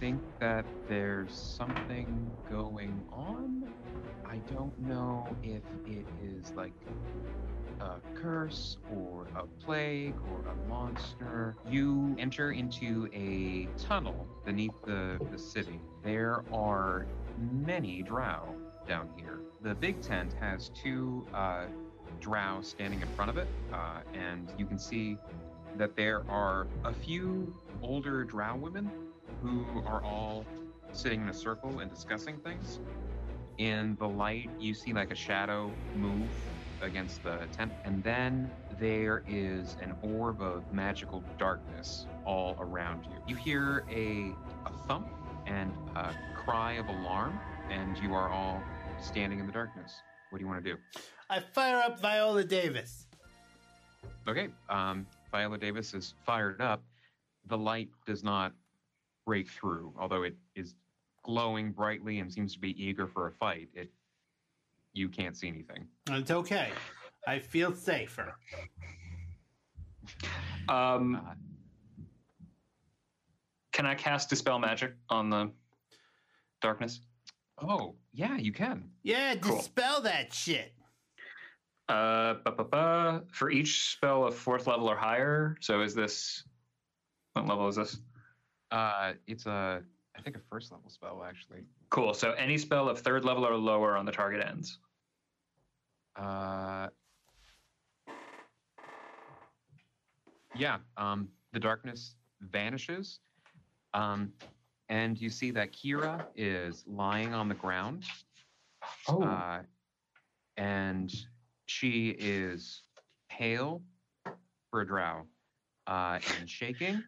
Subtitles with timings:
[0.00, 3.68] think that there's something going on.
[4.26, 6.72] I don't know if it is like
[7.80, 11.56] a curse or a plague or a monster.
[11.68, 15.80] You enter into a tunnel beneath the, the city.
[16.04, 17.06] There are
[17.50, 18.54] many drow
[18.86, 19.40] down here.
[19.62, 21.66] The big tent has two uh,
[22.20, 25.16] drow standing in front of it, uh, and you can see
[25.76, 28.90] that there are a few older drow women
[29.42, 30.44] who are all
[30.92, 32.80] sitting in a circle and discussing things.
[33.58, 36.28] In the light, you see like a shadow move
[36.80, 43.16] against the tent, and then there is an orb of magical darkness all around you.
[43.26, 44.32] You hear a,
[44.64, 45.08] a thump
[45.46, 48.62] and a cry of alarm, and you are all
[49.00, 50.00] standing in the darkness.
[50.30, 50.78] What do you want to do?
[51.30, 53.06] I fire up Viola Davis.
[54.28, 56.82] Okay, um, Viola Davis is fired up.
[57.46, 58.52] The light does not
[59.28, 60.74] break through, although it is
[61.22, 63.68] glowing brightly and seems to be eager for a fight.
[63.74, 63.90] It
[64.94, 65.86] you can't see anything.
[66.10, 66.70] It's okay.
[67.26, 68.34] I feel safer.
[70.70, 71.34] Um, Uh,
[73.72, 75.50] can I cast dispel magic on the
[76.62, 77.00] darkness?
[77.58, 78.88] oh, yeah, you can.
[79.02, 79.56] Yeah, Cool.
[79.58, 80.72] dispel that shit.
[81.88, 82.34] Uh,
[83.30, 85.56] for each spell of fourth level or higher.
[85.60, 86.44] So is this
[87.34, 88.00] what level is this?
[88.70, 89.82] Uh, it's a,
[90.16, 91.60] I think a first level spell actually.
[91.90, 92.14] Cool.
[92.14, 94.78] So any spell of third level or lower on the target ends.
[96.16, 96.88] Uh,
[100.54, 103.20] yeah, um, the darkness vanishes,
[103.94, 104.32] um,
[104.88, 108.04] and you see that Kira is lying on the ground.
[109.06, 109.22] Oh.
[109.22, 109.62] Uh,
[110.56, 111.14] and
[111.66, 112.82] she is
[113.30, 113.82] pale
[114.70, 115.24] for a drow
[115.86, 117.02] uh, and shaking,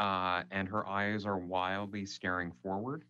[0.00, 3.04] uh, and her eyes are wildly staring forward.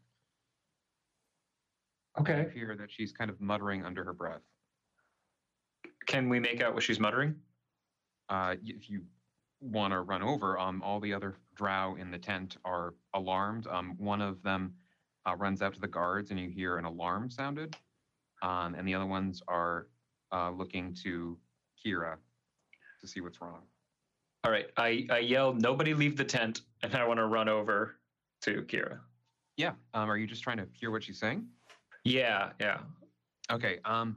[2.19, 2.51] You okay.
[2.53, 4.43] hear that she's kind of muttering under her breath.
[6.07, 7.37] Can we make out what she's muttering?
[8.31, 9.03] uh, if you
[9.61, 13.67] want to run over, um, all the other drow in the tent are alarmed.
[13.67, 14.73] Um, one of them
[15.29, 17.77] uh, runs out to the guards, and you hear an alarm sounded.
[18.43, 19.89] Um, and the other ones are
[20.33, 21.37] uh, looking to
[21.85, 22.17] Kira
[23.01, 23.63] to see what's wrong.
[24.45, 24.67] All right.
[24.77, 27.97] I, I yell, nobody leave the tent, and I want to run over
[28.43, 29.01] to Kira.
[29.57, 29.73] Yeah.
[29.93, 31.47] Um, are you just trying to hear what she's saying?
[32.05, 32.79] Yeah, yeah.
[33.51, 33.79] Okay.
[33.85, 34.17] Um,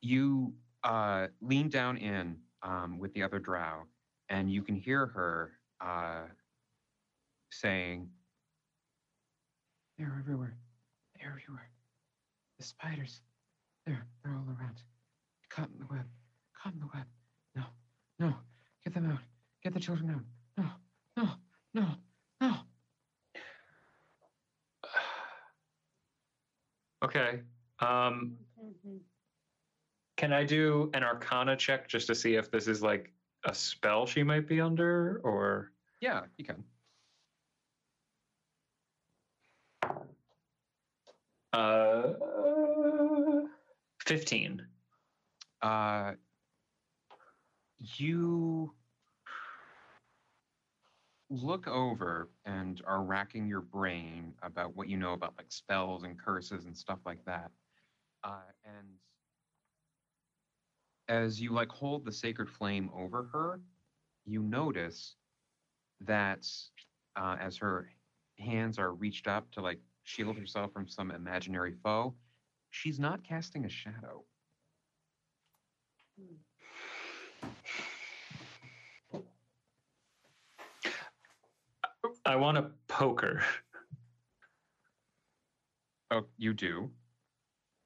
[0.00, 3.82] you uh, lean down in um, with the other drow,
[4.30, 5.52] and you can hear her
[5.84, 6.22] uh,
[7.52, 8.08] saying,
[9.98, 10.56] "They're everywhere.
[11.18, 11.68] They're everywhere.
[12.58, 13.20] The spiders.
[13.84, 14.80] They're they're all around.
[15.50, 16.06] Caught in the web.
[16.62, 17.06] Caught in the web.
[17.54, 17.62] No,
[18.18, 18.34] no.
[18.84, 19.18] Get them out.
[19.62, 20.22] Get the children out.
[20.56, 21.28] No, no,
[21.74, 21.86] no,
[22.40, 22.54] no."
[27.02, 27.40] Okay.
[27.78, 28.36] Um,
[30.18, 33.10] can I do an Arcana check just to see if this is like
[33.46, 35.72] a spell she might be under, or
[36.02, 36.62] Yeah, you can.
[41.54, 42.12] uh,
[44.06, 44.66] fifteen?
[45.62, 46.12] Uh,
[47.96, 48.72] you
[51.30, 56.18] look over and are racking your brain about what you know about like spells and
[56.18, 57.50] curses and stuff like that.
[58.24, 58.88] Uh, and
[61.08, 63.60] as you like hold the sacred flame over her,
[64.24, 65.16] you notice
[66.00, 66.46] that
[67.16, 67.90] uh, as her
[68.38, 72.14] hands are reached up to like shield herself from some imaginary foe,
[72.70, 74.24] she's not casting a shadow.
[82.30, 83.42] I want to poke her.
[86.12, 86.88] Oh, you do.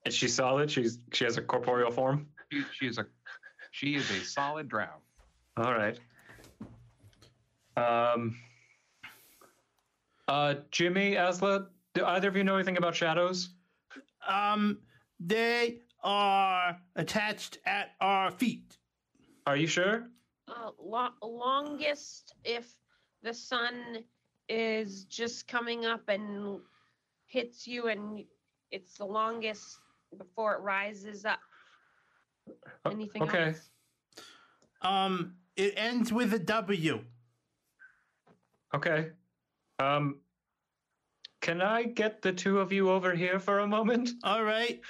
[0.05, 0.71] Is she solid?
[0.71, 2.29] She's she has a corporeal form.
[2.53, 3.07] She, she is a
[3.71, 4.91] she is a solid drow.
[5.57, 5.99] All right.
[7.77, 8.37] Um.
[10.29, 13.51] Uh, Jimmy, Asla, do either of you know anything about shadows?
[14.27, 14.79] Um,
[15.21, 18.77] they are attached at our feet.
[19.47, 20.09] Are you sure?
[20.49, 22.75] Uh, lo- longest if
[23.23, 24.05] the sun
[24.49, 26.61] is just coming up and
[27.27, 28.25] hits you, and
[28.71, 29.79] it's the longest
[30.17, 31.41] before it rises up.
[32.91, 33.47] Anything okay.
[33.49, 33.71] else?
[34.83, 37.03] Um, it ends with a W.
[38.75, 39.11] Okay.
[39.79, 40.21] Um,
[41.41, 44.11] can I get the two of you over here for a moment?
[44.25, 44.81] All right.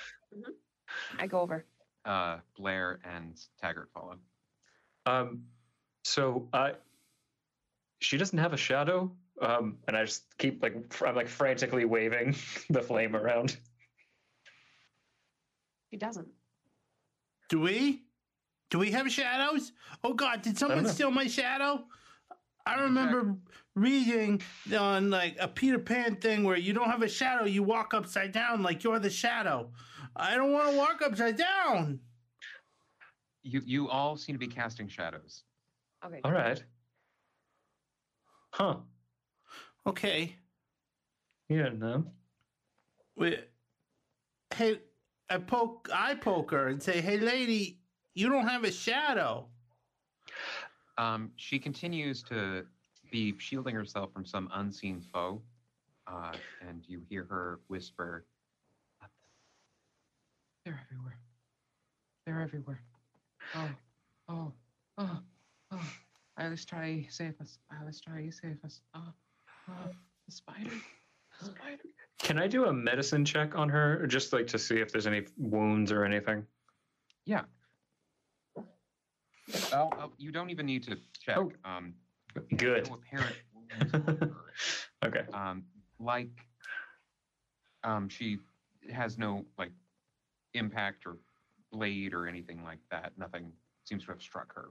[1.19, 1.65] I go over.
[2.05, 4.17] Uh, Blair and Taggart follow.
[5.07, 5.43] Um,
[6.05, 6.73] so I,
[8.01, 9.11] she doesn't have a shadow,
[9.41, 12.37] Um, and I just keep like fr- I'm like frantically waving
[12.71, 13.57] the flame around.
[15.91, 16.29] He doesn't.
[17.49, 18.03] Do we?
[18.71, 19.73] Do we have shadows?
[20.03, 20.43] Oh God!
[20.43, 21.85] Did someone steal my shadow?
[22.67, 23.37] I remember
[23.75, 24.41] reading
[24.77, 28.33] on like a Peter Pan thing where you don't have a shadow, you walk upside
[28.33, 29.71] down like you're the shadow.
[30.17, 32.01] I don't want to walk upside down.
[33.43, 35.43] You you all seem to be casting shadows.
[36.05, 36.21] Okay.
[36.25, 36.63] All right.
[38.51, 38.77] Huh.
[39.87, 40.37] Okay.
[41.49, 42.05] You don't know.
[43.17, 43.39] We,
[44.55, 44.81] hey,
[45.29, 47.79] I poke, I poke her and say, "Hey, lady,
[48.15, 49.47] you don't have a shadow."
[50.97, 52.67] Um, she continues to
[53.11, 55.43] be shielding herself from some unseen foe,
[56.07, 56.33] uh,
[56.67, 58.25] and you hear her whisper,
[60.65, 61.19] "They're everywhere.
[62.27, 62.81] They're everywhere.
[63.55, 63.71] Oh,
[64.29, 64.53] oh,
[64.99, 65.19] oh,
[65.73, 65.93] oh!
[66.37, 67.59] I was trying to save us.
[67.71, 68.81] I was trying to save us.
[68.95, 69.24] Oh, the
[70.29, 70.71] spider,
[71.41, 71.83] spider."
[72.19, 75.27] Can I do a medicine check on her, just like to see if there's any
[75.37, 76.47] wounds or anything?
[77.27, 77.43] Yeah.
[79.73, 81.37] Oh, oh, you don't even need to check.
[81.37, 81.53] Oh.
[81.65, 81.95] Um,
[82.57, 82.89] Good.
[82.89, 84.31] no apparent wounds on her.
[85.05, 85.25] Okay.
[85.35, 85.65] um,
[86.01, 86.31] like
[87.83, 88.39] um, she
[88.91, 89.73] has no like
[90.55, 91.19] impact or
[91.73, 93.13] blade or anything like that.
[93.19, 93.53] Nothing
[93.85, 94.71] seems to have struck her.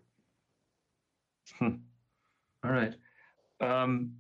[1.60, 1.76] Hmm.
[2.64, 2.96] All right.
[3.62, 4.14] Um,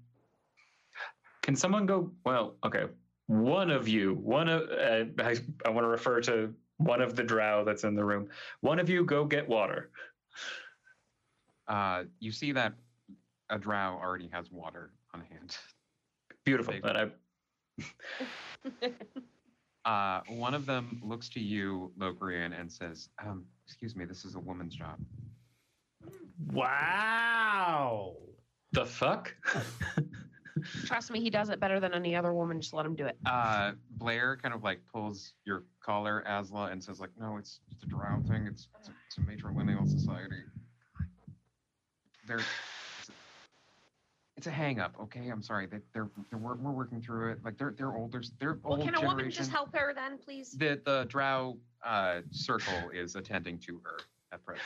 [1.44, 2.12] can someone go?
[2.26, 2.86] Well, okay.
[3.28, 7.24] One of you, one of uh, I, I want to refer to one of the
[7.24, 8.30] drow that's in the room.
[8.62, 9.92] One of you go get water.
[11.68, 12.74] Uh, you see that
[13.50, 15.56] a drow already has water on hand.
[16.44, 16.74] Beautiful.
[16.74, 16.84] Big.
[16.84, 18.90] And I,
[19.86, 24.36] Uh, one of them looks to you, Lokrian, and says, um, "Excuse me, this is
[24.36, 24.98] a woman's job."
[26.52, 28.16] Wow.
[28.72, 29.36] the fuck?
[30.86, 32.62] Trust me, he does it better than any other woman.
[32.62, 33.18] Just let him do it.
[33.26, 37.84] Uh, Blair kind of like pulls your collar, Asla, and says, "Like, no, it's just
[37.84, 38.46] a drow thing.
[38.48, 40.44] It's it's a, it's a matrilineal society.
[42.28, 43.14] They're it's a,
[44.38, 45.30] it's a hang up, okay?
[45.30, 45.66] I'm sorry.
[45.66, 47.40] They, they're they're we're, we're working through it.
[47.44, 48.22] Like they're they're older.
[48.40, 50.52] They're Well, old can a woman just help her then, please?
[50.52, 53.98] The the drow uh, circle is attending to her
[54.32, 54.64] at present,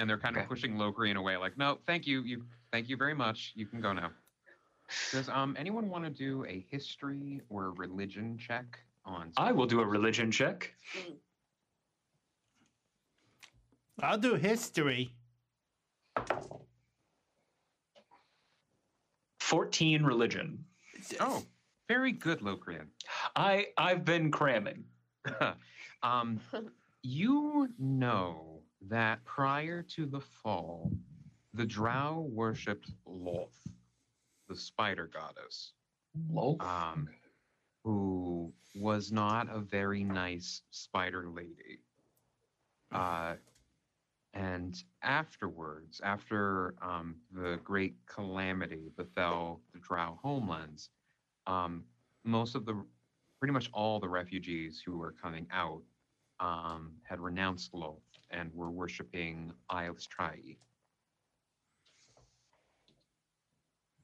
[0.00, 0.42] and they're kind Okay.
[0.42, 1.36] of pushing Lokrian away.
[1.36, 3.52] Like, no, thank you, you, thank you very much.
[3.54, 4.10] You can go now.
[5.12, 9.30] Does um anyone want to do a history or religion check on?
[9.36, 10.72] I will do a religion check.
[14.02, 15.14] I'll do history.
[19.40, 20.64] 14 religion.
[21.20, 21.42] Oh,
[21.88, 22.88] very good, Locrian.
[23.36, 24.84] I I've been cramming.
[26.02, 26.40] um,
[27.02, 28.49] you know
[28.88, 30.90] that prior to the fall,
[31.54, 33.68] the Drow worshipped Lolth,
[34.48, 35.72] the spider goddess.
[36.60, 37.08] um,
[37.84, 41.80] who was not a very nice spider lady.
[42.92, 43.34] Uh,
[44.34, 50.90] and afterwards, after um, the great calamity befell the Drow homelands,
[51.46, 51.84] um,
[52.24, 52.82] most of the,
[53.38, 55.82] pretty much all the refugees who were coming out
[56.38, 58.00] um, had renounced Lolth
[58.30, 60.56] and we're worshiping Eilistraee,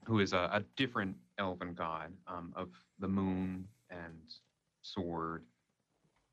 [0.05, 4.21] who is a, a different elven god um, of the moon and
[4.81, 5.43] sword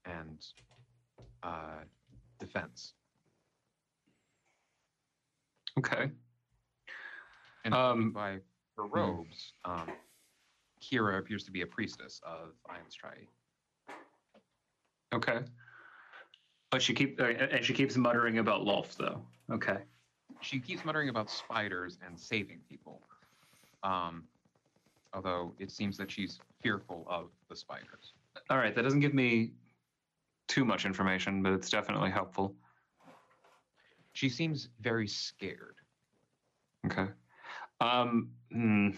[0.04, 0.46] and
[1.42, 1.82] uh,
[2.38, 2.94] defense.
[5.78, 6.10] Okay.
[7.64, 8.38] And Um, by
[8.76, 9.88] her robes, um,
[10.80, 13.26] Kira appears to be a priestess of Eilistraee.
[15.14, 15.40] Okay.
[16.74, 19.22] But she keep uh, and she keeps muttering about Lolth though.
[19.48, 19.76] Okay.
[20.40, 23.00] She keeps muttering about spiders and saving people.
[23.84, 24.24] Um,
[25.12, 28.14] although it seems that she's fearful of the spiders.
[28.50, 28.74] All right.
[28.74, 29.52] That doesn't give me
[30.48, 32.56] too much information, but it's definitely helpful.
[34.12, 35.76] She seems very scared.
[36.86, 37.06] Okay.
[37.80, 38.30] Um.
[38.50, 38.88] hmm.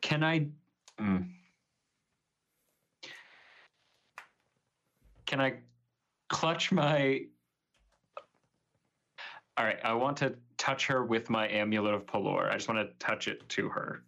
[0.00, 0.46] Can I?
[0.96, 1.22] hmm.
[5.26, 5.54] Can I
[6.28, 7.22] clutch my?
[9.56, 9.78] All right.
[9.82, 12.50] I want to touch her with my amulet of Pelor.
[12.50, 14.02] I just want to touch it to her.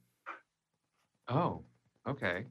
[1.29, 1.63] Oh,
[2.07, 2.45] okay.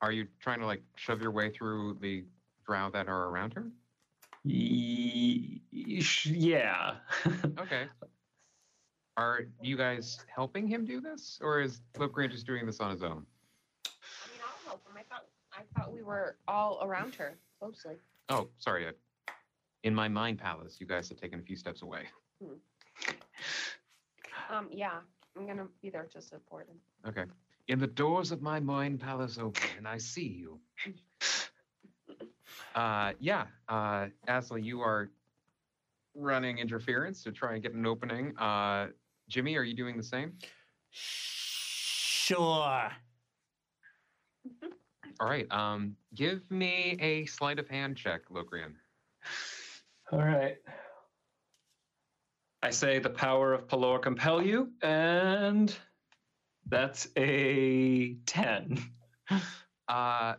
[0.00, 2.24] Are you trying to like shove your way through the
[2.66, 3.70] drow that are around her?
[4.44, 5.34] Yeah.
[7.58, 7.86] Okay.
[9.16, 13.02] Are you guys helping him do this, or is Flipgrant just doing this on his
[13.02, 13.26] own?
[13.84, 14.96] I mean, I'll help him.
[14.96, 17.96] I thought I thought we were all around her closely.
[18.28, 18.86] Oh, sorry.
[18.86, 18.90] I,
[19.84, 22.04] in my mind palace, you guys have taken a few steps away.
[24.50, 24.98] Um, yeah.
[25.36, 26.76] I'm gonna be there to support him.
[27.08, 27.24] Okay.
[27.68, 30.60] In the doors of my mind palace open, and I see you.
[32.74, 33.46] Uh, yeah.
[33.68, 35.10] Uh, Asla, you are
[36.14, 38.36] running interference to try and get an opening.
[38.36, 38.88] Uh,
[39.28, 40.34] Jimmy, are you doing the same?
[40.90, 42.90] Sure.
[45.22, 45.46] All right.
[45.52, 48.74] Um, give me a sleight of hand check, Locrian.
[50.10, 50.56] All right.
[52.60, 55.72] I say the power of Pelor compel you, and
[56.66, 58.82] that's a 10.
[59.88, 60.34] Uh,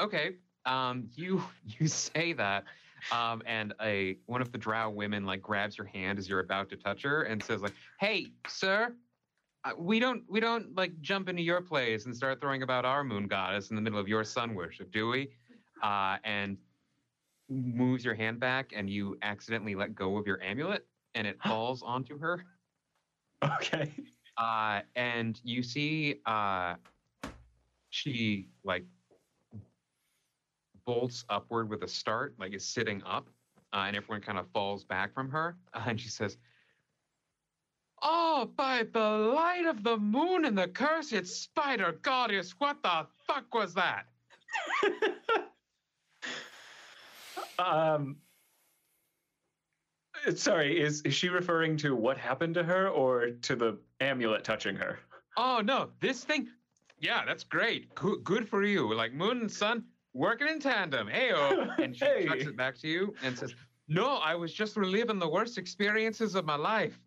[0.00, 0.36] okay.
[0.64, 2.64] Um, you you say that,
[3.12, 6.70] um, and a one of the Drow women like grabs your hand as you're about
[6.70, 8.94] to touch her and says like, "Hey, sir,
[9.78, 13.26] we don't we don't like jump into your place and start throwing about our moon
[13.26, 15.30] goddess in the middle of your sun worship, do we?"
[15.82, 16.56] Uh, and
[17.48, 21.82] moves your hand back, and you accidentally let go of your amulet, and it falls
[21.82, 22.44] onto her.
[23.42, 23.92] Okay.
[24.36, 26.74] Uh, and you see uh,
[27.90, 28.84] she like
[30.84, 33.28] bolts upward with a start, like is sitting up,
[33.72, 35.56] uh, and everyone kind of falls back from her.
[35.72, 36.36] Uh, and she says,
[38.06, 43.52] Oh, by the light of the moon and the cursed spider goddess, what the fuck
[43.54, 44.04] was that?
[47.58, 48.16] um,
[50.34, 54.76] sorry, is, is she referring to what happened to her or to the amulet touching
[54.76, 54.98] her?
[55.36, 56.48] Oh, no, this thing,
[57.00, 57.94] yeah, that's great.
[57.94, 58.92] Good, good for you.
[58.94, 61.08] Like moon and sun working in tandem.
[61.08, 61.32] Hey,
[61.78, 62.26] and she Hey.
[62.26, 63.54] chucks it back to you and says,
[63.88, 66.98] No, I was just reliving the worst experiences of my life.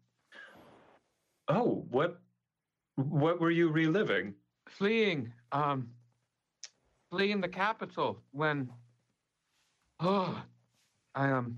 [1.47, 2.19] Oh, what
[2.95, 4.33] what were you reliving?
[4.69, 5.87] fleeing um
[7.09, 8.69] fleeing the capital when
[10.01, 10.43] oh
[11.15, 11.57] i um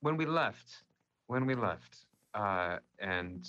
[0.00, 0.82] when we left
[1.28, 1.98] when we left
[2.34, 3.48] uh and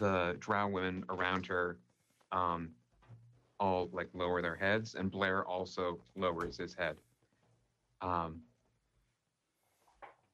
[0.00, 1.78] the drow women around her
[2.32, 2.70] um
[3.60, 6.96] all like lower their heads and blair also lowers his head
[8.02, 8.40] um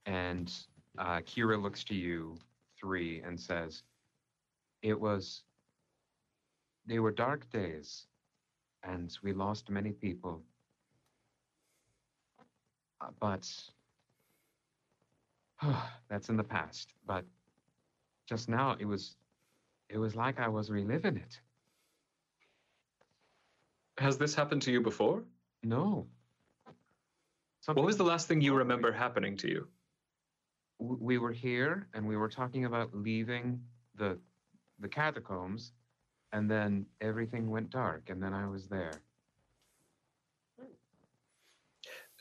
[0.07, 0.53] and
[0.99, 2.37] uh kira looks to you
[2.79, 3.83] three and says
[4.83, 5.43] it was
[6.87, 8.07] they were dark days
[8.83, 10.43] and we lost many people
[13.03, 13.45] Uh, but
[16.09, 17.25] that's in the past but
[18.29, 19.17] just now it was
[19.89, 21.41] it was like i was reliving it
[23.99, 25.23] Has this happened to you before?
[25.63, 26.07] no
[27.67, 29.69] What was the last thing you remember happening to you?
[30.83, 33.61] We were here and we were talking about leaving
[33.97, 34.19] the
[34.81, 35.73] the catacombs
[36.33, 39.03] and then everything went dark and then i was there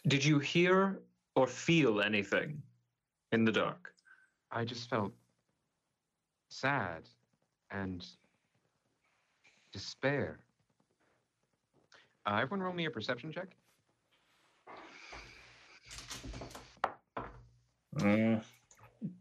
[0.08, 1.00] Did you hear
[1.36, 2.62] or feel anything
[3.32, 3.94] in the dark?
[4.52, 5.14] I just felt
[6.50, 7.04] sad
[7.70, 8.06] and
[9.72, 10.40] despair.
[12.26, 13.56] Uh, everyone roll me a perception check.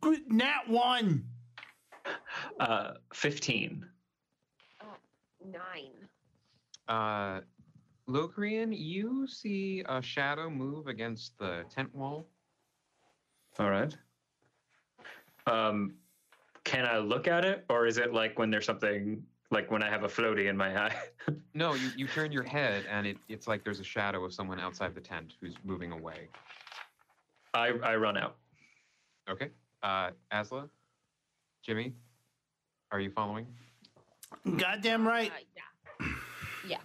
[0.01, 1.25] Good, Nat one.
[2.59, 3.87] Uh, 15.
[5.45, 6.09] Nine.
[6.89, 7.41] Uh,
[8.07, 12.27] Locrian, you see a shadow move against the tent wall.
[13.59, 13.97] All right.
[15.47, 15.95] Um,
[16.65, 19.89] can I look at it, or is it like when there's something like when I
[19.89, 20.97] have a floaty in my eye?
[21.53, 24.61] No, you, you turn your head and it, it's like there's a shadow of someone
[24.61, 26.29] outside the tent who's moving away.
[27.55, 28.37] I I run out.
[29.29, 29.51] Okay.
[29.83, 30.69] Uh, Asla,
[31.63, 31.95] Jimmy,
[32.93, 33.47] are you following?
[34.57, 35.33] Goddamn right.
[36.01, 36.07] Uh,
[36.67, 36.79] yeah.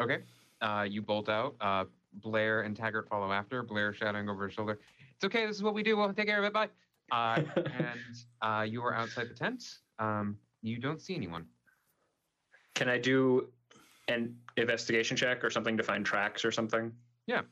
[0.00, 0.18] Okay.
[0.60, 1.54] Uh, you bolt out.
[1.60, 1.84] Uh,
[2.14, 3.62] Blair and Taggart follow after.
[3.62, 4.78] Blair shouting over his shoulder,
[5.14, 5.46] "It's okay.
[5.46, 5.96] This is what we do.
[5.96, 6.52] We'll take care of it.
[6.52, 6.68] Bye."
[7.10, 9.64] Uh, and uh, you are outside the tent.
[9.98, 11.46] Um, you don't see anyone.
[12.74, 13.48] Can I do
[14.08, 16.92] an investigation check or something to find tracks or something?
[17.26, 17.42] Yeah.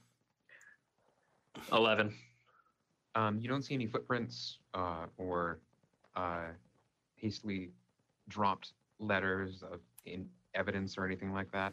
[1.73, 2.15] 11.
[3.15, 5.59] Um, you don't see any footprints uh, or
[6.17, 6.47] uh,
[7.17, 7.71] hastily
[8.29, 11.73] dropped letters of in evidence or anything like that.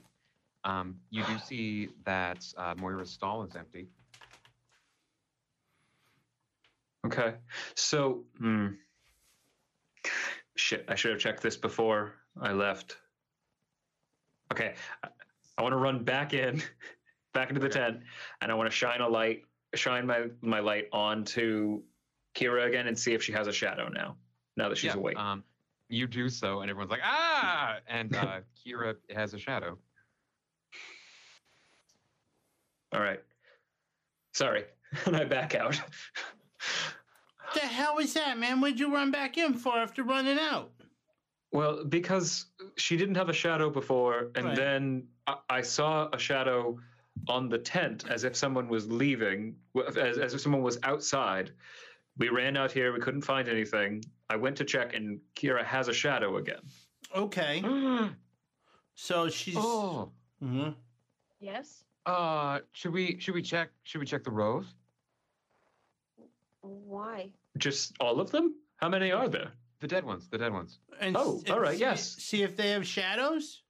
[0.63, 3.87] Um, you do see that uh, Moira's stall is empty.
[7.05, 7.35] Okay.
[7.75, 8.67] So, hmm.
[10.55, 12.97] Shit, I should have checked this before I left.
[14.51, 14.73] Okay.
[15.03, 15.07] I,
[15.57, 16.61] I want to run back in,
[17.33, 17.79] back into the Okay.
[17.79, 17.99] tent,
[18.41, 19.43] and I want to shine a light,
[19.75, 21.81] shine my, my light onto
[22.35, 24.15] Kira again and see if she has a shadow now,
[24.57, 25.17] now that she's Yeah, awake.
[25.17, 25.43] Um,
[25.89, 29.77] you do so, and everyone's like, "Ah!" And uh, Kira has a shadow.
[32.93, 33.21] All right.
[34.33, 34.65] Sorry.
[35.05, 35.79] and I back out.
[37.55, 38.61] The hell was that, man?
[38.61, 40.71] What'd you run back in for after running out?
[41.51, 42.45] Well, because
[42.77, 44.55] she didn't have a shadow before, and Right.
[44.55, 46.79] then I, I saw a shadow
[47.27, 49.55] on the tent as if someone was leaving,
[49.87, 51.51] as, as if someone was outside.
[52.17, 54.03] We ran out here, we couldn't find anything.
[54.29, 56.59] I went to check, and Kira has a shadow again.
[57.15, 57.63] Okay,
[58.95, 59.55] so she's.
[59.57, 60.11] oh,
[60.43, 60.75] Mhm.
[61.39, 61.83] Yes.
[62.05, 64.65] uh, should we should we check should we check the rows?
[66.61, 67.29] Why?
[67.57, 68.55] Just all of them?
[68.77, 69.51] How many are there?
[69.79, 70.79] The dead ones, the dead ones.
[70.99, 72.15] And Oh, s- all right, see- yes.
[72.17, 73.63] See if they have shadows.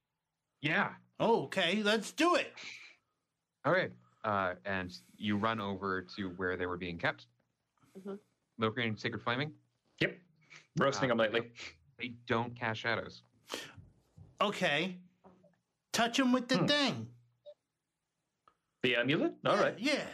[0.60, 0.90] Yeah.
[1.20, 2.52] Oh, okay, let's do it.
[3.64, 3.92] All right.
[4.24, 7.26] Uh, and you run over to where they were being kept.
[7.98, 8.18] Mhm.
[8.58, 9.54] Locrian and Sacred Flaming.
[10.00, 10.18] Yep.
[10.78, 11.52] Roasting Uh, them lately.
[11.98, 13.22] They don't cast shadows.
[14.40, 14.98] Okay,
[15.92, 16.66] touch them with the Hmm.
[16.66, 17.14] thing.
[18.82, 19.34] The amulet?
[19.44, 19.78] All yeah, right.
[19.78, 20.06] Yeah.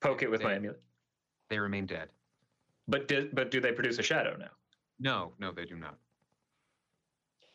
[0.00, 0.82] Poke it with my amulet.
[1.48, 2.10] They remain dead.
[2.88, 4.50] But do, but do they produce a shadow now?
[4.98, 5.96] No, no, they do not.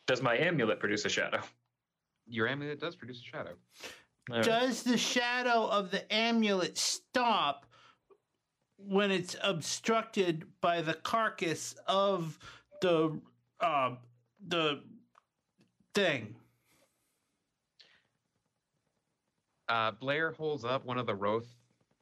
[0.06, 1.42] Does my amulet produce a shadow?
[2.28, 3.54] Your amulet does produce a shadow.
[4.30, 4.44] All right.
[4.44, 7.66] Does the shadow of the amulet stop
[8.76, 12.38] when it's obstructed by the carcass of
[12.80, 13.18] the
[13.60, 13.94] uh,
[14.46, 14.82] the
[15.94, 16.34] thing?
[19.68, 21.46] Uh, Blair holds up one of the Roth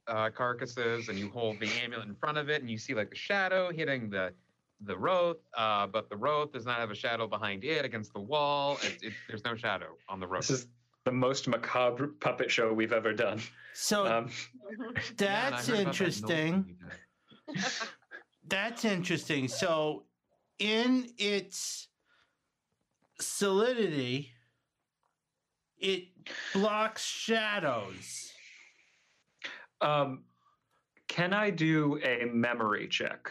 [0.07, 3.11] uh, carcasses, and you hold the amulet in front of it, and you see like
[3.11, 4.33] the shadow hitting the
[4.81, 8.21] the Roth, uh, but the Roth does not have a shadow behind it against the
[8.21, 8.79] wall.
[8.83, 10.49] It, it, there's no shadow on the Roth.
[10.49, 10.67] This is
[11.05, 13.41] the most macabre puppet show we've ever done.
[13.75, 14.31] So Um,
[15.17, 16.77] that's Yeah, and I heard about that interesting.
[18.49, 19.49] That's interesting.
[19.49, 20.05] So,
[20.61, 21.89] in its
[23.21, 24.31] solidity,
[25.79, 26.05] it
[26.53, 28.31] blocks shadows.
[29.81, 30.23] um,
[31.09, 33.31] can I do a memory check?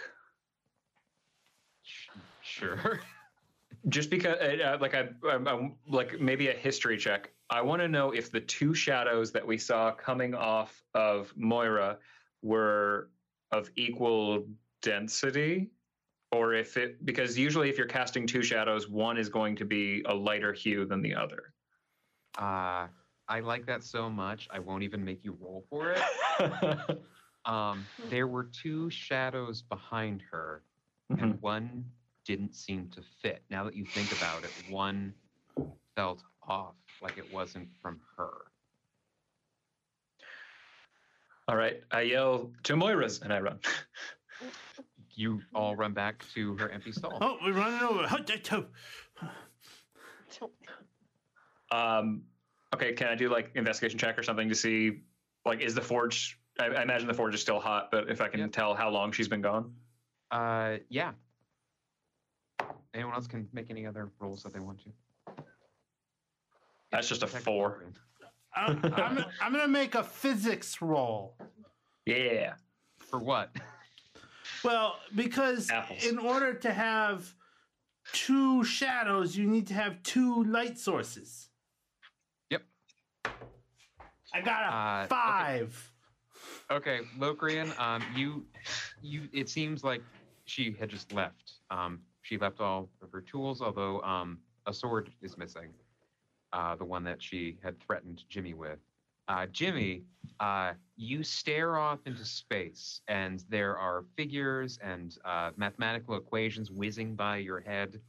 [2.55, 2.99] Sh- Sure.
[3.89, 7.31] Just because, uh, uh, like, I, I'm, I'm- like maybe a history check.
[7.49, 11.99] I want to know if the two shadows that we saw coming off of Moira
[12.41, 13.09] were
[13.51, 14.47] of equal
[14.81, 15.69] density,
[16.31, 20.01] or if it because usually if you're casting two shadows, one is going to be
[20.07, 21.53] a lighter hue than the other.
[22.39, 22.87] Uh,
[23.27, 24.47] I like that so much.
[24.49, 26.01] I won't even make you roll for it.
[27.45, 30.63] Um, there were two shadows behind her,
[31.11, 31.21] Mhm.
[31.21, 31.85] and one
[32.25, 33.43] didn't seem to fit.
[33.49, 35.13] Now that you think about it, one
[35.95, 38.31] felt off, like it wasn't from her.
[41.47, 43.59] All right, I yell to Moira's and I run.
[45.17, 47.17] You all run back to her empty stall.
[47.21, 48.05] Oh, we're running over.
[51.71, 52.23] Um,
[52.73, 55.03] okay, can I do like investigation check or something to see,
[55.45, 56.37] like, is the forge?
[56.59, 58.51] I, I imagine the forge is still hot, but if I can Yep.
[58.51, 59.73] tell how long she's been gone.
[60.31, 61.13] Uh, yeah.
[62.93, 64.89] Anyone else can make any other rolls that they want to.
[66.91, 67.83] That's just a four.
[68.55, 71.35] I'm, I'm, I'm going to make a physics roll.
[72.05, 72.53] Yeah.
[72.97, 73.51] For what?
[74.63, 76.05] Well, because Apples.
[76.05, 77.33] in order to have
[78.13, 81.49] two shadows, you need to have two light sources.
[82.49, 82.61] Yep.
[84.33, 85.07] I got a Uh, okay.
[85.09, 85.91] five.
[86.71, 88.45] Okay, Locrian, um, you,
[89.01, 89.27] you.
[89.33, 90.01] It seems like
[90.45, 91.53] she had just left.
[91.69, 95.69] Um, she left all of her tools, although um, a sword is missing.
[96.53, 98.79] Uh, the one that she had threatened Jimmy with.
[99.27, 100.03] Uh, Jimmy,
[100.39, 107.13] uh, you stare off into space, and there are figures and uh, mathematical equations whizzing
[107.13, 107.99] by your head.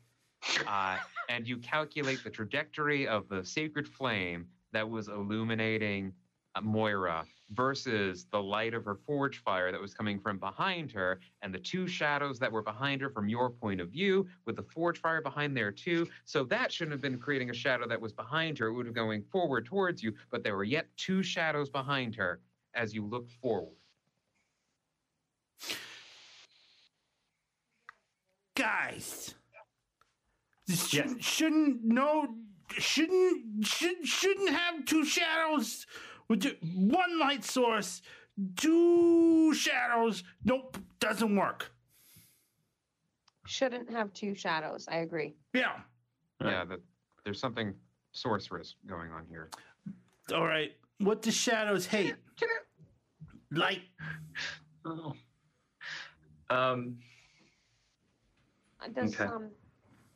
[0.66, 0.96] Uh,
[1.28, 6.12] and you calculate the trajectory of the sacred flame that was illuminating
[6.56, 11.20] Uh, Moira versus the light of her forge fire that was coming from behind her,
[11.42, 14.62] and the two shadows that were behind her from your point of view, with the
[14.62, 16.08] forge fire behind there too.
[16.24, 18.66] So that shouldn't have been creating a shadow that was behind her.
[18.68, 22.40] It would have going forward towards you, but there were yet two shadows behind her
[22.74, 23.74] as you looked forward.
[28.56, 29.34] Guys,
[30.66, 31.04] this Yes.
[31.04, 32.34] shouldn't, shouldn't no
[32.70, 35.86] shouldn't should, shouldn't have two shadows
[36.28, 38.02] with ju- one light source.
[38.56, 40.22] Two shadows.
[40.44, 41.70] Nope, doesn't work.
[43.46, 44.86] Shouldn't have two shadows.
[44.90, 45.34] I agree.
[45.54, 45.80] Yeah.
[46.40, 46.50] Right.
[46.52, 46.80] Yeah, that
[47.24, 47.74] there's something
[48.12, 49.50] sorceress going on here.
[50.34, 50.72] All right.
[50.98, 52.14] What do shadows hate?
[53.50, 53.82] Light.
[54.84, 55.14] Oh.
[56.50, 56.98] Um,
[58.80, 59.24] Uh, Does Okay.
[59.32, 59.50] um,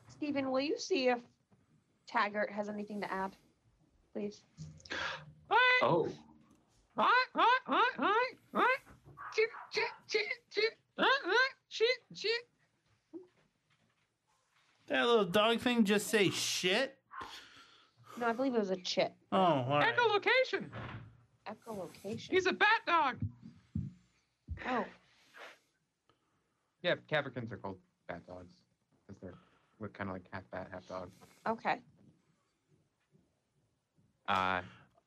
[0.08, 1.18] Stephen, will you see if
[2.06, 3.34] Taggart has anything to add,
[4.12, 4.42] please?
[5.82, 6.08] Oh.
[14.88, 16.98] That little dog thing just say shit.
[18.18, 19.12] No, I believe it was a chit.
[19.30, 19.94] Oh, all right.
[19.96, 20.64] Echolocation.
[21.48, 22.30] Echolocation.
[22.30, 23.16] He's a bat dog.
[24.68, 24.84] oh,
[26.82, 28.56] Yeah, Caverkins are called bat dogs
[29.06, 29.34] because they're
[29.78, 31.08] look kind of like half bat, half dog.
[31.46, 31.78] okay.
[34.28, 34.60] Uh,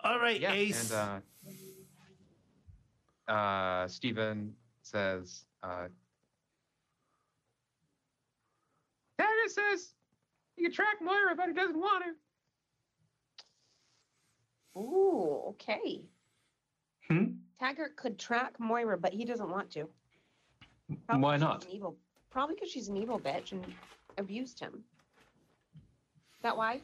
[0.03, 0.91] All right, yeah, Ace.
[0.91, 1.21] and
[3.29, 5.87] uh, uh, Stephen says, uh,
[9.17, 9.93] Dagger says
[10.55, 12.11] he can track Moira, but he doesn't want her.
[14.79, 16.01] Ooh, okay.
[17.07, 17.25] Hmm?
[17.59, 19.87] Taggart could track Moira, but he doesn't want to.
[21.07, 21.65] Why not?
[21.71, 21.95] Evil.
[22.29, 23.65] Probably because she's an evil bitch and
[24.17, 24.83] abused him.
[26.35, 26.81] Is that why?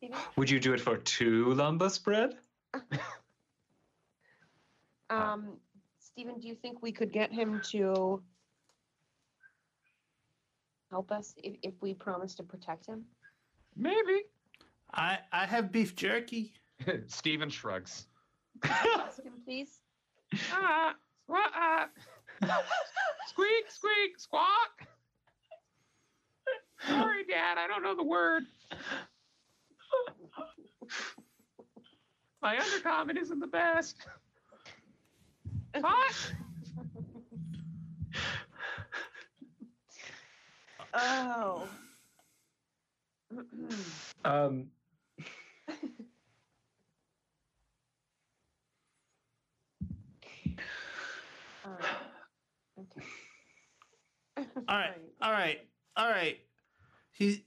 [0.00, 0.16] Steven?
[0.36, 2.38] Would you do it for two lembas bread?
[5.10, 5.56] Um,
[5.98, 8.22] Stephen, do you think we could get him to
[10.88, 13.04] help us if, if we promise to protect him?
[13.76, 14.22] Maybe.
[14.94, 16.52] I I have beef jerky.
[17.08, 18.06] Stephen shrugs.
[18.62, 19.80] Ask him, please.
[20.52, 21.88] Ah, squawk, ah.
[23.26, 24.86] squeak, squeak, squawk.
[26.86, 28.44] Sorry, Dad, I don't know the word.
[32.42, 33.96] My undercommon isn't the best.
[35.78, 36.32] What?
[40.94, 41.68] Oh.
[44.24, 44.70] Um,
[51.64, 51.72] Um,
[52.78, 54.46] okay.
[54.68, 55.60] All right, all right,
[55.96, 56.38] all right.
[57.12, 57.44] He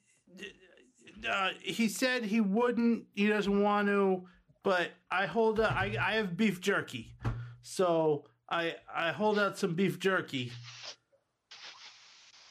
[1.30, 3.06] uh, he said he wouldn't.
[3.14, 4.24] He doesn't want to.
[4.64, 5.72] But I hold out.
[5.72, 7.16] I I have beef jerky,
[7.62, 10.52] so I I hold out some beef jerky.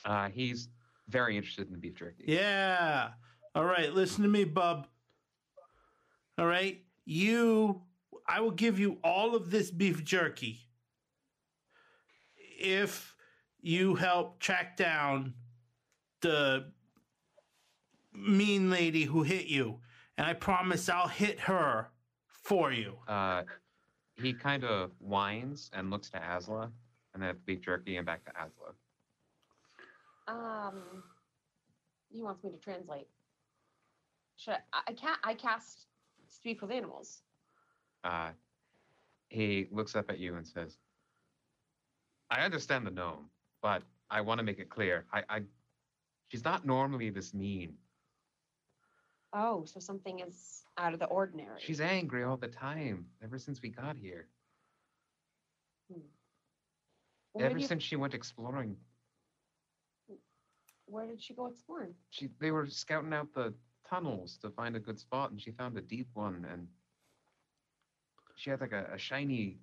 [0.05, 0.69] Uh, he's
[1.09, 2.25] very interested in the beef jerky.
[2.27, 3.11] Yeah.
[3.55, 3.93] All right.
[3.93, 4.87] Listen to me, bub.
[6.39, 6.83] All right.
[7.05, 7.83] You.
[8.29, 10.61] I will give you all of this beef jerky
[12.59, 13.17] if
[13.61, 15.35] you help track down
[16.21, 16.73] the
[18.15, 19.79] mean lady who hit you.
[20.19, 21.89] And I promise I'll hit her
[22.27, 22.95] for you.
[23.09, 23.43] Uh,
[24.15, 26.71] he kind of whines and looks to Asla,
[27.15, 28.75] and then at the beef jerky and back to Asla.
[30.29, 31.03] Um,
[32.11, 33.09] he wants me to translate.
[34.37, 34.81] Should I?
[34.89, 35.19] I can't.
[35.25, 35.87] I cast
[36.29, 37.23] speak with animals.
[38.05, 38.31] Uh,
[39.29, 40.79] he looks up at you and says,
[42.31, 43.31] "I understand the gnome,
[43.63, 45.07] but I want to make it clear.
[45.13, 45.41] I, I,
[46.29, 47.75] she's not normally this mean.
[49.33, 51.61] Oh, so something is out of the ordinary.
[51.61, 53.07] She's angry all the time.
[53.23, 54.29] Ever since we got here.
[55.91, 56.01] Hmm.
[57.35, 58.77] Well, Ever if- since she went exploring,
[60.87, 61.95] Where did she go exploring?
[62.11, 63.55] she they were scouting out the
[63.89, 66.69] tunnels to find a good spot, and she found a deep one, and
[68.37, 69.59] she had like a, a shiny,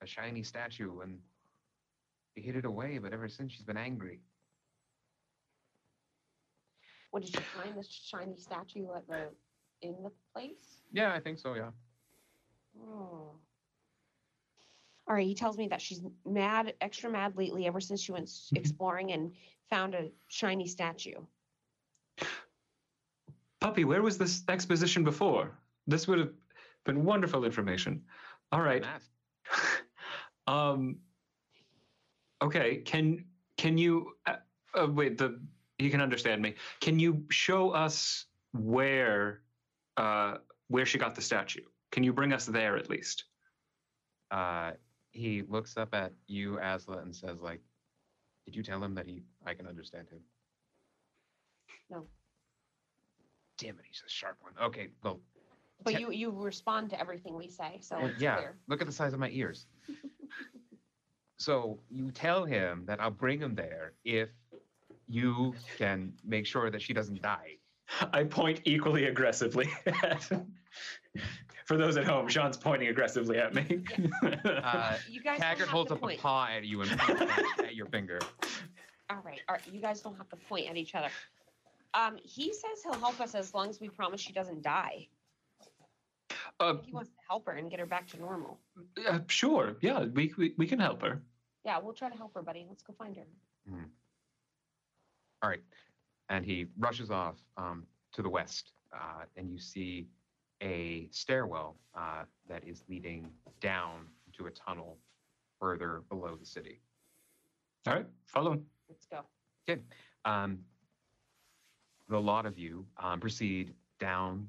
[0.00, 1.20] a shiny statue, and
[2.34, 2.96] she hid it away.
[2.98, 4.20] But ever since, she's been angry.
[7.14, 9.28] What did you find this shiny statue at the
[9.82, 10.82] in the place?
[10.90, 11.54] Yeah, I think so.
[11.54, 11.70] Yeah.
[12.82, 13.36] Oh.
[15.06, 15.24] All right.
[15.24, 19.30] He tells me that she's mad, extra mad lately, ever since she went exploring and
[19.70, 21.20] found a shiny statue.
[23.60, 25.56] Puppy, where was this exposition before?
[25.86, 26.32] This would have
[26.84, 28.02] been wonderful information.
[28.50, 28.84] All right.
[30.46, 30.96] Um.
[32.42, 32.78] Okay.
[32.84, 33.24] Can
[33.56, 34.36] can you uh,
[34.74, 35.16] uh, wait?
[35.16, 35.40] The
[35.84, 36.54] you can understand me.
[36.80, 39.42] Can you show us where
[39.96, 41.60] uh where she got the statue?
[41.92, 43.24] Can you bring us there at least?
[44.30, 44.72] Uh,
[45.12, 47.60] he looks up at you, Asla, and says, "Like,
[48.46, 50.20] did you tell him that he I can understand him?"
[51.90, 52.06] No.
[53.58, 54.54] Damn it, he's a sharp one.
[54.60, 55.20] Okay, well,
[55.84, 58.58] But Te- you you respond to everything we say, so Well, it's yeah, clear.
[58.66, 59.66] look at the size of my ears.
[61.36, 64.30] so you tell him that I'll bring him there if
[65.08, 67.56] you can make sure that she doesn't die.
[68.12, 69.68] I point equally aggressively.
[70.02, 70.30] at-
[71.66, 73.84] For those at home, Sean's pointing aggressively at me.
[74.44, 76.18] Uh, You guys don't Taggart holds up point.
[76.18, 78.18] a paw at you and points at- at your finger.
[79.10, 79.62] All right, all right.
[79.70, 81.08] You guys don't have to point at each other.
[81.92, 85.08] Um, he says he'll help us as long as we promise she doesn't die.
[86.60, 88.58] uh, He wants to help her and get her back to normal.
[89.08, 89.76] uh, sure.
[89.80, 91.22] Yeah, we, we we can help her.
[91.64, 92.64] Yeah, we'll try to help her, buddy.
[92.68, 93.26] Let's go find her.
[95.44, 95.60] All right.
[96.30, 100.06] And he rushes off um, to the west, uh, and you see
[100.62, 103.28] a stairwell uh, that is leading
[103.60, 104.06] down
[104.38, 104.96] to a tunnel
[105.60, 106.80] further below the city.
[107.86, 108.64] All right, follow him.
[108.88, 109.20] Let's go.
[110.24, 110.60] Um,
[112.08, 114.48] the lot of you um, proceed down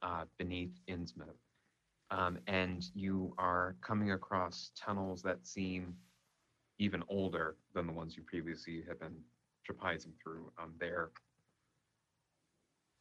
[0.00, 1.36] uh, beneath Innsmouth,
[2.10, 5.94] um, and you are coming across tunnels that seem
[6.78, 9.16] even older than the ones you previously had been
[9.68, 10.50] trapezing through.
[10.58, 11.10] Um, there,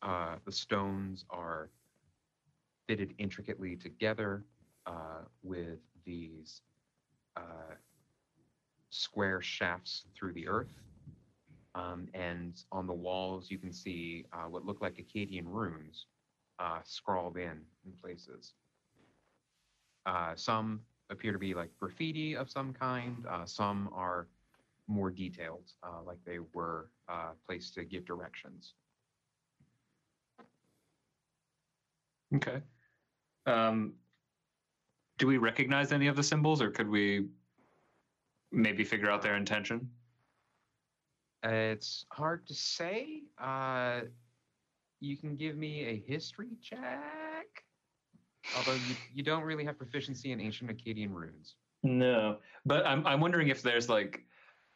[0.01, 1.69] uh, the stones are
[2.87, 4.43] fitted intricately together
[4.85, 6.61] uh, with these
[7.37, 7.75] uh,
[8.89, 10.73] square shafts through the earth.
[11.73, 16.07] Um, and on the walls, you can see uh, what look like Akkadian runes
[16.59, 18.53] uh, scrawled in in places.
[20.05, 23.25] Uh, some appear to be like graffiti of some kind.
[23.45, 24.27] Some are
[24.91, 28.73] more detailed, uh, like they were uh, placed to give directions.
[32.35, 32.61] Okay.
[33.45, 33.93] Um,
[35.17, 37.27] do we recognize any of the symbols, or could we
[38.51, 39.89] maybe figure out their intention?
[41.43, 43.23] It's hard to say.
[43.39, 44.01] Uh,
[44.99, 47.63] you can give me a history check,
[48.55, 51.55] although you, you don't really have proficiency in ancient Akkadian runes.
[51.83, 54.23] No, but I'm I'm wondering if there's like,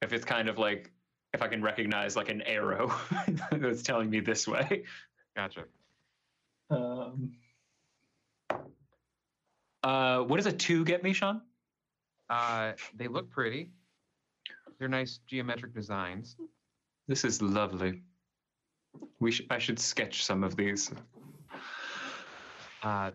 [0.05, 0.91] if it's kind of like
[1.33, 2.93] if I can recognize like an arrow
[3.51, 4.83] that's telling me this way.
[5.35, 5.65] Gotcha.
[6.69, 7.33] Um,
[9.83, 11.41] uh, what does a two get me, Sean?
[12.29, 13.71] Uh, they look pretty.
[14.79, 16.37] They're nice geometric designs.
[17.07, 18.01] This is lovely.
[19.19, 20.91] We sh- I should sketch some of these.
[22.81, 23.11] Uh,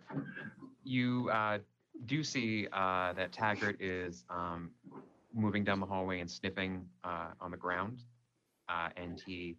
[0.85, 1.59] you uh,
[2.07, 4.71] do see uh, that Taggart is um,
[5.35, 8.03] moving down the hallway and sniffing uh, on the ground,
[8.69, 9.57] uh, and he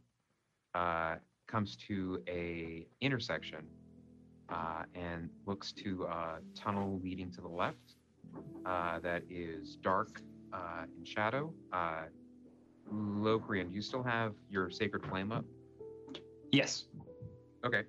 [0.75, 1.15] uh,
[1.47, 3.65] comes to a intersection
[4.49, 7.95] uh, and looks to a tunnel leading to the left
[8.65, 10.21] uh, that is dark
[10.53, 11.53] uh, in shadow.
[11.71, 12.03] Uh,
[12.91, 15.45] Locrian, do you still have your sacred flame up?
[16.51, 16.86] Yes.
[17.65, 17.84] Okay.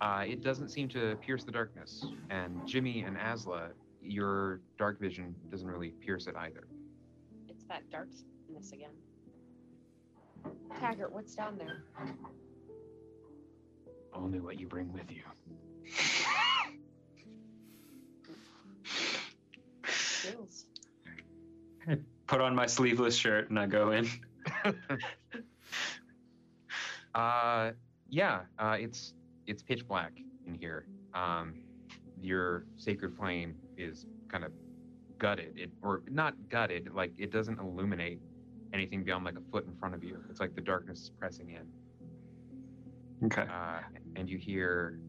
[0.00, 2.06] Uh, it doesn't seem to pierce the darkness.
[2.30, 6.68] And Jimmy and Asla, your dark vision doesn't really pierce it either.
[7.68, 8.94] It's that darkness again.
[10.80, 11.84] Taggart, what's down there?
[14.14, 15.22] Only what you bring with you.
[19.86, 20.64] Skills.
[22.26, 24.08] Put on my sleeveless shirt and I go in.
[27.14, 27.72] Uh,
[28.08, 29.14] yeah, uh, it's
[29.48, 30.12] it's pitch black
[30.46, 30.86] in here.
[31.14, 31.54] Um,
[32.20, 34.52] your sacred flame is kind of
[35.18, 38.20] gutted, it or not gutted, like it doesn't illuminate
[38.72, 40.18] anything beyond like a foot in front of you.
[40.30, 43.42] It's like the darkness is pressing in, Okay.
[43.42, 43.80] uh,
[44.16, 45.00] and you hear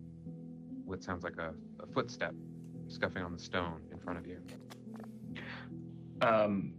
[0.85, 2.33] what sounds like a, a footstep
[2.87, 4.39] scuffing on the stone in front of you.
[6.21, 6.73] Um.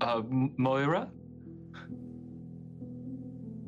[0.00, 0.22] Uh,
[0.56, 1.10] Moira.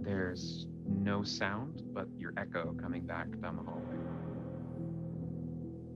[0.01, 3.97] There's no sound, but your echo coming back down the hallway.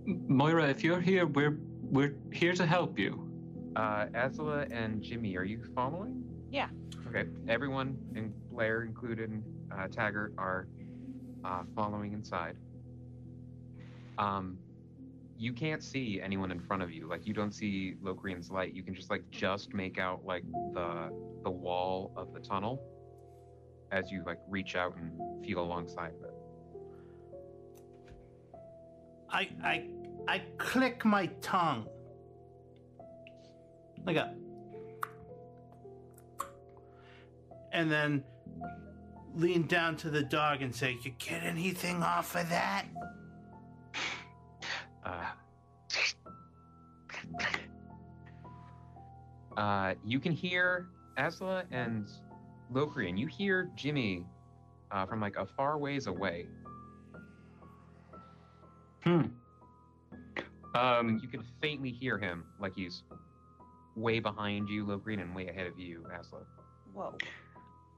[0.06, 1.59] Moira, if you're here, we're
[1.90, 3.22] we're here to help you.
[3.77, 6.25] Uh, Azula and Jimmy, are you following?
[6.51, 6.68] Yeah.
[7.09, 7.29] Okay.
[7.49, 10.66] Everyone, and Blair included, and uh, Taggart are
[11.44, 12.57] uh, following inside.
[14.18, 14.59] Um,
[15.38, 17.07] you can't see anyone in front of you.
[17.07, 18.72] Like you don't see Locrian's light.
[18.75, 21.12] You can just like just make out like the
[21.44, 22.83] the wall of the tunnel
[23.92, 25.12] as you like reach out and
[25.44, 26.35] feel alongside of it.
[29.31, 29.88] I I
[30.28, 31.86] I click my tongue.
[34.04, 34.34] Like a
[37.76, 38.24] and then
[39.34, 42.86] lean down to the dog and say, You get anything off of that?
[45.04, 45.26] Uh,
[49.56, 52.08] uh, you can hear Asla and
[52.72, 53.16] Locrian.
[53.16, 54.24] You hear Jimmy
[54.90, 56.46] uh, from like a far ways away.
[59.04, 59.22] Hmm.
[60.76, 61.18] Like, Um.
[61.22, 63.02] you can faintly hear him, like he's
[63.94, 66.44] way behind you, Locrian, and way ahead of you, Asla.
[66.92, 67.16] Whoa.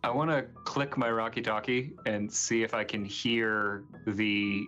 [0.05, 4.65] I want to click my Rocky Talkie and see if I can hear the,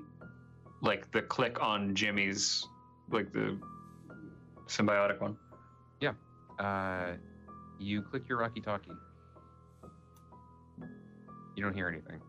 [0.82, 2.66] like the click on Jimmy's,
[3.10, 3.56] like the
[4.66, 5.36] symbiotic one.
[6.00, 6.14] Yeah.
[6.58, 7.12] Uh,
[7.78, 8.90] you click your Rocky Talkie.
[11.54, 12.20] You don't hear anything.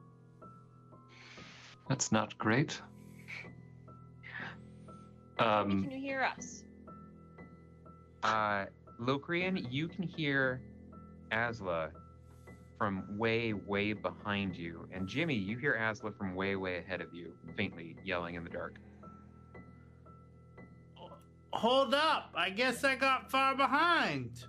[1.89, 2.79] That's not great.
[5.41, 5.83] How Um.
[5.83, 6.63] can you hear us?
[8.23, 8.65] Uh,
[8.99, 10.61] Locrian, you can hear
[11.31, 11.91] Asla
[12.77, 14.87] from way, way behind you.
[14.91, 18.49] And Jimmy, you hear Asla from way, way ahead of you, faintly yelling in the
[18.49, 18.75] dark.
[21.53, 22.31] Hold up.
[22.35, 24.45] I guess I got far behind.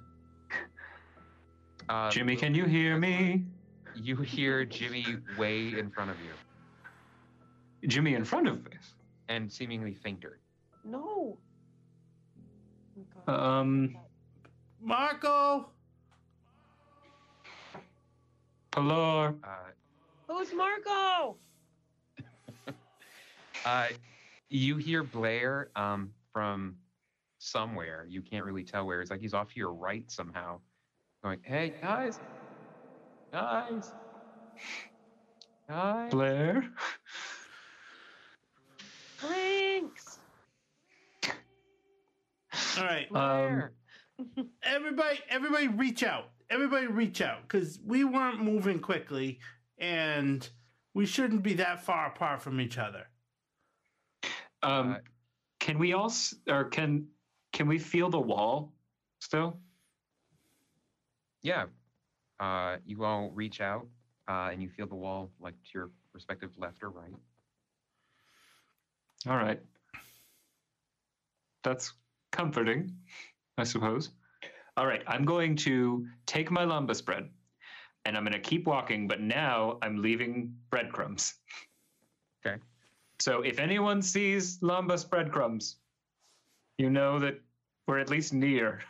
[1.89, 3.45] Uh, Jimmy, can you hear me?
[3.97, 5.05] You hear Jimmy
[5.37, 8.95] way in front of you Jimmy in front of us.
[9.29, 10.39] and seemingly fainter.
[10.85, 11.39] No.
[13.29, 13.97] Oh, Um,
[14.81, 15.71] Marco.
[18.75, 19.35] Hello.
[19.45, 19.49] Uh,
[20.29, 21.37] Who's Marco?
[23.65, 23.89] uh,
[24.49, 26.77] you hear Blair um, from
[27.39, 28.07] somewhere.
[28.09, 29.01] You can't really tell where.
[29.01, 30.61] It's like he's off to your right somehow,
[31.23, 32.19] going, "Hey guys,
[33.33, 33.95] guys,
[35.69, 36.65] guys." Blair.
[39.19, 40.22] Thanks.
[42.79, 43.09] All right.
[43.15, 43.71] Um,
[44.63, 49.41] everybody everybody reach out everybody reach out because we weren't moving quickly
[49.79, 50.49] and
[50.95, 53.05] we shouldn't be that far apart from each other
[54.63, 54.99] Um,
[55.61, 56.13] can we all,
[56.49, 57.09] or can,
[57.53, 58.73] can we feel the wall
[59.21, 59.59] still?
[61.43, 61.67] Yeah.
[62.41, 63.87] Uh, you all reach out
[64.29, 67.15] uh, and you feel the wall like to your respective left or right.
[69.27, 69.61] All right.
[71.65, 71.93] That's
[72.33, 72.93] comforting,
[73.59, 74.11] I suppose.
[74.77, 77.29] All right, I'm going to take my lembas bread
[78.05, 81.35] and I'm going to keep walking, but now I'm leaving breadcrumbs.
[82.45, 82.57] Okay.
[83.21, 85.77] So if anyone sees lembas breadcrumbs,
[86.79, 87.41] you know that
[87.87, 88.81] we're at least near.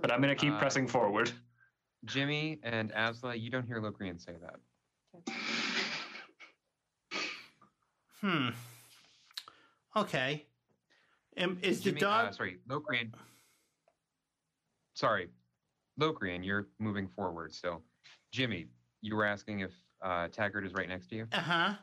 [0.00, 1.30] But I'm going to keep Uh, pressing forward.
[2.04, 4.60] Jimmy and Asla, you don't hear Locrian say that.
[8.20, 8.48] hmm
[9.96, 10.46] okay
[11.38, 13.12] um, is Jimmy, the dog uh, sorry, Locrian.
[14.94, 15.28] Sorry,
[15.98, 17.82] Locrian, you're moving forward still.
[18.32, 18.66] Jimmy,
[19.02, 21.26] you were asking if uh, Taggart is right next to you.
[21.32, 21.74] uh-huh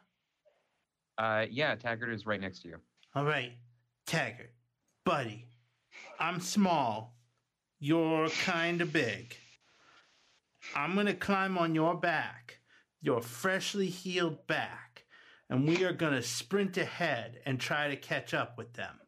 [1.18, 2.78] Uh, yeah, Taggart is right next to you.
[3.16, 3.54] all right
[4.08, 4.52] taggart
[5.06, 5.46] buddy
[6.20, 7.16] i'm small
[7.80, 9.36] you're kind of big
[10.76, 12.60] i'm gonna climb on your back
[13.02, 15.06] your freshly healed back
[15.50, 19.00] and we are gonna sprint ahead and try to catch up with them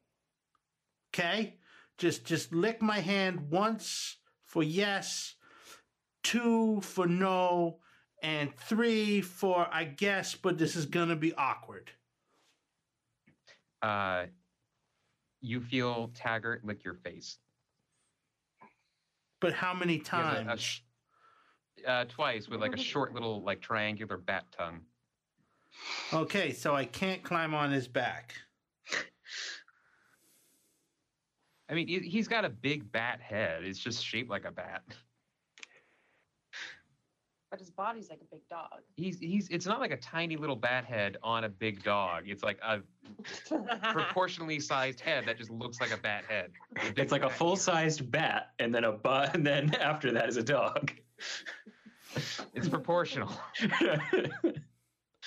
[1.13, 1.55] okay
[1.97, 5.35] just just lick my hand once for yes
[6.23, 7.77] two for no
[8.23, 11.91] and three for i guess but this is gonna be awkward
[13.81, 14.27] Uh,
[15.41, 17.37] you feel Taggart lick your face.
[19.41, 20.79] but how many has a- a times sh-
[21.85, 24.85] uh, twice with like a short little like triangular bat tongue.
[26.13, 28.35] Okay, so I can't climb on his back.
[31.73, 33.63] I mean, he- he's got a big bat head.
[33.63, 34.83] It's just shaped like a bat.
[37.49, 38.81] But his body's like a big dog.
[38.95, 39.49] He's he's.
[39.49, 42.25] It's not like a tiny little bat head on a big dog.
[42.27, 42.81] It's like a
[43.91, 46.51] proportionally sized head that just looks like a bat head.
[46.75, 50.29] with big It's like a full-sized bat, and then a bu- and then after that
[50.29, 50.91] is a dog.
[52.53, 53.31] It's proportional.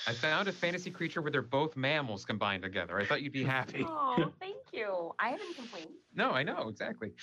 [0.05, 2.99] I found a fantasy creature where they're both mammals combined together.
[2.99, 3.83] I thought you'd be happy.
[3.87, 5.13] oh, thank you.
[5.19, 5.91] I haven't complained.
[6.13, 7.13] No, I know exactly.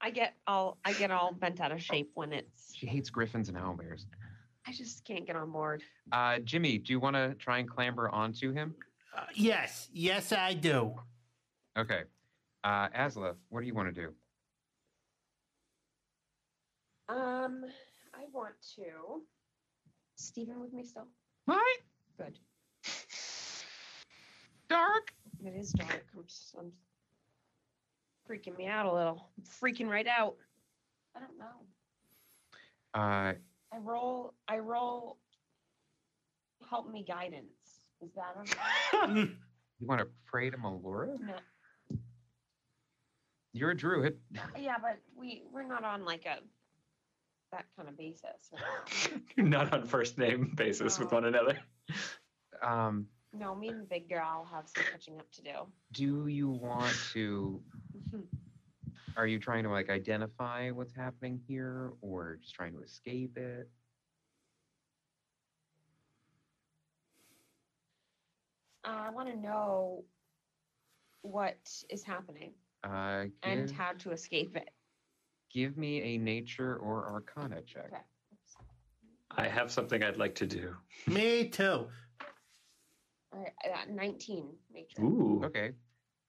[0.00, 2.74] I get all I get all bent out of shape when it's.
[2.74, 4.04] She hates griffins and owlbears.
[4.66, 5.82] I just can't get on board.
[6.12, 8.74] Uh, Jimmy, do you want to try and clamber onto him?
[9.16, 10.94] Uh, yes, yes, I do.
[11.78, 12.02] Okay.
[12.62, 14.12] Uh, Asla, what do you want to do?
[17.08, 17.68] Um, I
[18.34, 19.22] want to.
[20.16, 21.06] Stephen with me still?
[21.46, 21.62] What?
[22.18, 22.38] Good.
[24.68, 25.12] Dark?
[25.44, 26.04] It is dark.
[26.16, 26.72] I'm, s- I'm
[28.28, 29.28] freaking me out a little.
[29.38, 30.34] I'm freaking right out.
[31.16, 31.44] I don't know.
[32.94, 33.34] Uh,
[33.72, 34.34] I roll.
[34.48, 35.18] I roll.
[36.70, 37.46] Help me guidance.
[38.02, 39.30] Is that okay?
[39.80, 41.18] You want to pray to Melora?
[41.20, 41.34] no.
[43.52, 44.18] You're a druid.
[44.56, 46.38] Yeah, but we we're not on like a
[47.54, 48.50] that kind of basis.
[49.36, 51.58] You're not on first name basis with one another.
[52.62, 55.50] Um, No, me and the big girl have some catching up to do.
[55.92, 57.60] do you want to?
[59.16, 63.68] Are you trying to like identify what's happening here, or just trying to escape it?
[68.84, 70.04] Uh, I want to know
[71.22, 71.56] what
[71.88, 72.52] is happening
[72.82, 74.68] Uh, and how to escape it.
[75.54, 77.86] Give me a nature or arcana check.
[77.86, 78.02] Okay.
[79.30, 80.74] I have something I'd like to do.
[81.06, 81.86] me too.
[83.32, 85.02] All right, I got 19 nature.
[85.02, 85.42] Ooh.
[85.44, 85.72] Okay.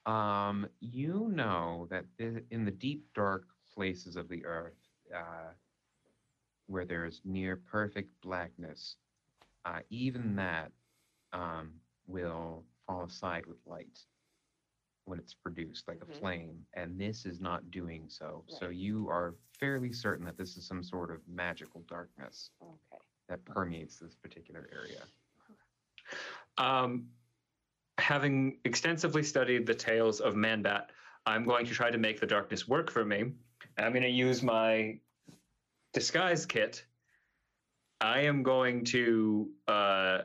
[0.05, 4.77] Um, you know that in the deep, dark places of the earth,
[5.15, 5.51] uh,
[6.67, 8.97] where there is near perfect blackness,
[9.65, 10.71] uh, even that
[11.33, 11.73] um,
[12.07, 13.99] will fall aside with light.
[15.05, 16.09] When it's produced, like Mhm.
[16.09, 18.43] a flame, and this is not doing so.
[18.47, 18.75] So Right.
[18.75, 23.03] you are fairly certain that this is some sort of magical darkness Okay.
[23.27, 25.07] that permeates this particular area.
[26.57, 27.11] Um,
[27.97, 30.91] having extensively studied the tales of Manbat,
[31.25, 33.33] I'm going to try to make the darkness work for me.
[33.77, 34.99] I'm going to use my
[35.93, 36.85] disguise kit.
[38.01, 40.23] I am going to uh,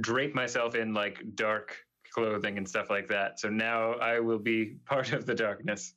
[0.00, 1.83] drape myself in like dark
[2.14, 3.40] clothing and stuff like that.
[3.40, 5.94] So now I will be part of the darkness.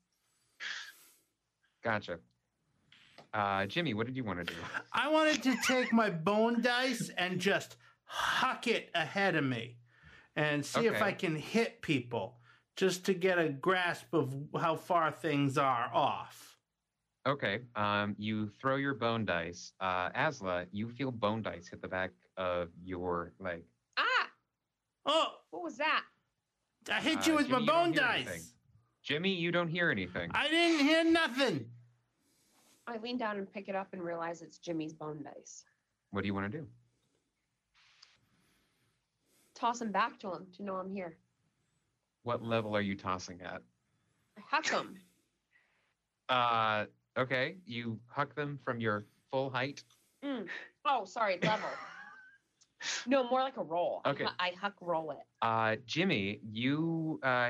[1.84, 2.20] Gotcha.
[3.34, 4.60] Uh, Jimmy, what did you want to do?
[4.92, 9.78] I wanted to take my bone dice and just huck it ahead of me
[10.36, 12.38] and see if I can hit people
[12.76, 16.58] just to get a grasp of how far things are off.
[17.28, 17.60] Okay.
[17.76, 19.74] Um, you throw your bone dice.
[19.80, 23.64] Uh, Asla, you feel bone dice hit the back of your leg.
[23.98, 24.28] Ah,
[25.08, 26.04] Oh, what was that?
[26.92, 28.28] I hit Uh, you with Jimmy, my bone dice.
[28.28, 28.44] anything.
[29.02, 30.30] Jimmy, you don't hear anything.
[30.36, 31.68] I didn't hear nothing.
[32.86, 35.66] I lean down and pick it up and realize it's Jimmy's bone dice.
[36.12, 36.68] What do you want to do?
[39.56, 41.18] Toss him back to him to know I'm here.
[42.22, 43.64] What level are you tossing at?
[44.38, 45.00] I huck him.
[46.30, 46.86] Uh,
[47.18, 47.56] okay.
[47.66, 49.84] You huck them from your full height.
[50.24, 50.48] Mm.
[50.86, 51.70] Oh, sorry, level.
[53.06, 54.02] No, more like a roll.
[54.06, 54.24] Okay.
[54.26, 55.18] hu- I huck roll it.
[55.42, 57.50] Uh, Jimmy, you uh,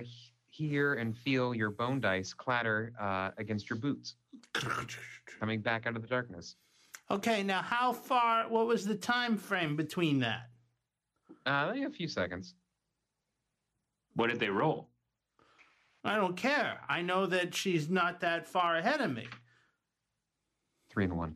[0.49, 4.15] hear and feel your bone dice clatter uh, against your boots
[5.39, 6.55] coming back out of the darkness.
[7.09, 8.49] Okay, now how far?
[8.49, 10.49] What was the time frame between that?
[11.45, 12.55] Uh, only a few seconds.
[14.15, 14.89] What did they roll?
[16.03, 16.79] I don't care.
[16.89, 19.27] I know that she's not that far ahead of me.
[20.89, 21.35] Three and one.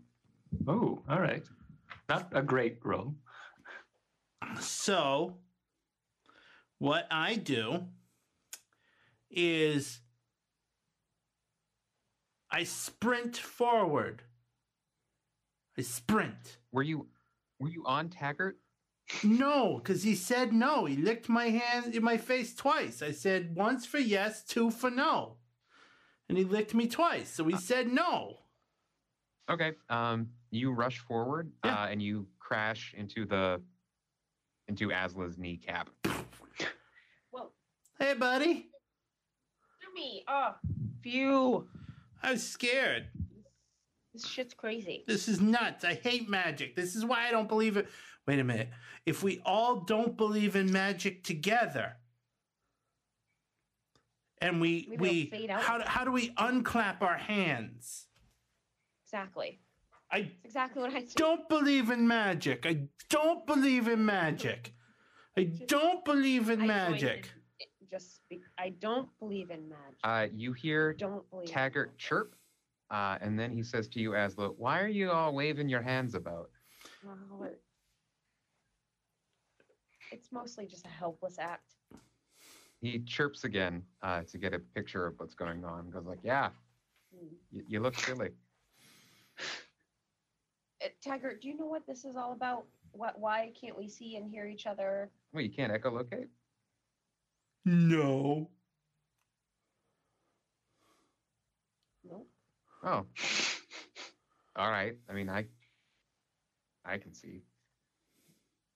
[0.67, 1.43] Oh, all right.
[2.09, 3.15] Not a great roll.
[4.59, 5.37] So,
[6.77, 7.83] what I do
[9.29, 10.01] is
[12.51, 14.23] I sprint forward.
[15.77, 16.57] I sprint.
[16.71, 17.07] Were you
[17.59, 18.57] were you on Taggart?
[19.23, 20.85] No, because he said no.
[20.85, 23.01] He licked my hand in my face twice.
[23.01, 25.37] I said once for yes, two for no.
[26.29, 27.29] And he licked me twice.
[27.29, 28.37] So he said no.
[29.49, 29.73] Okay.
[29.89, 31.83] Um, you rush forward Yeah.
[31.83, 33.61] uh, and you crash into the
[34.71, 35.89] into Asla's kneecap.
[37.31, 37.51] Whoa,
[37.99, 38.69] Hey, buddy.
[39.81, 40.23] Jimmy.
[40.29, 40.55] Oh,
[41.03, 41.67] phew.
[42.23, 43.07] I was scared.
[44.13, 45.03] This shit's crazy.
[45.07, 45.83] This is nuts.
[45.83, 46.75] I hate magic.
[46.75, 47.89] This is why I don't believe it.
[48.25, 48.69] Wait a minute.
[49.05, 51.97] If we all don't believe in magic together,
[54.41, 55.61] and we Maybe we fade out.
[55.63, 58.05] how do, how do we unclap our hands?
[59.05, 59.59] Exactly.
[60.11, 61.15] I That's exactly what I said.
[61.15, 62.65] don't believe in magic.
[62.65, 64.73] I don't believe in magic.
[65.37, 67.31] I don't believe in I magic.
[67.59, 67.67] in.
[67.89, 69.99] Just be, I don't believe in magic.
[70.03, 71.49] Uh, you hear don't believe.
[71.49, 71.97] Taggart magic.
[71.99, 72.35] chirp,
[72.89, 76.15] uh, and then he says to you, Asla, "Why are you all waving your hands
[76.15, 76.49] about?"
[77.03, 77.61] Well, it-
[80.11, 81.75] it's mostly just a helpless act.
[82.81, 85.89] He chirps again uh, to get a picture of what's going on.
[85.89, 86.49] Goes like, "Yeah,
[87.13, 87.27] Hmm.
[87.51, 88.29] you, you look silly."
[90.83, 92.65] Uh, Taggart, do you know what this is all about?
[92.91, 93.19] What?
[93.19, 95.09] Why can't we see and hear each other?
[95.33, 96.27] Well, you can't echolocate.
[97.65, 98.49] No.
[102.03, 102.27] Nope.
[102.83, 103.05] Oh,
[104.55, 104.95] all right.
[105.09, 105.45] I mean, I
[106.83, 107.41] I can see.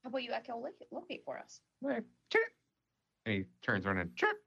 [0.04, 1.62] How about you echolocate locate for us?
[1.82, 2.44] Like, chirp.
[3.26, 4.38] And he turns around and chirp.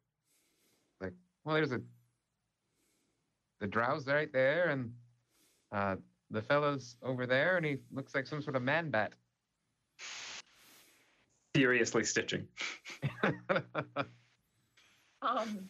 [1.00, 1.80] Like, well, there's a
[3.60, 4.92] the drow's right there, and
[5.72, 5.96] uh,
[6.30, 9.12] the fellow's over there, and he looks like some sort of man bat.
[11.54, 12.46] Furiously stitching.
[15.20, 15.68] Um.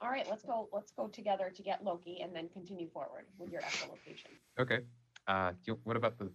[0.00, 0.68] All right, let's go.
[0.72, 4.30] Let's go together to get Loki, and then continue forward with your echolocation.
[4.58, 4.80] okay.
[5.28, 6.28] Uh, you- what about the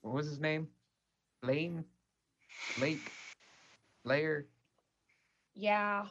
[0.00, 0.66] what was his name?
[1.44, 1.84] Lane,
[2.80, 2.98] Lake,
[4.04, 4.46] Layer.
[5.54, 6.06] Yeah.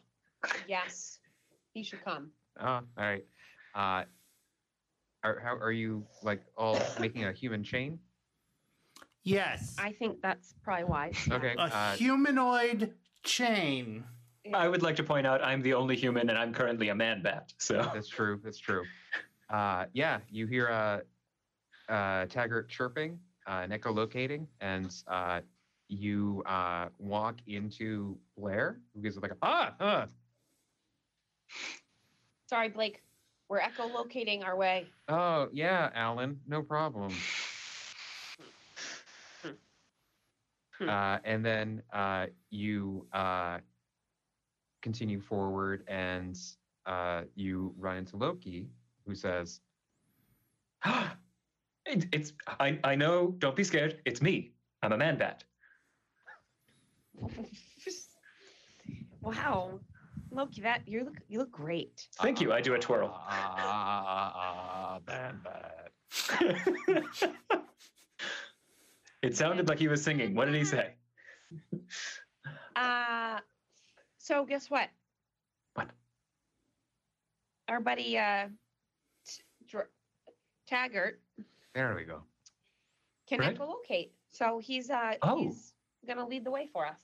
[0.67, 1.19] Yes.
[1.73, 2.31] He should come.
[2.59, 3.25] Oh, all right.
[3.73, 4.03] Uh,
[5.23, 7.99] are how are you like all making a human chain?
[9.23, 9.75] Yes.
[9.77, 11.17] I think that's probably wise.
[11.31, 11.53] Okay.
[11.57, 12.93] a Uh, humanoid
[13.23, 14.03] chain.
[14.53, 17.21] I would like to point out I'm the only human and I'm currently a man
[17.21, 17.53] bat.
[17.59, 18.41] So That's true.
[18.43, 18.83] That's true.
[19.49, 25.41] Uh, yeah, you hear uh, uh, Taggart chirping uh, and echolocating, and uh,
[25.89, 30.05] you uh, walk into Blair, who gives it like a ah, ah.
[32.47, 33.03] Sorry, Blake.
[33.51, 34.87] We're echolocating our way.
[35.09, 37.11] Oh yeah, Alan, no problem.
[40.79, 40.87] Hmm.
[40.89, 43.57] Uh, and then uh, you uh,
[44.81, 46.39] continue forward and
[46.85, 48.69] uh, you run into Loki,
[49.05, 49.59] who says,
[51.85, 53.35] It- it's I, I know.
[53.39, 53.99] Don't be scared.
[54.05, 54.53] It's me.
[54.81, 55.43] I'm a man bat.
[59.21, 59.81] wow,
[60.31, 62.07] Loki, that you look you look great.
[62.21, 62.53] Thank you.
[62.53, 63.11] I do a twirl.
[63.13, 65.89] Ah, bad, bad.
[69.21, 70.33] it sounded like he was singing.
[70.35, 70.93] What did he say?
[72.75, 73.39] Uh,
[74.17, 74.89] so guess what?
[75.73, 75.89] What?
[77.67, 78.47] Our buddy uh,
[79.27, 79.89] T- Dr-
[80.67, 81.19] Taggart
[81.75, 82.21] There we go.
[83.27, 83.57] can Right.
[83.57, 85.39] echolocate, so he's uh Oh.
[85.43, 85.73] he's
[86.07, 86.99] gonna lead the way for us.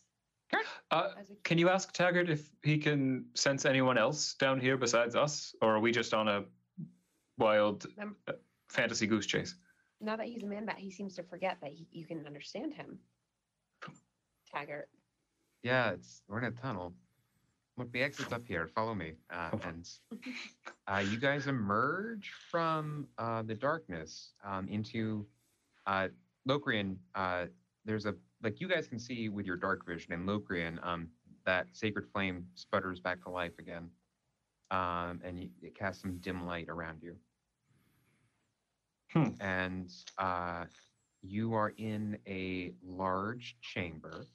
[0.90, 1.10] Uh,
[1.44, 5.76] can you ask Taggart if he can sense anyone else down here besides us, or
[5.76, 6.46] are we just on a
[7.38, 8.34] wild Mem- uh,
[8.70, 9.56] fantasy goose chase?
[10.00, 12.74] now that he's a man bat, he seems to forget that he, you can understand
[12.74, 13.00] him.
[14.54, 14.90] Taggart.
[15.64, 16.94] Yeah, it's we're in a tunnel.
[17.78, 18.68] Look, the exit's up here.
[18.68, 19.14] Follow me.
[19.32, 19.88] Uh, and
[20.88, 25.26] uh, you guys emerge from uh, the darkness um, into
[25.86, 26.08] uh,
[26.48, 26.98] Locrian.
[27.14, 27.46] Uh,
[27.86, 30.80] there's a like you guys can see with your dark vision in Locrian.
[30.84, 31.10] Um,
[31.46, 33.90] that sacred flame sputters back to life again,
[34.70, 37.16] um, and you, it casts some dim light around you.
[39.14, 39.30] Hmm.
[39.40, 40.66] And uh,
[41.22, 44.26] you are in a large chamber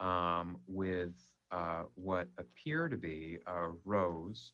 [0.00, 1.14] um, with
[1.52, 4.52] uh, what appear to be uh, rows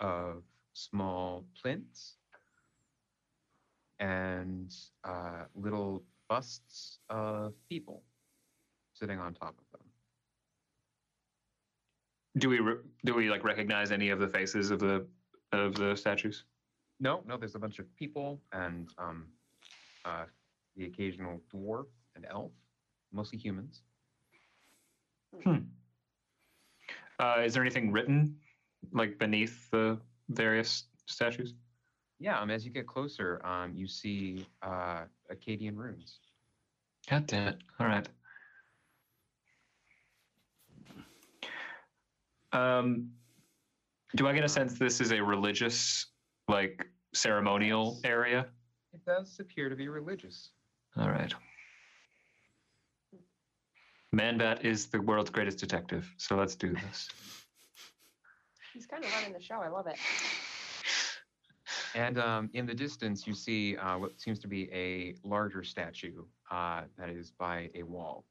[0.00, 0.42] of
[0.74, 2.16] small plinths
[3.98, 4.74] and
[5.04, 8.02] uh, little busts of people
[8.94, 9.88] sitting on top of them.
[12.38, 15.06] Do we re- do we like recognize any of the faces of the
[15.52, 16.44] of the statues?
[17.00, 19.26] No, no, there's a bunch of people and um,
[20.04, 20.24] uh,
[20.76, 22.52] the occasional dwarf and elf,
[23.12, 23.82] mostly humans.
[25.42, 25.58] Hmm.
[27.18, 28.36] Uh, is there anything written
[28.92, 29.98] like beneath the
[30.28, 31.54] various statues?
[32.24, 36.20] Yeah, um, as you get closer, um, you see uh, Akkadian runes.
[37.10, 37.58] God damn it!
[37.78, 38.08] All right.
[42.54, 43.10] Um,
[44.16, 46.06] do I get a sense this is a religious,
[46.48, 48.46] like ceremonial area?
[48.94, 50.48] It does appear to be religious.
[50.96, 51.34] All right.
[54.16, 57.10] Manbat is the world's greatest detective, so let's do this.
[58.72, 59.56] He's kind of running the show.
[59.56, 59.98] I love it.
[61.94, 66.24] And um, in the distance, you see uh, what seems to be a larger statue
[66.50, 68.24] uh, that is by a wall.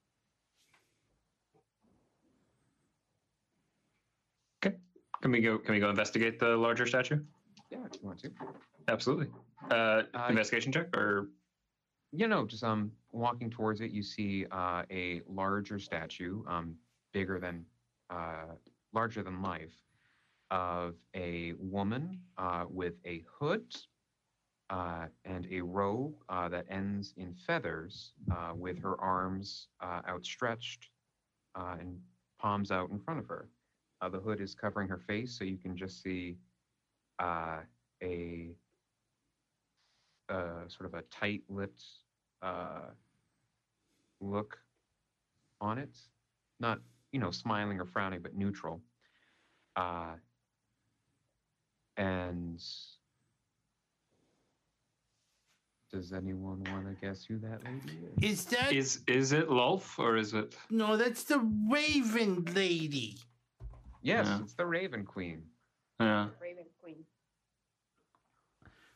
[4.66, 4.76] Okay.
[5.22, 5.58] Can we go?
[5.58, 7.20] Can we go investigate the larger statue?
[7.72, 8.32] Yeah, if you want to.
[8.90, 9.28] Absolutely.
[9.72, 11.30] Uh, Uh, investigation check or
[12.12, 16.76] You know, just um, walking towards it, you see uh, a larger statue, um,
[17.12, 17.66] bigger than,
[18.12, 18.54] uh,
[18.94, 19.74] larger than life,
[20.54, 23.76] of a woman uh, with a hood
[24.70, 30.90] uh, and a robe uh, that ends in feathers, uh, with her arms uh, outstretched
[31.56, 31.98] uh, and
[32.40, 33.50] palms out in front of her.
[34.12, 36.36] The hood is covering her face, so you can just see
[37.22, 38.50] a
[40.30, 41.84] uh, sort of a tight-lipped
[42.42, 42.90] uh,
[44.20, 44.58] look
[45.62, 45.98] on it.
[46.60, 46.80] Not,
[47.14, 48.82] you know, smiling or frowning, but neutral.
[51.98, 52.60] And
[55.92, 58.40] does anyone want to guess who that lady is?
[58.40, 60.56] Is that is is it Lolth or is it?
[60.70, 60.98] no?
[60.98, 61.40] That's the
[61.70, 63.18] Raven lady.
[64.02, 64.40] Yes, Yeah.
[64.42, 65.44] it's the Raven Queen.
[66.00, 66.30] Yeah.
[66.42, 67.06] Raven Queen.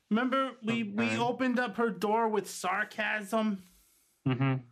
[0.09, 1.17] Remember, we we Okay.
[1.17, 3.61] opened up her door with sarcasm.
[4.27, 4.63] Mm-hmm.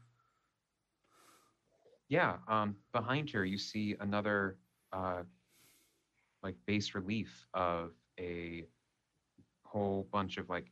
[2.10, 4.58] Yeah, um, behind her you see another
[4.92, 5.24] uh,
[6.44, 8.66] like bas relief of a
[9.64, 10.72] whole bunch of like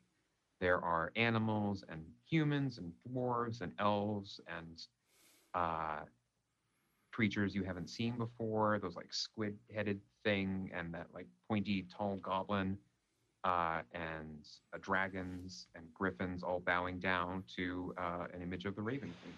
[0.59, 4.83] there are animals and humans and dwarves and elves and
[5.53, 5.99] uh,
[7.11, 8.79] creatures you haven't seen before.
[8.79, 12.77] Those like squid-headed thing and that like pointy tall goblin
[13.43, 18.81] uh, and uh, dragons and griffins all bowing down to uh, an image of the
[18.81, 19.35] Raven Queen.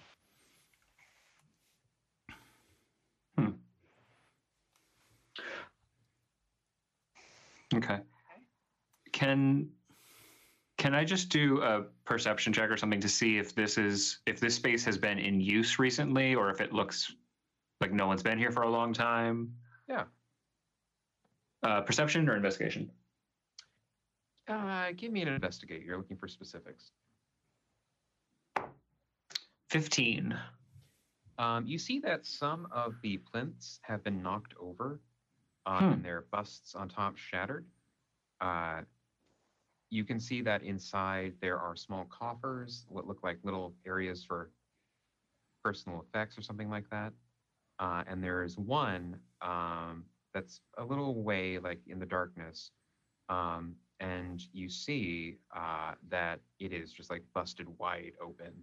[7.76, 8.00] Okay.
[9.12, 9.70] Can
[10.78, 14.40] can I just do a perception check or something to see if this is if
[14.40, 17.14] this space has been in use recently or if it looks
[17.82, 19.54] like no one's been here for a long time?
[19.88, 20.04] Yeah.
[21.64, 22.92] Uh, perception or investigation?
[24.48, 25.84] Uh, give me an investigate.
[25.84, 26.92] You're looking for specifics.
[29.70, 30.38] 15.
[31.38, 35.02] Um, you see that some of the plinths have been knocked over,
[35.66, 35.92] uh, Hmm.
[35.92, 37.66] and their busts on top shattered.
[38.42, 38.82] Uh,
[39.90, 44.52] you can see that inside there are small coffers, what look like little areas for
[45.64, 47.14] personal effects or something like that.
[47.80, 52.72] Uh, and there is one um, that's a little way, like in the darkness,
[53.30, 58.54] um, and you see uh, that it is just like busted wide open,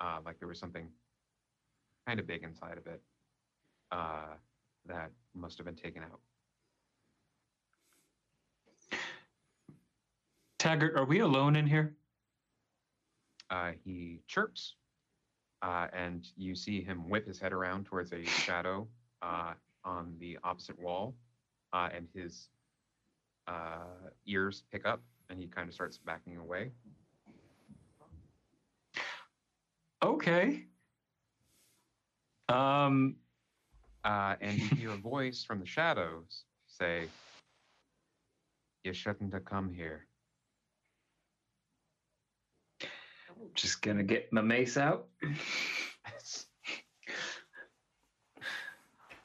[0.00, 0.88] uh, like there was something
[2.06, 3.00] kind of big inside of it
[3.90, 4.34] uh,
[4.86, 6.20] that must have been taken out.
[10.62, 11.96] Taggart, are we alone in here?
[13.50, 14.76] Uh, he chirps,
[15.60, 18.86] uh, and you see him whip his head around towards a shadow
[19.22, 19.54] uh,
[19.84, 21.16] on the opposite wall,
[21.72, 22.46] uh, and his
[23.48, 26.70] uh, ears pick up, and he kind of starts backing away.
[30.00, 30.66] Okay.
[32.48, 33.16] Um,
[34.04, 37.08] Uh, and you hear a voice from the shadows say,
[38.84, 40.06] "You shouldn't have come here."
[43.54, 45.06] Just gonna get my mace out.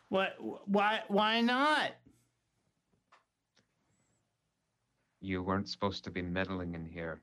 [0.10, 0.36] What?
[0.66, 1.02] Why?
[1.08, 1.92] Why not?
[5.20, 7.22] You weren't supposed to be meddling in here.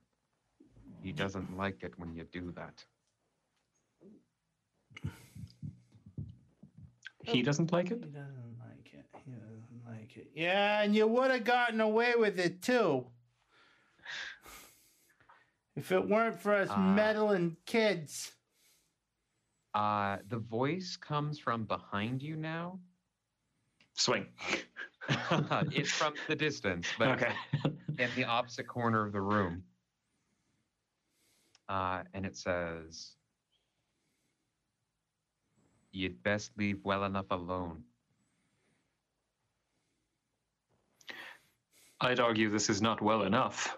[1.03, 2.84] He doesn't like it when you do that.
[7.22, 8.03] He doesn't like it?
[8.05, 9.07] He doesn't like it.
[9.24, 10.30] He doesn't like it.
[10.34, 13.07] Yeah, and you would have gotten away with it too.
[15.76, 16.76] If it weren't for us Ah.
[16.78, 18.32] meddling kids.
[19.74, 22.78] Uh, the voice comes from behind you now.
[23.94, 24.26] Swing.
[25.72, 27.34] it's from the distance, but Okay.
[27.98, 29.64] in the opposite corner of the room.
[31.68, 33.16] Uh, and it says,
[35.90, 37.84] You'd best leave well enough alone.
[42.00, 43.76] I'd argue this is not well enough.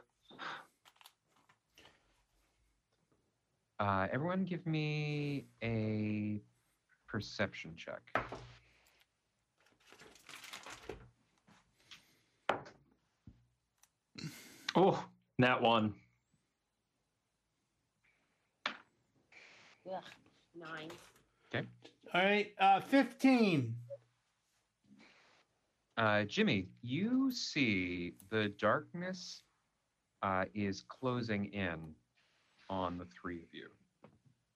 [3.79, 6.41] Uh, everyone give me a
[7.07, 8.01] perception check.
[14.75, 15.03] Oh,
[15.39, 15.95] that one.
[19.91, 20.03] Ugh,
[20.55, 20.91] nine.
[22.15, 23.75] All right, uh, 15.
[25.99, 29.43] Uh, Jimmy, you see the darkness
[30.23, 31.95] uh, is closing in
[32.69, 33.69] on the three of you,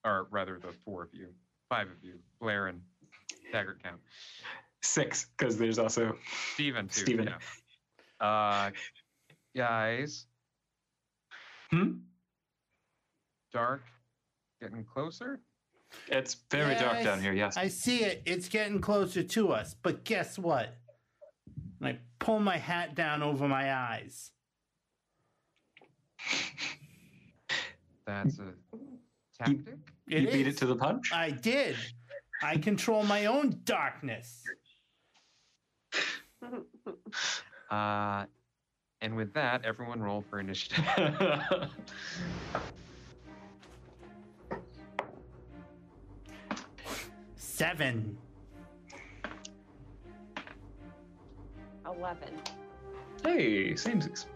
[0.04, 1.28] or rather the four of you,
[1.68, 2.80] five of you, Blair and
[3.52, 4.00] Taggart count.
[4.82, 6.16] Six, because there's also.
[6.54, 7.00] Steven, too.
[7.02, 7.28] Steven.
[8.20, 8.26] Yeah.
[8.26, 8.70] Uh,
[9.56, 10.26] guys,
[11.70, 11.98] Hmm?
[13.52, 13.82] dark,
[14.60, 15.40] getting closer.
[16.08, 17.56] It's very Yeah, dark I down s- here, yes.
[17.56, 18.22] I see it.
[18.24, 19.74] It's getting closer to us.
[19.74, 20.76] But guess what?
[21.80, 24.30] And I pull my hat down over my eyes.
[28.06, 28.52] That's a
[29.38, 29.74] tactic.
[30.06, 31.12] you beat it to the punch?
[31.12, 31.76] I did.
[32.42, 34.42] I control my own darkness.
[37.70, 38.24] Uh,
[39.00, 40.84] and with that, everyone roll for initiative.
[47.36, 48.18] Seven.
[51.86, 52.34] Eleven.
[53.22, 54.26] hey, same six.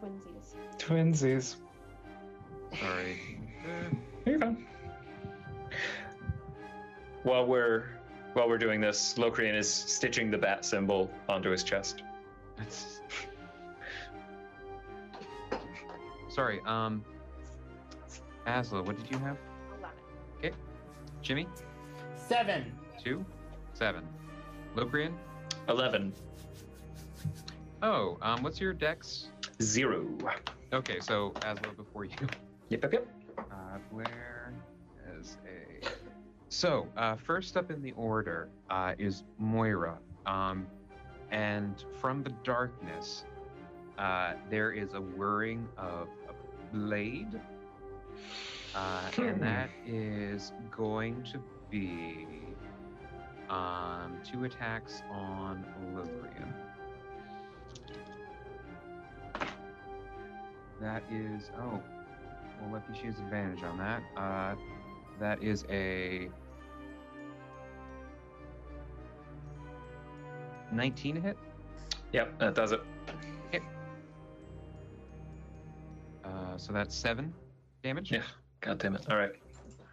[0.00, 0.54] Twinsies.
[0.78, 1.56] Twinsies.
[2.80, 3.20] Sorry.
[4.24, 4.66] You're fine.
[7.22, 7.90] While we're
[8.34, 12.02] while we're doing this, Locrian is stitching the bat symbol onto his chest.
[12.56, 13.00] That's...
[16.28, 17.04] Sorry, um,
[18.46, 19.36] Asla, what did you have?
[19.78, 19.98] Eleven.
[20.38, 20.52] Okay.
[21.22, 21.48] Jimmy?
[22.16, 22.72] Seven.
[23.02, 23.24] Two?
[23.74, 24.06] Seven.
[24.76, 25.16] Locrian?
[25.68, 26.12] Eleven.
[27.82, 29.28] Oh, um, what's your dex?
[29.62, 30.06] Zero.
[30.72, 32.16] Okay, so as Asla before you.
[32.70, 33.06] Yep, yep, yep.
[33.50, 34.52] Uh, Blair
[35.18, 35.86] as a.
[36.50, 39.96] So, uh, first up in the order uh, is Moira.
[40.26, 40.66] Um,
[41.30, 43.24] and from the darkness,
[43.96, 47.40] uh, there is a whirring of a blade.
[48.74, 52.26] Uh, and that is going to be
[53.48, 55.64] um, two attacks on
[55.94, 56.52] Lillian.
[60.80, 61.50] That is.
[61.60, 61.82] Oh,
[62.60, 64.02] we'll let you choose advantage on that.
[64.16, 64.54] Uh,
[65.20, 66.30] that is a
[70.72, 71.36] 19 hit.
[72.12, 72.80] Yep, that does it.
[76.28, 77.32] Uh, so that's seven
[77.82, 78.12] damage.
[78.12, 78.22] Yeah.
[78.60, 79.06] God damn it.
[79.10, 79.32] All right.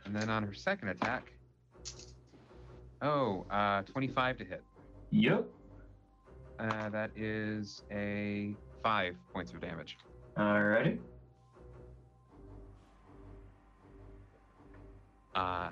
[0.05, 1.31] And then on her second attack.
[3.01, 4.63] Oh, uh, 25 to hit.
[5.11, 5.45] Yep.
[6.59, 9.97] Uh, that is a five points of damage.
[10.37, 10.99] Alrighty.
[15.33, 15.69] Uh,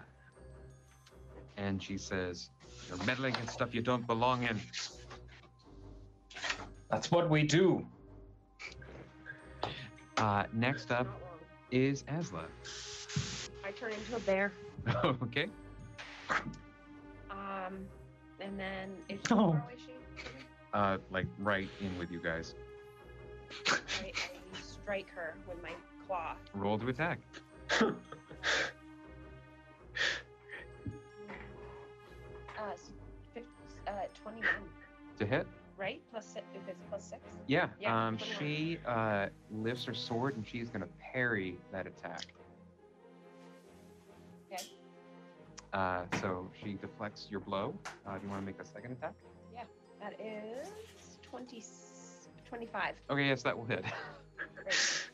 [1.58, 2.50] and she says,
[2.88, 4.60] You're meddling in stuff you don't belong in.
[6.90, 7.86] That's what we do.
[10.18, 11.08] Uh, next up
[11.72, 12.46] is Asla.
[13.66, 14.54] I turn into a bear.
[15.06, 15.48] okay.
[17.32, 17.88] Um,
[18.40, 19.54] and then is she Oh.
[19.54, 19.94] far away, she?
[20.74, 22.54] Uh, like right in with you guys.
[23.70, 24.33] I, I
[24.84, 25.72] strike her with my
[26.06, 26.36] claw.
[26.54, 27.20] Roll to attack.
[32.60, 32.92] Uh, s-
[33.34, 33.44] fif-
[33.88, 34.46] uh, 21,
[35.20, 35.48] To hit?
[35.78, 36.02] right?
[36.12, 37.22] Plus six, if it's plus six.
[37.48, 37.68] Yeah.
[37.80, 38.40] Yeah, um, 21.
[38.40, 42.26] she uh, lifts her sword and she's going to parry that attack.
[44.52, 44.64] Okay.
[45.74, 47.74] Uh, so she deflects your blow.
[48.08, 49.14] Uh, do you want to make a second attack?
[49.54, 49.64] Yeah,
[50.00, 50.68] that is
[51.24, 51.93] 20, s-
[52.54, 52.94] 25.
[53.10, 53.84] Okay, yes, that will hit.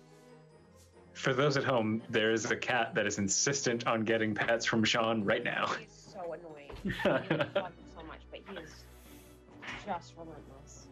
[1.14, 4.84] For those at home, there is a cat that is insistent on getting pets from
[4.84, 5.68] Sean right now.
[5.80, 6.72] He's so annoying.
[7.06, 7.10] I
[7.60, 8.84] love him so much, but he is
[9.86, 10.88] just relentless.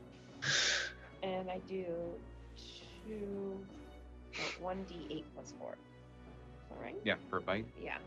[1.22, 1.86] And I do
[3.06, 3.60] two,
[4.38, 5.76] no, one d8 plus four.
[6.72, 6.96] All right.
[7.04, 7.66] yeah, for a bite.
[7.82, 7.98] Yeah.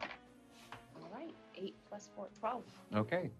[0.00, 1.34] All right.
[1.56, 2.62] Eight plus four, 12.
[2.94, 3.30] Okay.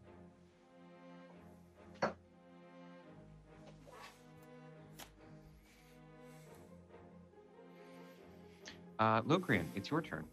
[9.01, 10.25] Uh, Locrian, it's your turn.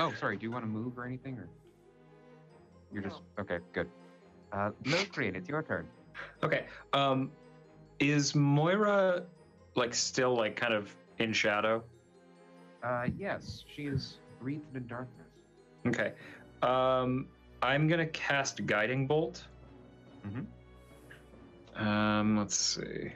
[0.00, 0.36] Oh, sorry.
[0.36, 1.48] Do you want to move or anything, or
[2.92, 3.60] you're just okay?
[3.72, 3.88] Good.
[4.52, 5.86] Uh, Locrian, it's your turn.
[6.42, 6.64] Okay.
[6.92, 7.30] Um,
[8.00, 9.22] is Moira
[9.76, 11.84] like still like kind of in shadow?
[12.82, 15.28] Uh, yes, she is wreathed in darkness.
[15.86, 16.12] Okay.
[16.60, 17.28] Um,
[17.62, 19.44] I'm gonna cast Guiding Bolt.
[20.26, 21.86] Mm-hmm.
[21.86, 23.12] Um, let's see.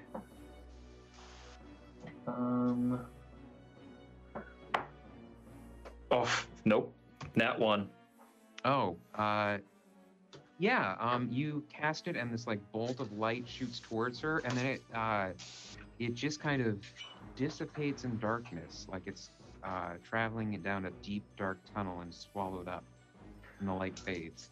[2.28, 3.00] Um.
[6.12, 6.28] Oh
[6.66, 6.92] nope,
[7.34, 7.88] nat one.
[8.64, 9.58] Oh, uh,
[10.58, 10.94] yeah.
[11.00, 14.66] Um, you cast it, and this like bolt of light shoots towards her, and then
[14.66, 15.28] it uh,
[15.98, 16.78] it just kind of
[17.34, 19.30] dissipates in darkness, like it's
[19.64, 22.84] uh, traveling down a deep, dark tunnel and swallowed up,
[23.58, 24.50] and the light fades.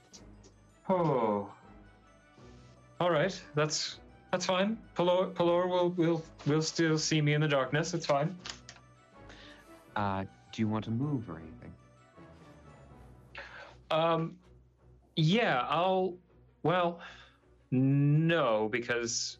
[0.88, 1.52] Oh.
[3.00, 3.98] All right, that's
[4.32, 4.78] that's fine.
[4.96, 7.94] Pelor, Pelor will will will still see me in the darkness.
[7.94, 8.36] It's fine.
[9.94, 11.74] Uh, do you want to move or anything?
[13.90, 14.36] Um,
[15.16, 16.16] yeah, I'll.
[16.62, 17.00] Well,
[17.70, 19.38] no, because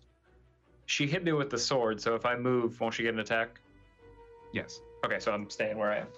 [0.86, 2.00] she hit me with the sword.
[2.00, 3.60] So if I move, won't she get an attack?
[4.52, 4.80] Yes.
[5.04, 6.08] Okay, so I'm staying where I am.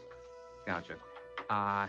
[0.66, 0.95] Gotcha.
[1.51, 1.86] Uh,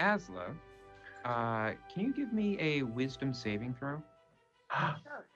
[0.00, 0.54] Asla,
[1.24, 4.02] uh, can you give me a Wisdom saving throw?
[5.02, 5.26] Sure.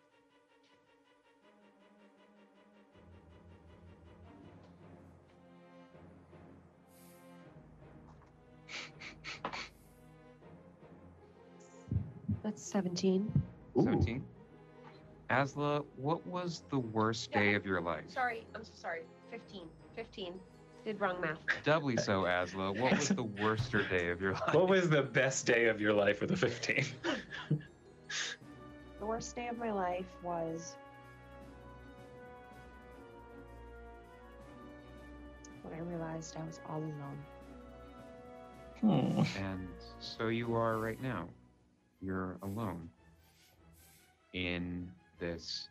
[12.45, 13.33] That's 17.
[13.75, 14.23] 17.
[15.31, 17.41] Asla, what was the worst Yeah.
[17.41, 18.05] day of your life?
[18.11, 19.01] Sorry, I'm so sorry.
[19.31, 19.63] 15.
[19.97, 20.39] 15.
[20.85, 21.39] Did wrong math.
[21.65, 22.77] Doubly so, Asla.
[22.77, 24.53] What was the worst day of your life?
[24.55, 26.85] What was the best day of your life with a 15?
[29.01, 30.77] The worst day of my life was
[35.63, 37.19] when I realized I was all alone.
[38.81, 39.43] Hmm.
[39.43, 39.69] And
[40.01, 41.29] so you are right now.
[42.05, 42.91] You're alone
[44.35, 45.69] in this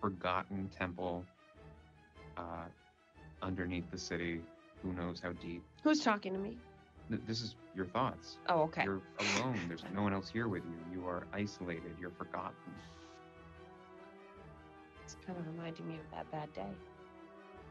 [0.00, 1.24] forgotten temple
[2.36, 2.66] uh,
[3.42, 4.42] underneath the city.
[4.82, 5.62] Who knows how deep?
[5.82, 6.56] Who's talking to me?
[7.26, 8.38] This is your thoughts.
[8.48, 8.84] Oh, okay.
[8.84, 9.58] You're alone.
[9.66, 11.00] There's no one else here with you.
[11.00, 11.96] You are isolated.
[12.00, 12.54] You're forgotten.
[15.04, 16.70] It's kind of reminding me of that bad day.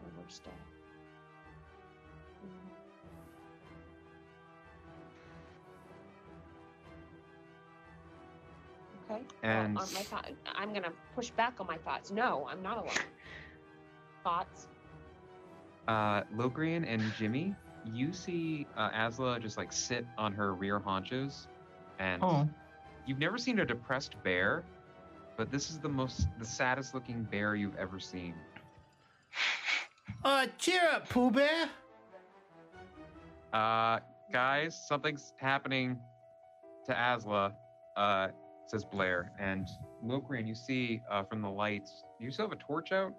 [0.03, 0.51] The worst day.
[2.45, 2.80] Mm.
[9.11, 9.23] Okay.
[9.43, 12.11] well, And- on my thought, I'm gonna push back on my thoughts.
[12.11, 12.89] No, I'm not alone.
[14.23, 14.67] Thoughts?
[15.87, 17.55] Uh, Locrian and Jimmy,
[17.85, 21.47] you see uh, Asla just like sit on her rear haunches,
[21.99, 22.47] and Oh.
[23.05, 24.63] you've never seen a depressed bear,
[25.37, 28.35] but this is the most the saddest looking bear you've ever seen.
[30.23, 31.67] Uh, cheer up, Pooh Bear.
[33.51, 33.99] Uh,
[34.31, 35.97] guys, something's happening
[36.85, 37.53] to Asla.
[37.97, 38.27] Uh,
[38.71, 39.31] says Blair.
[39.39, 39.67] And
[40.03, 43.13] Locrian, you see uh, from the lights, do you still have a torch out?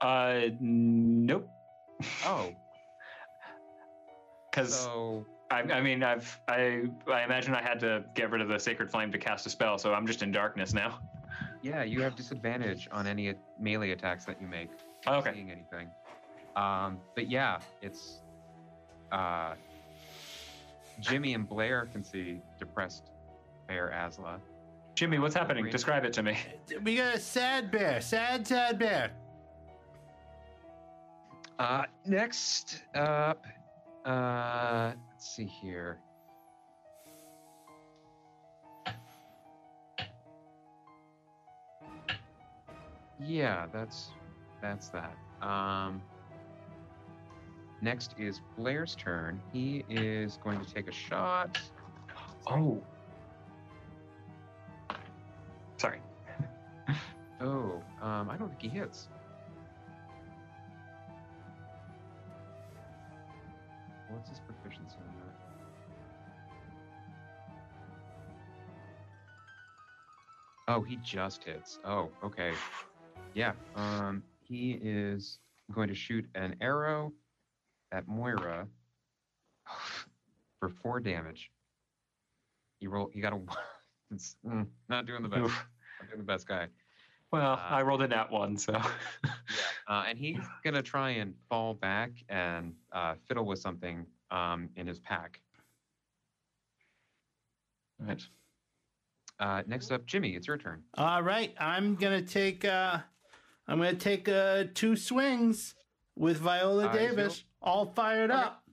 [0.00, 1.48] Uh, nope.
[2.24, 2.50] Oh,
[4.50, 8.48] Because so I, I mean, I've I I imagine I had to get rid of
[8.48, 10.98] the sacred flame to cast a spell, so I'm just in darkness now.
[11.62, 14.70] yeah, you have disadvantage on any melee attacks that you make.
[15.06, 15.32] Oh, Okay.
[15.34, 15.88] Seeing anything.
[16.56, 18.22] Um, but yeah, it's
[19.12, 19.54] uh,
[21.00, 23.10] Jimmy and Blair can see depressed
[23.66, 24.38] Bear Asla.
[24.94, 25.68] Jimmy, what's happening?
[25.70, 26.38] Describe it to me.
[26.82, 28.00] We got a sad bear.
[28.00, 29.12] Sad, sad bear.
[31.58, 33.44] Uh, next up,
[34.04, 35.98] uh, let's see here.
[43.18, 44.10] Yeah, that's
[44.60, 45.16] that's that.
[45.40, 46.02] Um,
[47.80, 49.40] next is Blair's turn.
[49.52, 51.58] He is going to take a shot.
[52.46, 52.82] Oh.
[55.76, 56.00] Sorry.
[57.38, 59.08] Oh, um, I don't think he hits.
[64.08, 65.26] What's his proficiency on that?
[70.68, 71.78] Oh, he just hits.
[71.84, 72.52] Oh, okay.
[73.34, 73.52] Yeah.
[73.74, 75.38] Um, he is
[75.72, 77.12] going to shoot an arrow
[77.92, 78.66] at Moira
[80.58, 81.50] for four damage.
[82.80, 83.10] You roll.
[83.12, 83.40] You got a.
[84.12, 85.44] It's mm, not doing the best.
[85.44, 85.66] Oof.
[86.00, 86.68] Not doing the best guy.
[87.32, 88.80] Well, Uh, I rolled a nat one, so.
[89.88, 94.84] Uh, and he's gonna try and fall back and uh, fiddle with something um, in
[94.84, 95.40] his pack.
[98.00, 98.20] right.
[99.38, 100.82] Uh, next up, Jimmy, it's your turn.
[100.94, 102.64] All right, I'm gonna take.
[102.64, 102.98] uh
[103.68, 105.76] I'm gonna take uh two swings
[106.16, 108.40] with Viola Uh, Davis, all fired Okay.
[108.42, 108.64] up.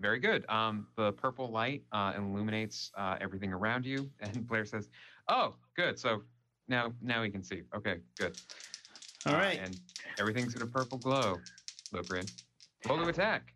[0.00, 0.48] Very good.
[0.48, 4.88] Um, the purple light uh, illuminates uh, everything around you, and Blair says,
[5.28, 5.98] "Oh, good.
[5.98, 6.22] So
[6.68, 7.62] now, now we can see.
[7.74, 8.36] Okay, good.
[9.26, 9.76] All Uh, right, and
[10.18, 11.40] everything's in a purple glow.
[11.92, 12.28] Loprin,
[12.86, 13.54] roll to attack.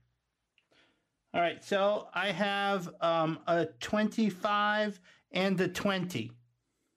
[1.34, 1.62] all right.
[1.62, 5.00] So I have um a 25
[5.32, 6.32] and a 20.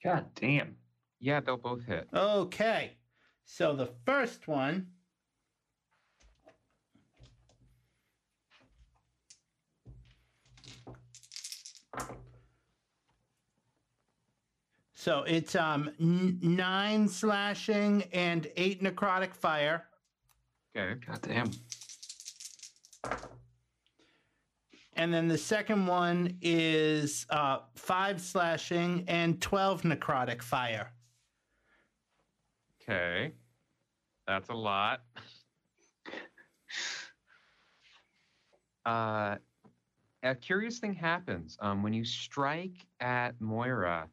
[0.03, 0.77] God damn.
[1.19, 2.07] Yeah, they'll both hit.
[2.13, 2.97] Okay,
[3.43, 4.87] so the first one.
[15.05, 19.85] So it's um n- nine slashing and eight necrotic fire,
[20.75, 20.99] Okay.
[21.05, 21.51] God damn.
[24.95, 30.91] and then the second one is uh five slashing and twelve necrotic fire.
[32.81, 33.31] Okay.
[34.25, 35.01] That's a lot.
[38.87, 39.37] Uh,
[40.21, 41.57] a curious thing happens.
[41.59, 44.07] Um, when you strike at Moira,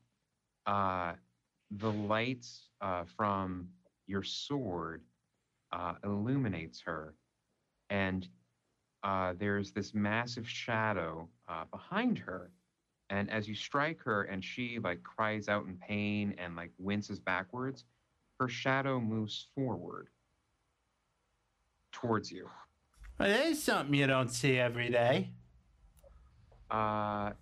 [0.67, 1.13] uh,
[1.71, 3.69] the lights uh, from
[4.07, 5.03] your sword
[5.73, 7.15] uh, illuminates her,
[7.91, 8.29] and
[9.03, 12.51] uh, there's this massive shadow uh, behind her.
[13.11, 17.21] And as you strike her, and she like cries out in pain and like winces
[17.21, 17.85] backwards,
[18.41, 20.09] her shadow moves forward
[21.93, 22.49] towards you.
[23.19, 25.31] Well, there's something you don't see every day.
[26.71, 27.33] Uh,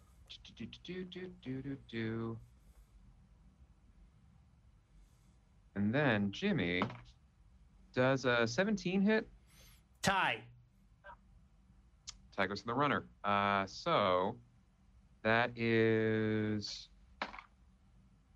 [0.57, 2.39] do, do, do, do, do, do.
[5.81, 6.83] And then Jimmy
[7.95, 9.27] does a 17 hit.
[10.03, 10.43] Tie.
[12.37, 13.07] Tie goes to the runner.
[13.25, 14.37] Uh, so
[15.23, 16.89] that is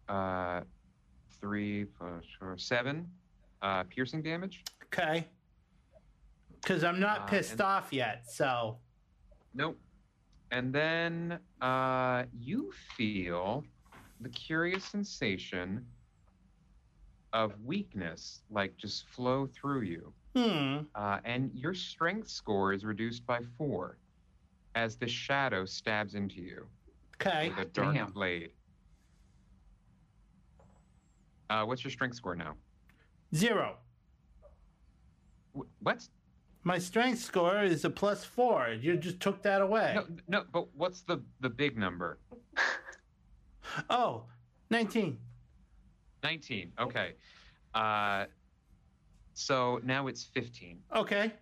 [0.09, 0.63] uh,
[1.39, 3.07] three plus four, seven
[3.61, 4.65] uh, piercing damage.
[4.85, 5.27] Okay.
[6.63, 8.79] Because I'm not Uh, pissed and- off yet, so.
[9.53, 9.79] Nope.
[10.51, 13.65] And then uh, you feel
[14.23, 15.85] the curious sensation
[17.35, 20.13] of weakness, like just flow through you.
[20.35, 20.79] Hmm.
[20.95, 23.99] Uh, and your strength score is reduced by four
[24.75, 26.67] as the shadow stabs into you
[27.21, 27.51] Okay.
[27.51, 28.11] with a dark Damn.
[28.13, 28.51] blade.
[31.51, 32.55] Uh, what's your strength score now?
[33.35, 33.77] Zero.
[35.57, 36.09] Wh- What?
[36.67, 38.69] My strength score is a plus four.
[38.81, 39.93] You just took that away.
[39.95, 40.45] No, no.
[40.51, 42.19] But what's the the big number?
[43.91, 44.25] Oh,
[44.71, 45.19] 19.
[46.25, 46.73] 19.
[46.81, 47.13] Okay.
[47.75, 48.25] Uh,
[49.35, 50.79] so now it's 15.
[50.97, 51.33] Okay.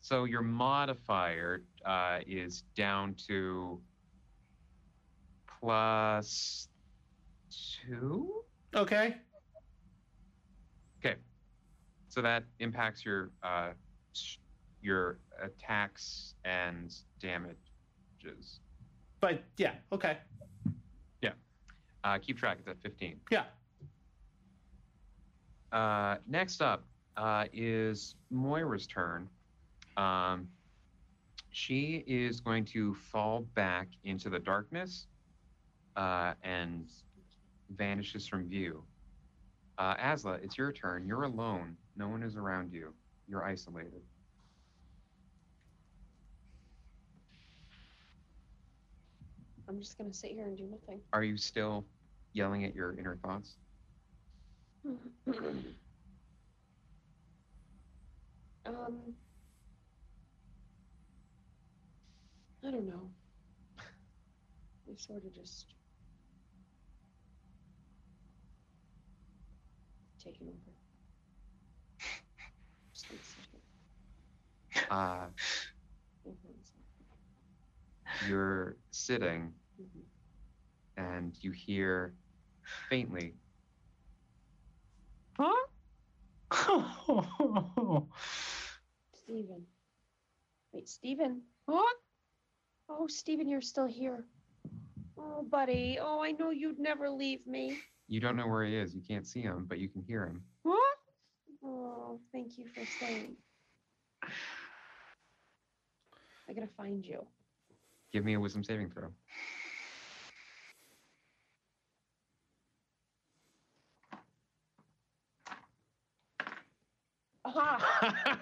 [0.00, 3.80] So your modifier uh, is down to
[5.60, 6.68] plus
[7.88, 8.42] two.
[8.74, 9.16] Okay.
[10.98, 11.16] Okay.
[12.08, 13.70] So that impacts your uh,
[14.82, 18.60] your attacks and damages.
[19.20, 20.18] But yeah, okay.
[21.20, 21.32] Yeah.
[22.04, 22.58] Uh, keep track.
[22.60, 23.18] It's at 15.
[23.30, 23.44] Yeah.
[25.72, 26.84] Uh, next up
[27.16, 29.28] uh, is Moira's turn.
[29.96, 30.48] Um,
[31.50, 35.06] she is going to fall back into the darkness
[35.96, 36.88] uh, and
[37.70, 38.82] vanishes from view.
[39.78, 41.06] Uh, Asla, it's your turn.
[41.06, 41.76] You're alone.
[41.96, 42.92] No one is around you.
[43.28, 44.02] You're isolated.
[49.68, 51.00] I'm just gonna sit here and do nothing.
[51.12, 51.84] Are you still
[52.32, 53.56] yelling at your inner thoughts?
[58.66, 59.14] um,
[62.64, 63.10] I don't know.
[64.86, 65.74] We sort of just
[70.22, 70.72] taken over.
[72.94, 74.86] Just gonna sit here.
[74.90, 75.26] Uh,
[76.26, 76.36] Mhm.
[78.28, 80.04] you're sitting Mhm.
[80.96, 82.14] and you hear
[82.88, 83.34] faintly,
[89.14, 89.62] Steven.
[90.72, 91.42] Wait, Steven.
[91.66, 91.96] What?
[92.88, 94.24] Oh, Steven, you're still here.
[95.18, 95.98] Oh, buddy.
[96.00, 97.78] Oh, I know you'd never leave me.
[98.08, 98.94] you don't know where he is.
[98.94, 100.42] You can't see him, but you can hear him.
[100.62, 100.78] What?
[101.64, 103.36] Oh, thank you for staying.
[106.48, 107.26] I gotta find you.
[108.12, 109.08] Give me a wisdom saving throw.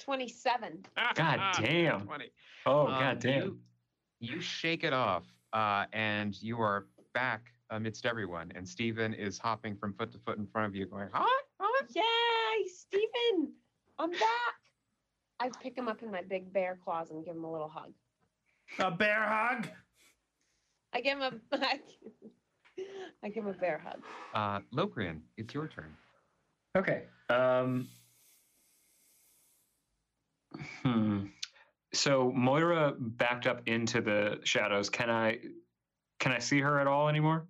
[0.00, 0.84] 27.
[1.14, 2.06] God damn.
[2.06, 2.30] 20.
[2.66, 3.42] Oh Um, god damn.
[3.42, 3.58] You,
[4.20, 8.52] you shake it off, uh, and you are back amidst everyone.
[8.54, 11.24] And Stephen is hopping from foot to foot in front of you, going, "Huh?
[11.60, 13.52] Huh?" Yay, Stephen,
[13.98, 14.20] I'm back.
[15.40, 17.92] I pick him up in my big bear claws and give him a little hug.
[18.78, 19.68] A bear hug.
[20.92, 21.56] I give him a,
[23.22, 24.00] I give him a bear hug.
[24.32, 25.94] Uh, Locrian, it's your turn.
[26.76, 27.04] Okay.
[27.30, 27.88] Um.
[30.82, 31.26] Hmm.
[31.92, 34.90] So Moira backed up into the shadows.
[34.90, 35.38] Can I,
[36.18, 37.46] can I see her at all anymore?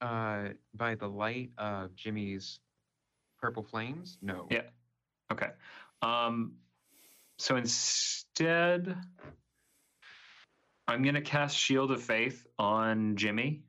[0.00, 2.58] Uh, by the light of Jimmy's
[3.40, 4.48] purple flames, no.
[4.50, 4.62] Yeah.
[5.30, 5.48] Okay.
[6.00, 6.54] Um.
[7.38, 8.96] So instead,
[10.88, 13.62] I'm gonna cast Shield of Faith on Jimmy.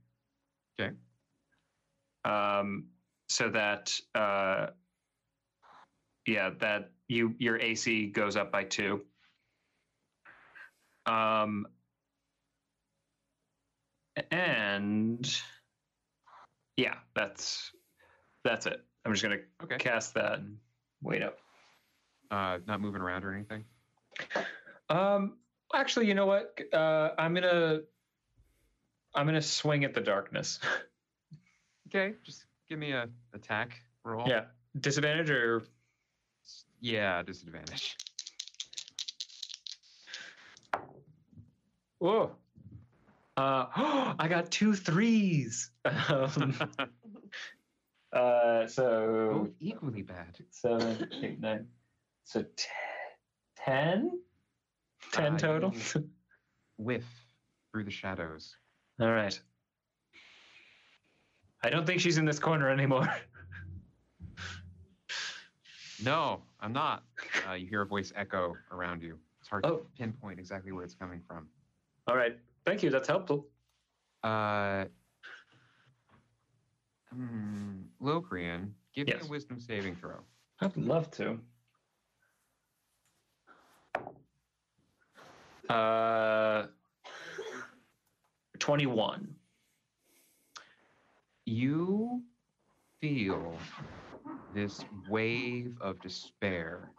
[0.80, 0.94] Okay.
[2.26, 2.86] Um.
[3.30, 4.68] So that uh.
[6.26, 9.02] Yeah, that you your AC goes up by two.
[11.06, 11.68] Um.
[14.32, 15.42] And
[16.78, 17.72] yeah, that's
[18.44, 18.84] that's it.
[19.06, 19.78] I'm just gonna Okay.
[19.78, 20.58] cast that and
[21.02, 21.40] wait up.
[22.30, 23.66] Uh, not moving around or anything.
[24.90, 25.38] Um,
[25.74, 26.58] actually, you know what?
[26.72, 27.80] Uh, I'm gonna,
[29.16, 30.60] I'm gonna swing at the darkness.
[31.90, 34.28] Okay, just give me a attack roll.
[34.28, 34.46] yeah,
[34.80, 35.62] disadvantage or
[36.84, 37.96] Yeah, disadvantage.
[42.00, 42.36] whoa.
[43.38, 43.66] Uh,
[44.20, 45.72] I got two threes.
[46.10, 46.54] Um,
[48.14, 50.38] uh, so Both equally bad.
[50.52, 51.68] seven, eight, nine.
[52.26, 52.66] So t-
[53.56, 54.20] ten.
[55.14, 55.74] Ten Uh, total.
[56.78, 57.06] Whiff
[57.72, 58.58] through the shadows.
[59.00, 59.40] All right.
[61.64, 63.08] I don't think she's in this corner anymore.
[66.04, 67.04] No, I'm not.
[67.48, 69.20] Uh, you hear a voice echo around you.
[69.42, 69.80] It's hard Oh.
[69.80, 71.50] to pinpoint exactly where it's coming from.
[72.08, 72.40] All right.
[72.66, 72.90] Thank you.
[72.90, 73.50] That's helpful.
[74.24, 74.86] Uh,
[77.14, 80.22] hmm, Locrian, give me a wisdom saving throw.
[80.62, 81.38] I'd love to.
[85.70, 86.68] Uh,
[88.60, 89.36] 21.
[91.46, 92.22] You
[93.02, 93.58] feel
[94.54, 96.92] this wave of despair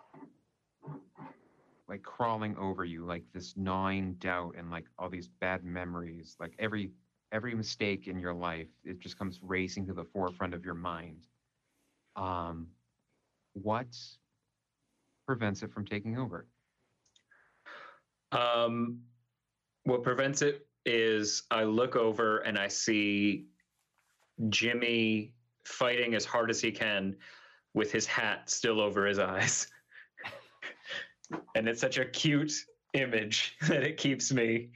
[1.89, 6.55] like crawling over you like this gnawing doubt and like all these bad memories like
[6.59, 6.91] every
[7.33, 11.27] every mistake in your life it just comes racing to the forefront of your mind.
[12.17, 12.69] Um
[13.55, 13.87] what
[15.27, 16.47] prevents it from taking over?
[18.33, 19.01] Um,
[19.85, 23.47] what prevents it is I look over and I see
[24.49, 25.33] Jimmy
[25.65, 27.17] fighting as hard as he can
[27.75, 29.67] with his hat still over his eyes.
[31.55, 32.53] and it's such a cute
[32.95, 34.71] image that it keeps me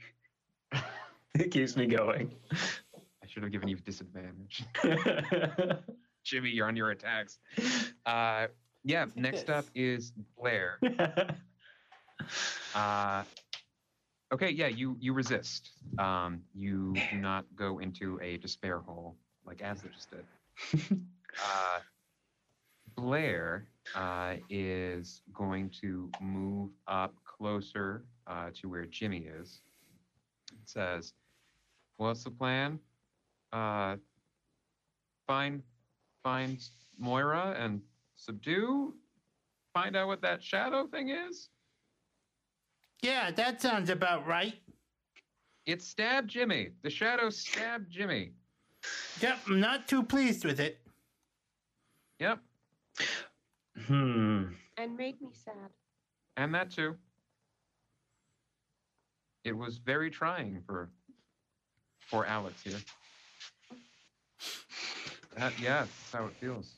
[1.35, 2.31] it keeps me going.
[2.51, 4.63] i should have given you disadvantage
[6.23, 7.37] jimmy you're on your attacks
[8.05, 8.47] uh
[8.83, 10.79] yeah next up is blair
[12.75, 13.23] uh
[14.31, 15.71] Okay, yeah, you you resist.
[15.97, 20.99] Um, you do not go into a despair hole like Asla just did.
[21.43, 21.79] uh,
[22.99, 29.61] Blair uh, is going to move up closer uh, to where Jimmy is.
[30.51, 31.13] It says,
[31.97, 32.79] "What's the plan?
[33.53, 33.95] Uh,
[35.25, 35.63] find
[36.23, 36.61] find
[36.97, 37.81] Moira and
[38.15, 38.93] subdue.
[39.73, 41.49] Find out what that shadow thing is."
[43.01, 44.55] Yeah, that sounds about right.
[45.65, 46.71] It stabbed Jimmy.
[46.81, 48.33] The shadow stabbed Jimmy.
[49.21, 50.79] Yep, I'm not too pleased with it.
[52.19, 52.39] Yep,
[53.89, 54.43] Hmm.
[54.77, 55.71] And made me sad.
[56.37, 56.95] and that too.
[59.43, 60.89] It was very trying for
[61.99, 62.77] for Alex here.
[65.37, 66.75] That, yeah, that's how it feels.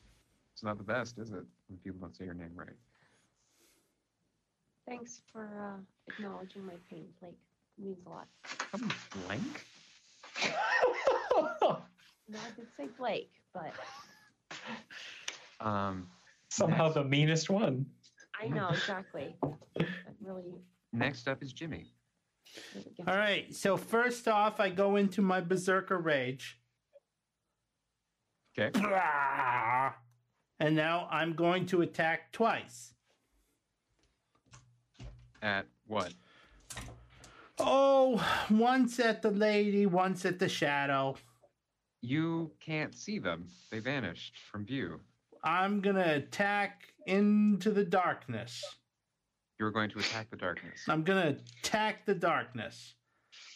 [0.54, 1.44] It's not the best, is it?
[1.68, 2.76] When people don't say your name right.
[4.88, 7.38] Thanks for uh, acknowledging my pain, Blake.
[7.78, 8.26] It means a lot.
[8.72, 8.90] Come
[9.26, 9.66] blank.
[12.28, 13.72] No, I did say Blake, but
[15.60, 16.08] Um,
[16.52, 16.94] Somehow Next.
[16.96, 17.86] the meanest one.
[18.38, 19.34] I know exactly.
[19.42, 19.86] That
[20.20, 20.52] really,
[20.92, 21.86] next up is Jimmy.
[23.08, 26.60] All right, so first off, I go into my berserker rage.
[28.58, 28.70] Okay.
[30.60, 32.92] And now I'm going to attack twice.
[35.40, 36.12] At what?
[37.58, 41.16] Oh, once at the lady, once at the shadow.
[42.02, 43.48] You can't see them.
[43.70, 45.00] They vanished from view.
[45.44, 48.62] I'm going to attack into the darkness.
[49.58, 50.82] You're going to attack the darkness.
[50.88, 52.94] I'm going to attack the darkness.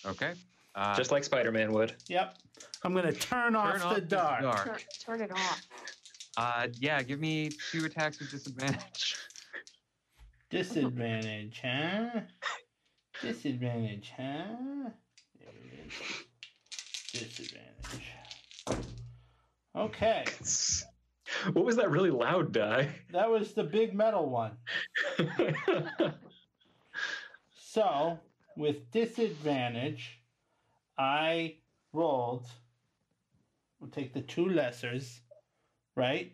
[0.04, 0.34] Okay.
[0.74, 1.94] Uh, Just like Spider-Man would.
[2.08, 2.36] Yep.
[2.82, 4.42] I'm going to turn, off, off the the dark.
[4.42, 4.64] dark.
[4.66, 4.78] turn,
[5.18, 5.66] turn it off.
[6.36, 9.16] Uh, yeah, give me two attacks with disadvantage.
[10.50, 12.20] Disadvantage, huh?
[13.22, 14.90] Disadvantage, huh?
[15.40, 17.20] There it is.
[17.20, 18.12] Disadvantage.
[19.74, 20.24] Okay,
[21.52, 22.88] What was that really loud die?
[23.10, 24.56] that was the big metal one.
[27.76, 28.18] So,
[28.56, 30.22] with disadvantage,
[30.96, 31.56] I
[31.92, 32.46] rolled.
[33.78, 35.20] We'll take the two lessers,
[35.94, 36.32] right?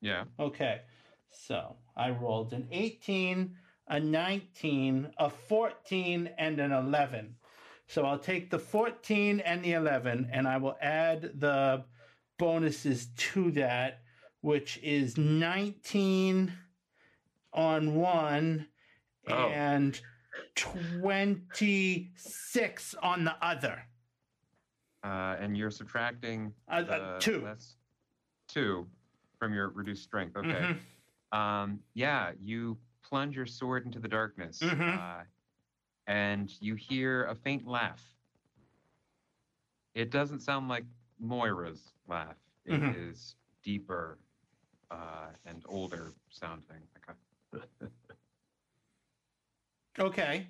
[0.00, 0.26] Yeah.
[0.38, 0.82] Okay,
[1.28, 3.56] so I rolled an 18,
[3.88, 7.34] a 19, a 14, and an 11.
[7.88, 11.82] So I'll take the 14 and the 11, and I will add the
[12.44, 14.00] bonuses to that,
[14.40, 16.52] which is 19
[17.52, 18.66] on one
[19.28, 19.48] Oh.
[19.50, 20.00] and
[20.54, 23.82] 26 on the other.
[25.04, 27.42] Uh, and you're subtracting Uh, uh, two.
[27.42, 27.76] less-
[28.48, 28.88] two
[29.38, 30.34] from your reduced strength.
[30.36, 30.48] Okay.
[30.48, 30.80] Mhm.
[31.36, 34.98] Um, yeah, you plunge your sword into the darkness, Mhm.
[34.98, 35.24] uh,
[36.06, 38.02] and you hear a faint laugh.
[39.94, 40.84] It doesn't sound like
[41.18, 42.36] Moira's laugh.
[42.66, 43.62] It is Mhm.
[43.64, 44.18] deeper
[44.90, 46.82] uh, and older sounding.
[46.94, 47.16] Like
[49.98, 50.46] a, Okay.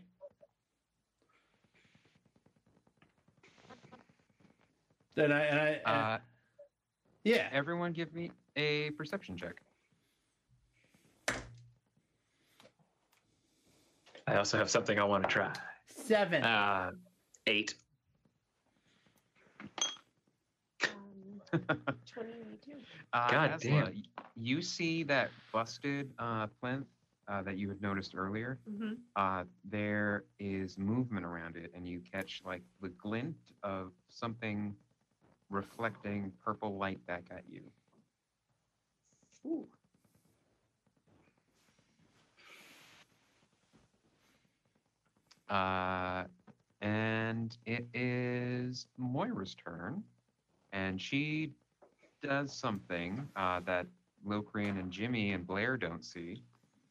[5.14, 6.18] Then I, and I, and- uh,
[7.24, 7.48] yeah.
[7.52, 9.60] everyone, give me a perception check.
[14.26, 15.52] I also have something I want to try.
[15.86, 16.42] Seven.
[16.44, 16.92] Uh,
[17.46, 17.74] eight.
[21.52, 22.72] Um, 22.
[23.12, 24.02] Uh, God Asla, damn.
[24.36, 26.86] You see that busted uh, plinth
[27.28, 28.58] uh, that you had noticed earlier.
[28.70, 28.94] Mm-hmm.
[29.16, 34.74] uh, there is movement around it, and you catch like the glint of something
[35.48, 37.62] reflecting purple light back at you.
[39.46, 39.66] Ooh.
[45.48, 46.24] Uh,
[46.80, 50.02] and it is Moira's turn,
[50.72, 51.52] and she
[52.22, 53.86] does something uh, that
[54.24, 56.42] Locrian and Jimmy and Blair don't see.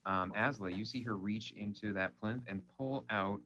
[0.06, 3.40] Um, Asla, you see her reach into that plinth and pull out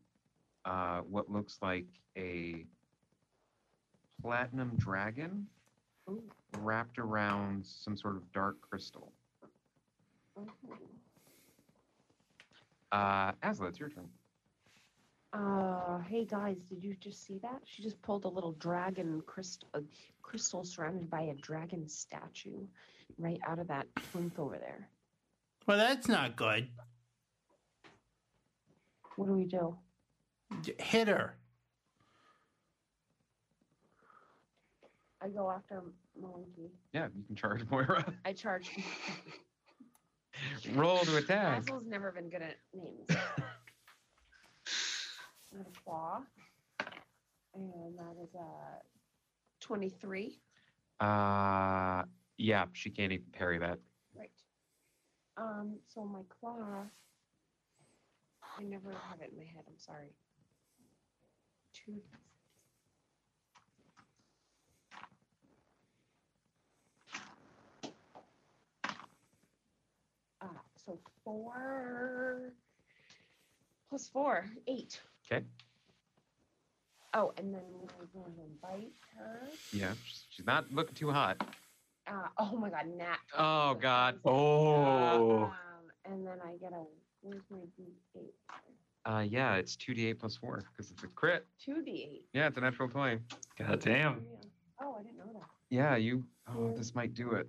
[0.66, 1.86] uh, what looks like
[2.18, 2.66] a
[4.22, 5.46] platinum dragon
[6.10, 6.24] Ooh.
[6.60, 9.12] wrapped around some sort of dark crystal.
[10.38, 10.48] Mhm.
[12.92, 14.08] Uh, Asla, it's your turn.
[15.34, 17.60] Uh, hey guys, did you just see that?
[17.66, 19.80] She just pulled a little dragon crystal, uh,
[20.22, 22.68] crystal surrounded by a dragon statue,
[23.18, 24.88] right out of that plinth over there.
[25.66, 26.68] Well, that's not good.
[29.16, 29.76] What do we do?
[30.62, 31.36] J- Hit her.
[35.20, 35.82] I go after
[36.22, 36.70] Monkey.
[36.92, 38.06] Yeah, you can charge Moira.
[38.24, 38.70] I charge.
[40.76, 41.62] Roll to attack.
[41.66, 43.08] Basil's never been good at names.
[45.84, 46.22] Claw.
[47.56, 48.82] And that is a
[49.62, 50.40] 23.
[51.00, 52.04] Uh,
[52.38, 53.80] yeah, she can't even parry that.
[54.18, 54.32] Right.
[55.38, 56.84] Um, so my claw.
[58.58, 59.64] I never have it in my head.
[59.68, 60.14] I'm sorry.
[61.74, 62.02] Two.
[70.42, 70.48] Uh,
[70.86, 72.54] so four
[73.90, 75.00] plus four, eight.
[75.30, 75.44] 'Kay.
[77.16, 77.62] Oh, and then
[77.98, 79.48] we're going to bite her.
[79.72, 81.38] Yeah, she's- she's not looking too hot.
[82.08, 83.18] Uh, oh my god, nat.
[83.38, 84.20] Oh God.
[84.26, 85.44] Oh.
[85.44, 85.54] Um,
[86.06, 86.84] and then I get a
[87.22, 88.34] where's my d8?
[89.06, 91.46] Uh, yeah, it's two d8 plus four because it's a crit.
[91.64, 92.24] Two d8.
[92.34, 93.22] Yeah, it's a natural twenty.
[93.58, 94.26] God damn.
[94.82, 95.48] Oh, I didn't know that.
[95.70, 96.26] Yeah, you.
[96.48, 96.78] Oh, Yeah.
[96.78, 97.48] this might do it.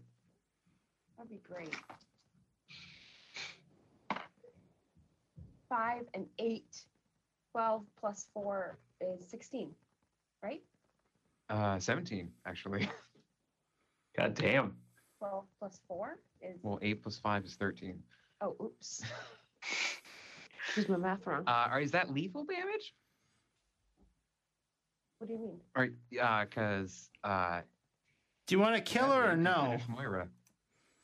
[1.17, 1.75] That'd be great.
[5.69, 6.85] Five and eight.
[7.55, 9.71] 12 plus four is 16,
[10.43, 10.61] right?
[11.49, 12.89] Uh, seventeen actually.
[14.19, 14.75] God damn.
[15.21, 18.03] 12 plus four is, Well, eight plus five is thirteen.
[18.41, 19.03] oh, oops.
[20.75, 21.45] Here's my math wrong.
[21.47, 22.93] Uh, are- is that lethal damage?
[25.19, 25.61] What do you mean?
[25.77, 25.93] Right.
[26.11, 27.61] Yeah, because uh.
[28.49, 29.79] Do you want to kill her or no?
[29.89, 30.27] Moira.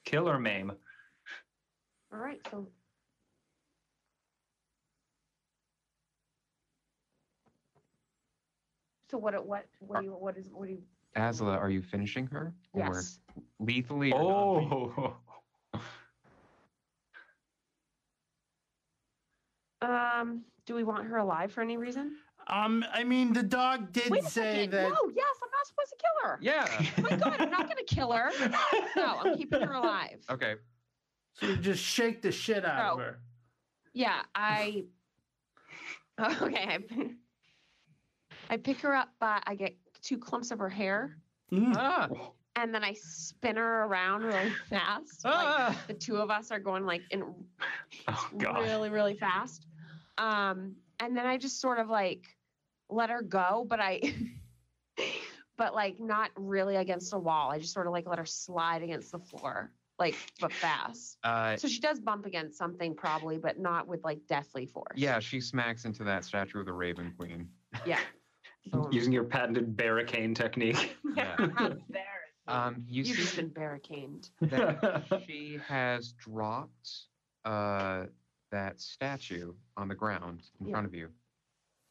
[0.05, 0.72] Kill or maim.
[2.12, 2.66] All right, so.
[9.11, 10.82] So what, what, what do you, what is, what do you,
[11.16, 12.55] Asla, are you finishing her?
[12.73, 13.19] Or yes.
[13.59, 14.12] lethally?
[14.12, 14.93] Or non-lethally?
[14.97, 15.16] Oh.
[19.82, 22.16] Um, do we want her alive for any reason?
[22.49, 24.73] Um, I mean, the dog did Wait a say second.
[24.73, 24.91] that.
[24.91, 26.39] No, yes, I'm not supposed to kill her.
[26.43, 26.66] Yeah.
[26.99, 28.31] Oh my god, I'm not gonna kill her.
[28.97, 30.19] No, I'm keeping her alive.
[30.28, 30.57] Okay.
[31.32, 33.03] So you just shake the shit out of Oh.
[33.03, 33.19] her.
[33.95, 34.85] Yeah, I.
[36.43, 36.78] Okay, I,
[38.51, 41.16] I pick her up, but I get two clumps of her hair,
[41.52, 41.72] Mm.
[41.77, 42.09] Ah.
[42.56, 45.24] and then I spin her around really fast.
[45.24, 45.85] Like Ah.
[45.86, 47.22] the two of us are going like in
[48.09, 49.66] Oh really, really fast.
[50.18, 52.27] Um, and then I just sort of like
[52.90, 54.01] let her go, but I,
[55.56, 57.51] but like not really against a wall.
[57.51, 61.18] I just sort of like let her slide against the floor, like but fast.
[61.24, 64.97] Uh, So she does bump against something probably, but not with like deathly force.
[64.97, 67.48] yeah, she smacks into that statue of the Raven Queen.
[67.86, 68.01] Yeah.
[68.73, 70.97] So, Using your patented barricade technique.
[71.16, 71.37] Yeah.
[72.49, 74.28] Um, you You've just see been barricaded.
[74.43, 77.07] that she has dropped
[77.45, 78.07] uh,
[78.51, 80.73] that statue on the ground in Yeah.
[80.73, 81.09] front of you.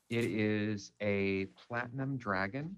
[0.09, 2.75] It is a platinum dragon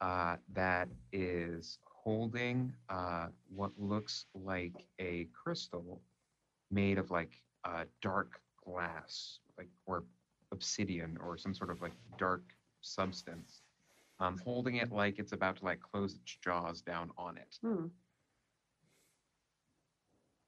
[0.00, 6.00] uh, that is holding uh, what looks like a crystal
[6.70, 10.04] made of like uh, dark glass, like or
[10.52, 12.42] obsidian or some sort of like dark
[12.88, 13.62] substance,
[14.20, 17.58] um, holding it like it's about to like close its jaws down on it.
[17.62, 17.86] Hmm.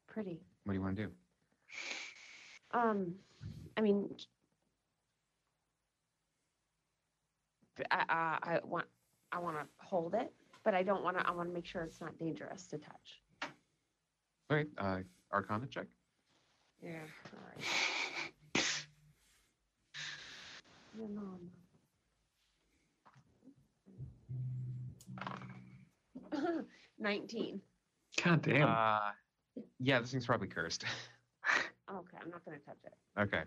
[0.06, 0.40] Pretty.
[0.64, 1.10] What do you want to do?
[2.72, 3.14] Um,
[3.76, 4.08] I mean,
[7.90, 8.86] I, I, I want
[9.32, 10.32] I want to hold it,
[10.64, 11.26] but I don't want to.
[11.26, 13.22] I want to make sure it's not dangerous to touch.
[14.50, 14.98] All right, uh,
[15.32, 15.86] Arcana check.
[16.82, 16.98] Yeah.
[17.32, 17.64] All right.
[20.98, 21.06] Yeah.
[26.98, 27.60] 19.
[28.22, 28.68] God damn.
[28.68, 29.10] Uh,
[29.78, 30.84] yeah, this thing's probably cursed.
[31.90, 33.20] okay, I'm not going to touch it.
[33.20, 33.42] Okay.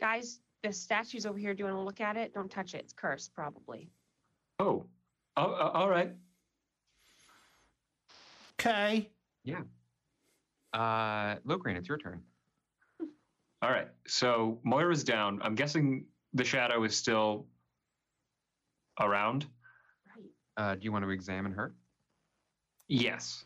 [0.00, 1.54] Guys, the statue's over here.
[1.54, 2.34] Do you want to look at it?
[2.34, 2.78] Don't touch it.
[2.78, 3.90] It's cursed, probably.
[4.58, 4.86] Oh.
[5.36, 6.12] uh, uh all right.
[8.60, 9.10] Okay.
[9.44, 9.62] Yeah.
[10.72, 12.22] Uh, Locrian, it's your turn.
[13.62, 13.88] all right.
[14.06, 15.40] So Moira's down.
[15.42, 17.46] I'm guessing the shadow is still
[19.00, 19.46] around.
[20.16, 20.26] Right.
[20.56, 21.74] Uh, do you want to examine her?
[22.88, 23.44] Yes.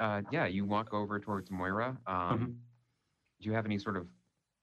[0.00, 1.96] Uh, yeah, you walk over towards Moira.
[2.06, 2.58] Um,
[3.40, 4.06] Do you have any sort of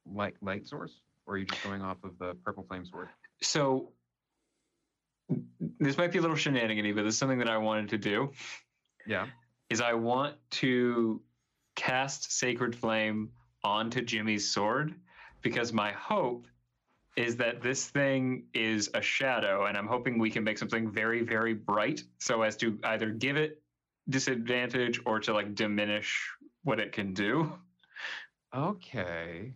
[0.06, 3.10] light light source, or are you just going off of the purple flame sword?
[3.42, 3.92] So
[5.80, 8.32] this might be a little shenanigan but is something that I wanted to do.
[9.08, 9.28] Yeah.
[9.70, 11.22] Is I want to
[11.76, 13.32] cast Sacred Flame
[13.64, 14.94] onto Jimmy's sword
[15.42, 16.48] because my hope
[17.16, 21.22] is that this thing is a shadow and I'm hoping we can make something very,
[21.24, 23.62] very bright so as to either give it
[24.10, 26.30] disadvantage or to like diminish
[26.64, 27.54] what it can do.
[28.54, 29.54] Okay.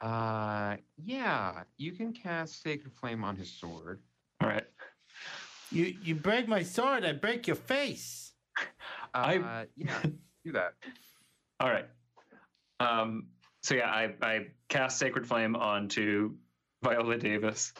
[0.00, 4.00] Uh, yeah, you can cast Sacred Flame on his sword.
[4.40, 4.66] All right.
[5.70, 8.32] You you break my sword, I break your face.
[8.58, 8.64] Uh,
[9.14, 10.02] I- yeah,
[10.44, 10.74] do that.
[11.60, 11.86] All right.
[12.80, 13.28] Um,
[13.62, 16.34] so yeah, I, I cast Sacred Flame onto
[16.82, 17.74] Viola Davis.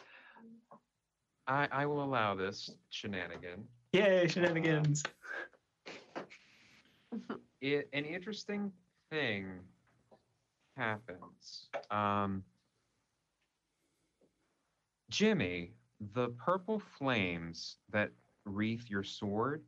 [1.49, 3.65] I, I will allow this shenanigan.
[3.95, 5.03] Yay, shenanigans!
[7.63, 8.71] It, an interesting
[9.11, 9.61] thing
[10.77, 11.71] happens.
[11.91, 12.45] Um,
[15.09, 15.73] Jimmy,
[16.13, 18.11] the purple flames that
[18.45, 19.63] wreath your sword,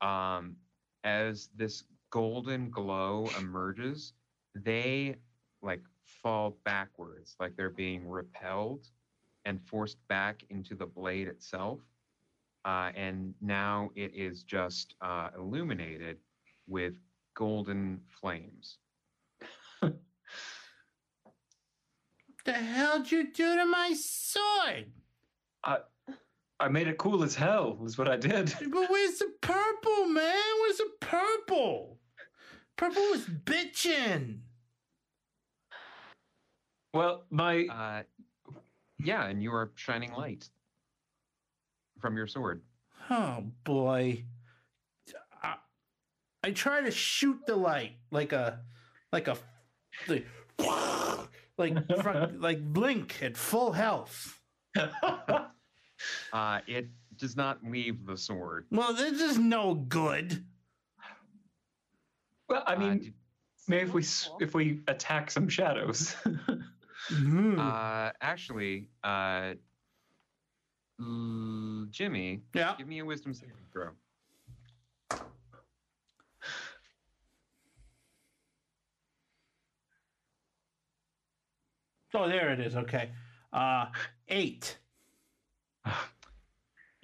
[0.00, 0.56] um,
[1.04, 4.14] as this golden glow emerges,
[4.56, 5.14] they
[5.62, 5.82] like
[6.22, 8.86] fall backwards, like they're being repelled
[9.44, 11.80] and forced back into the blade itself.
[12.64, 16.18] Uh, and now it is just uh, illuminated
[16.68, 16.94] with
[17.34, 18.78] golden flames.
[19.80, 19.94] What
[22.44, 24.86] the hell'd you do to my sword?
[26.60, 28.54] I made it cool as hell, is what I did.
[28.70, 30.42] But where's the purple, man?
[30.60, 31.98] Where's the purple?
[32.76, 34.40] Purple was bitchin'.
[36.92, 38.02] Well, my Uh,
[38.98, 40.48] yeah, and you are shining light
[42.00, 42.62] from your sword.
[43.08, 44.24] Oh boy.
[45.42, 45.56] I,
[46.44, 48.60] I try to shoot the light like a
[49.12, 49.36] like a
[50.08, 50.26] like
[51.58, 54.40] like, front- like blink at full health.
[56.32, 58.64] Uh, it does not leave the sword.
[58.70, 60.42] Well, this is no good.
[62.48, 63.12] well, I Uh, mean, d-
[63.68, 66.16] maybe if we s- if we attack some shadows.
[67.10, 67.58] Hmm.
[67.58, 69.54] uh, actually, uh,
[71.00, 72.74] l- Jimmy, yeah.
[72.78, 73.90] give me a wisdom saving throw.
[82.14, 82.76] Oh, there it is.
[82.76, 83.10] Okay.
[83.52, 83.86] Uh,
[84.28, 84.78] eight.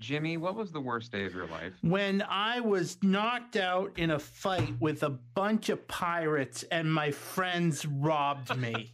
[0.01, 1.73] Jimmy, what was the worst day of your life?
[1.81, 7.11] When I was knocked out in a fight with a bunch of pirates and my
[7.11, 8.93] friends robbed me.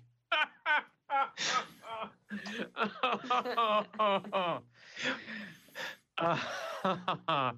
[6.18, 7.52] Uh,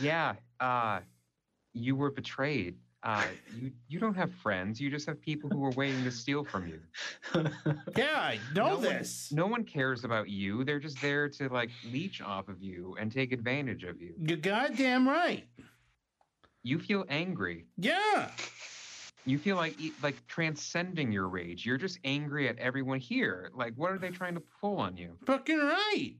[0.00, 1.00] yeah, uh,
[1.72, 2.76] you were betrayed.
[3.02, 3.24] Uh,
[3.58, 4.78] you you don't have friends.
[4.78, 6.80] You just have people who are waiting to steal from you.
[7.96, 9.32] Yeah, I know No one- this.
[9.32, 10.64] No one cares about you.
[10.64, 14.12] They're just there to like leech off of you and take advantage of you.
[14.20, 15.46] You're goddamn right.
[16.62, 17.64] You feel angry.
[17.78, 18.30] Yeah.
[19.26, 21.66] You feel like like transcending your rage.
[21.66, 23.50] You're just angry at everyone here.
[23.54, 25.16] Like, what are they trying to pull on you?
[25.26, 26.14] Fucking right.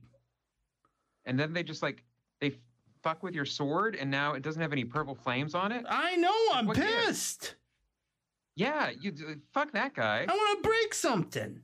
[1.25, 2.03] And then they just like
[2.39, 2.55] they
[3.03, 5.85] fuck with your sword, and now it doesn't have any purple flames on it.
[5.89, 7.05] I know I'm What gives?
[7.05, 7.55] pissed.
[8.55, 9.13] Yeah, you
[9.53, 10.25] fuck that guy.
[10.27, 11.61] I want to break something.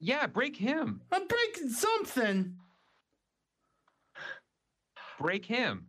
[0.00, 1.00] Yeah, break him.
[1.12, 2.56] I'm breaking something.
[5.20, 5.86] Break him.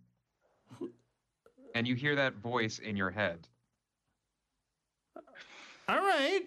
[1.74, 3.48] And you hear that voice in your head.
[5.88, 6.42] All right.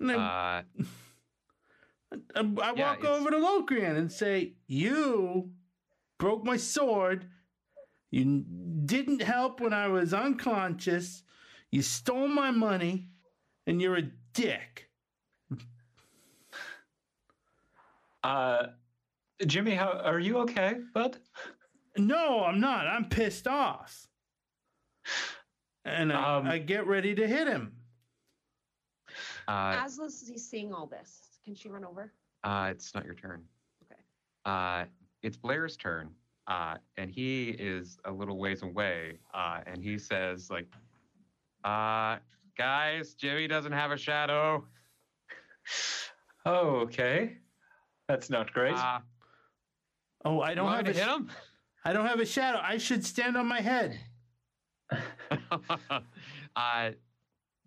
[0.00, 0.62] And then Uh,
[2.12, 5.50] I, I yeah, walk over to Locrian and say, You
[6.18, 7.26] broke my sword.
[8.10, 8.44] You
[8.86, 11.22] didn't help when I was unconscious.
[11.70, 13.08] You stole my money.
[13.66, 14.90] And you're a dick.
[18.22, 18.66] uh,
[19.46, 21.18] Jimmy, how are you okay, bud?
[21.96, 22.86] No, I'm not.
[22.86, 24.06] I'm pissed off.
[25.84, 27.72] And I, Um, I get ready to hit him.
[29.48, 32.12] uh, As Lizzie's seeing all this, can she run over?
[32.44, 33.42] uh, it's not your turn.
[33.84, 34.00] Okay.
[34.44, 34.84] Uh,
[35.22, 36.10] it's Blair's turn.
[36.46, 39.18] Uh, and he is a little ways away.
[39.32, 40.66] Uh, and he says, like,
[41.64, 42.18] uh,
[42.58, 44.62] guys, Jimmy doesn't have a shadow.
[46.44, 47.38] Oh, okay.
[48.08, 48.74] That's not great.
[48.74, 49.00] Uh,
[50.26, 51.30] Oh, I don't want have me a hit him?
[51.84, 52.58] I don't have a shadow.
[52.62, 53.98] I should stand on my head.
[56.56, 56.90] uh,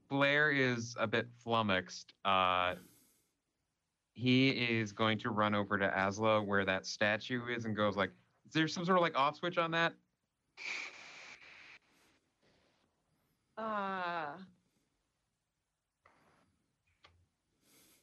[0.10, 2.14] Blair is a bit flummoxed.
[2.26, 2.76] Uh,
[4.14, 8.12] he is going to run over to Asla where that statue is and goes like,
[8.48, 9.94] "Is there some sort of like off switch on that?"
[13.58, 14.38] Uh,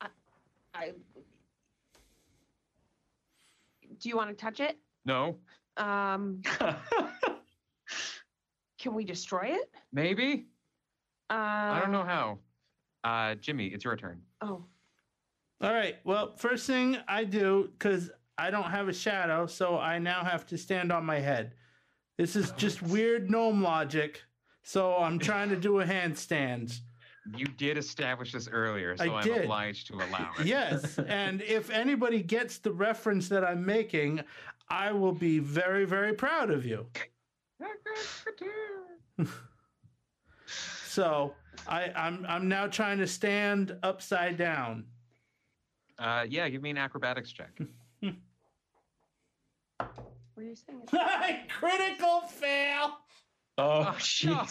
[0.00, 0.08] I,
[0.74, 0.92] I.
[4.00, 4.78] Do you want to touch it?
[5.04, 5.38] No,
[5.76, 6.42] Um,
[8.84, 9.70] can we destroy it?
[9.92, 10.46] maybe.
[11.30, 12.38] Uh, I don't know how.
[13.02, 14.20] Uh, Jimmy, it's your turn.
[14.42, 14.62] Oh,
[15.62, 15.96] All right.
[16.04, 20.44] Well, first thing I do, because I don't have a shadow, so I now have
[20.48, 21.54] to stand on my head.
[22.18, 24.20] This is just weird gnome logic.
[24.62, 26.78] So I'm trying to do a handstand.
[27.34, 29.44] You did establish this earlier, so I I'm did.
[29.44, 30.44] obliged to allow it.
[30.46, 30.98] Yes.
[31.08, 34.20] And if anybody gets the reference that I'm making,
[34.68, 36.86] I will be very, very proud of you.
[40.94, 41.34] So
[41.66, 44.84] I, I'm I'm now trying to stand upside down.
[45.98, 47.58] Uh, yeah, give me an acrobatics check.
[50.34, 50.88] What are you saying?
[51.48, 52.98] Critical fail.
[53.56, 54.50] Oh, jeez.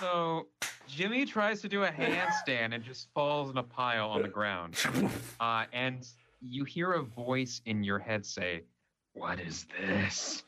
[0.00, 0.48] so
[0.88, 4.76] Jimmy tries to do a handstand and just falls in a pile on the ground.
[5.40, 6.06] Uh, and
[6.40, 8.62] you hear a voice in your head say,
[9.12, 10.44] What is this?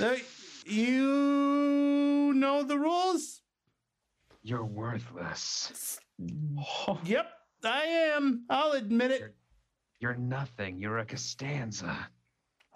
[0.00, 0.16] Uh,
[0.64, 3.42] you know the rules?
[4.42, 5.98] You're worthless.
[7.04, 7.26] Yep,
[7.64, 7.82] I
[8.14, 8.44] am.
[8.48, 9.34] I'll admit it.
[9.98, 10.78] You're nothing.
[10.78, 11.96] You're a Costanza.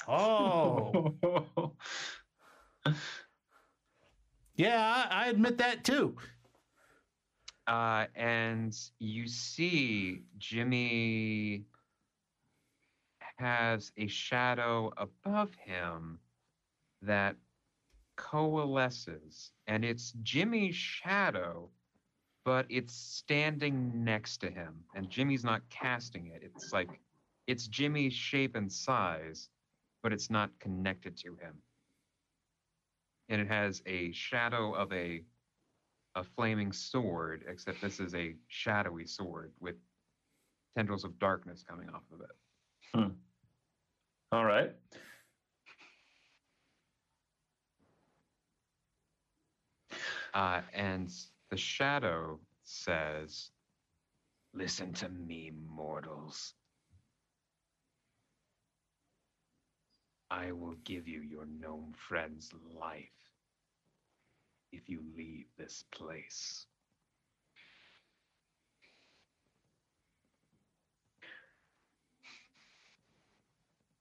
[0.09, 1.15] Oh,
[4.57, 6.17] yeah, I, I admit that too.
[7.69, 11.67] Uh, and you see Jimmy
[13.37, 16.19] has a shadow above him
[17.03, 17.37] that
[18.17, 21.69] coalesces, and it's Jimmy's shadow,
[22.45, 26.43] but it's standing next to him, and Jimmy's not casting it.
[26.43, 26.89] It's like
[27.47, 29.49] it's Jimmy's shape and size,
[30.03, 31.55] but it's not connected to him.
[33.29, 35.23] And it has a shadow of a
[36.15, 39.75] a flaming sword, except this is a shadowy sword with
[40.75, 42.31] tendrils of darkness coming off of it.
[42.95, 43.13] Hmm.
[44.33, 44.73] All right.
[50.37, 51.11] Uh, and
[51.49, 53.49] the shadow says,
[54.53, 56.53] Listen to me, mortals.
[60.31, 63.09] I will give you your gnome friend's life
[64.73, 66.67] if you leave this place.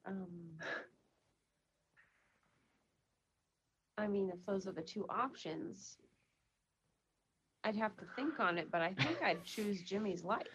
[0.06, 0.28] Um,
[3.98, 5.98] I mean, if those are the two options,
[7.66, 10.46] I'd have to think on it, but I think I'd choose Jimmy's life.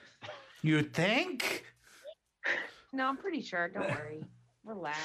[0.63, 1.65] You think?
[2.93, 3.69] No, I'm pretty sure.
[3.69, 4.23] Don't worry.
[4.65, 5.01] Relax.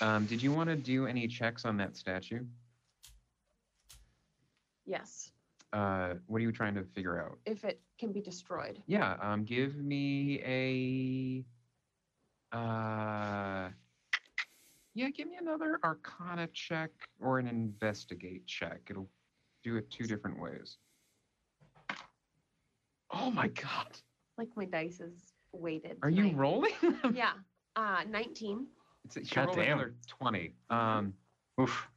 [0.00, 2.44] Um, did you want to do any checks on that statue?
[4.86, 5.30] Yes,
[5.72, 7.38] Uh, what are you trying to figure out?
[7.46, 8.82] if it can be destroyed.
[8.86, 11.44] Yeah, um, give me a.
[12.56, 13.70] Uh,
[14.94, 16.90] yeah, give me another Arcana check
[17.20, 18.80] or an Investigate check.
[18.90, 19.08] It'll
[19.64, 20.76] do it two different ways.
[23.12, 23.88] Oh my God!
[24.38, 25.98] Like my dice is weighted.
[26.02, 26.36] Are you tonight.
[26.36, 26.72] rolling?
[27.14, 27.32] Yeah.
[27.76, 28.66] Uh, 19.
[29.04, 29.78] It's, you God rolled damn.
[29.78, 30.54] another twenty.
[30.70, 31.14] Um,
[31.60, 31.88] Oof.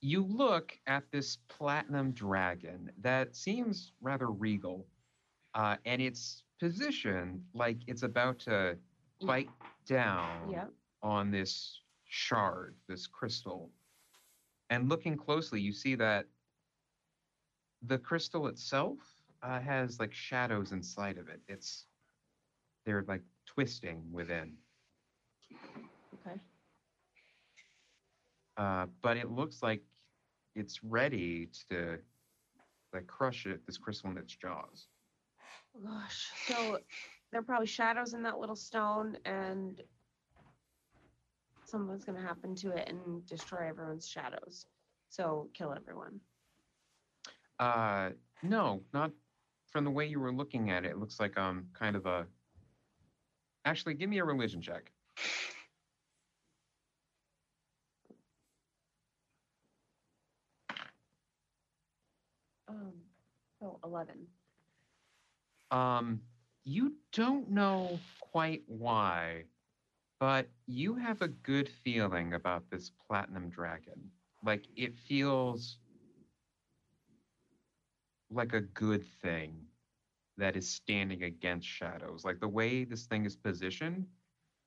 [0.00, 4.86] you look at this platinum dragon that seems rather regal,
[5.54, 8.76] uh, and its position like it's about to
[9.22, 9.48] bite
[9.86, 10.70] down Yep.
[11.02, 13.70] on this shard, this crystal.
[14.70, 16.26] And looking closely, you see that
[17.86, 18.98] the crystal itself
[19.42, 21.40] uh, has like shadows inside of it.
[21.48, 21.86] It's
[22.84, 24.56] they're like twisting within,
[26.14, 26.40] Okay.
[28.56, 29.82] uh, but it looks like
[30.54, 31.98] it's ready to
[32.92, 34.88] like crush it, this crystal in its jaws.
[35.84, 36.30] Gosh.
[36.46, 36.78] So
[37.30, 39.80] there are probably shadows in that little stone, and
[41.64, 44.66] something's going to happen to it and destroy everyone's shadows.
[45.08, 46.20] So kill everyone.
[47.58, 48.10] Uh,
[48.42, 49.12] no, not
[49.70, 50.90] from the way you were looking at it.
[50.92, 52.26] It looks like um kind of a.
[53.64, 54.90] Actually, give me a religion check.
[62.68, 62.92] Um,
[63.62, 64.26] oh, 11.
[65.70, 66.20] Um,
[66.64, 69.44] you don't know quite why,
[70.20, 74.10] but you have a good feeling about this platinum dragon.
[74.44, 75.78] Like it feels
[78.30, 79.54] like a good thing
[80.36, 82.24] that is standing against shadows.
[82.24, 84.06] Like the way this thing is positioned,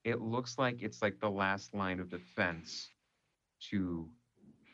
[0.03, 2.89] it looks like it's like the last line of defense
[3.69, 4.09] to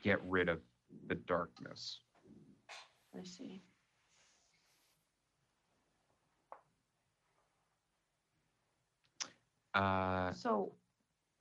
[0.03, 0.59] get rid of
[1.07, 2.01] the darkness.
[3.17, 3.61] I see.
[9.73, 10.73] Uh, So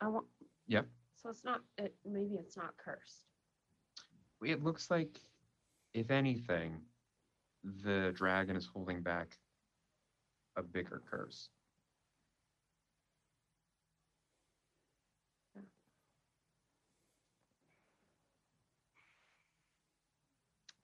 [0.00, 0.26] I want.
[0.68, 0.86] Yep.
[1.16, 1.62] So it's not.
[1.78, 3.24] It, maybe it's not cursed.
[4.44, 5.20] It looks like,
[5.94, 6.80] if anything,
[7.82, 9.36] the dragon is holding back
[10.56, 11.48] a bigger curse.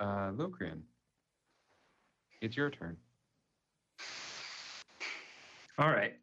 [0.01, 0.83] Uh, Locrian,
[2.43, 2.97] it's your turn.
[5.79, 6.15] All right.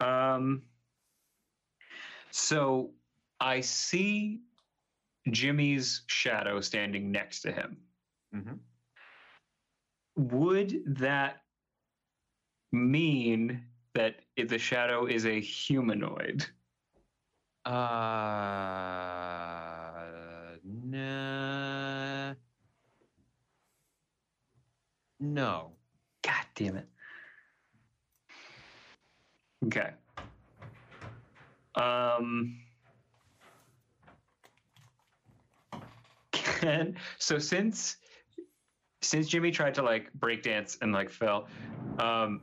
[0.00, 0.62] Um.
[2.30, 2.90] So
[3.40, 4.40] I see
[5.30, 7.78] Jimmy's shadow standing next to him.
[8.32, 8.52] hmm
[10.16, 11.42] Would that
[12.72, 13.64] mean
[13.94, 16.46] that the shadow is a humanoid?
[17.64, 17.70] Uh,
[20.64, 22.34] nah.
[25.20, 25.72] No.
[26.22, 26.88] God damn it.
[29.66, 29.90] Okay.
[31.74, 32.58] Um.
[36.32, 37.96] Can so since
[39.02, 41.48] since Jimmy tried to like break dance and like fell,
[41.98, 42.42] um,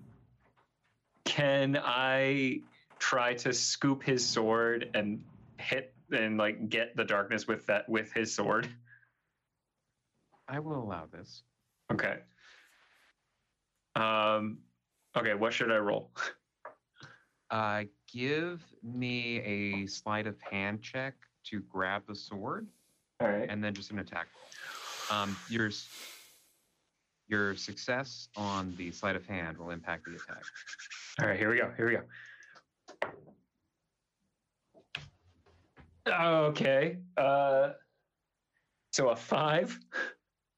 [1.25, 2.61] can I
[2.99, 5.23] try to scoop his sword and
[5.57, 8.67] hit and like get the darkness with that with his sword?
[10.47, 11.43] I will allow this.
[11.91, 12.19] Okay.
[13.95, 14.59] Um.
[15.15, 15.33] Okay.
[15.33, 16.11] What should I roll?
[17.49, 21.13] Uh, give me a sleight of hand check
[21.45, 22.67] to grab the sword,
[23.21, 23.47] All right.
[23.49, 24.27] and then just an attack
[25.09, 25.19] roll.
[25.21, 25.37] Um,
[27.27, 30.43] your success on the sleight of hand will impact the attack.
[31.21, 31.71] All right, here we go.
[31.75, 32.03] Here we go.
[36.09, 36.99] Okay.
[37.17, 37.71] Uh,
[38.91, 39.77] so a five.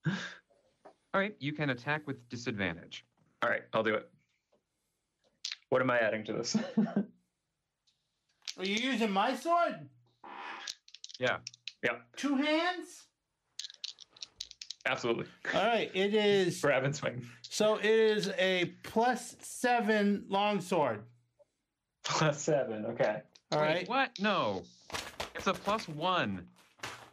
[0.06, 3.06] All right, you can attack with disadvantage.
[3.42, 4.12] All right, I'll do it.
[5.70, 6.56] What am I adding to this?
[8.58, 9.90] Are you using my sword?
[11.20, 11.38] Yeah.
[12.16, 13.08] Two hands?
[14.90, 15.26] Absolutely.
[15.54, 16.60] All right, it is.
[16.64, 17.24] Grab and swing.
[17.44, 21.04] So it is a plus seven longsword.
[22.04, 22.86] Plus seven.
[22.88, 23.22] Okay.
[23.52, 23.90] All Wait, right.
[23.90, 24.10] What?
[24.20, 24.64] No.
[25.36, 26.48] It's a plus one.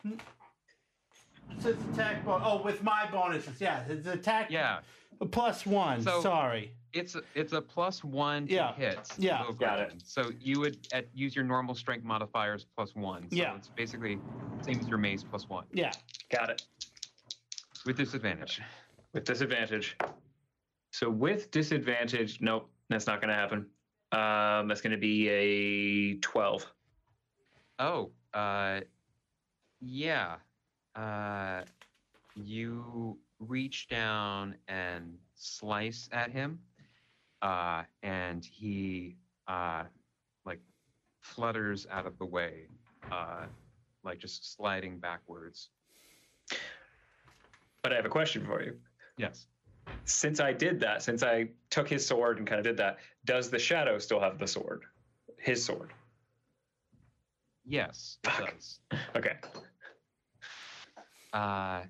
[0.03, 0.13] Hmm?
[1.61, 3.61] So it's attack bon- Oh, with my bonuses.
[3.61, 4.79] Yeah, it's attack Yeah.
[5.31, 6.01] plus one.
[6.03, 6.73] So- Sorry.
[6.95, 8.73] It's a, it's a plus one to Yeah.
[8.75, 8.99] hit.
[9.19, 9.45] Yeah.
[9.59, 9.93] Got it.
[10.03, 13.29] So you would at, use your normal strength modifiers plus one.
[13.31, 13.55] So Yeah.
[13.57, 14.19] It's basically
[14.63, 15.93] same as your mace plus one Yeah.
[16.31, 16.63] Got it.
[17.87, 18.61] With disadvantage.
[19.13, 19.97] With disadvantage.
[20.91, 23.67] So with disadvantage, nope, that's not going to happen.
[24.13, 26.67] Um, that's going to be a twelve.
[27.79, 28.81] Oh, uh,
[29.81, 30.37] yeah.
[30.95, 31.63] Uh,
[32.35, 36.59] you reach down and slice at him,
[37.43, 39.17] uh, and he
[39.49, 39.85] uh,
[40.47, 40.61] like
[41.21, 42.69] flutters out of the way,
[43.13, 43.45] uh,
[44.05, 45.69] like just sliding backwards.
[47.87, 48.75] But I have a question for you.
[49.17, 49.47] Yes.
[50.07, 53.49] since I did that, since I took his sword and kind of did that, does
[53.49, 54.83] the shadow still have the sword?
[55.39, 55.93] His sword.
[57.65, 58.51] Yes, it Fuck.
[58.53, 58.81] does.
[59.15, 59.37] Okay.
[61.33, 61.83] Uh,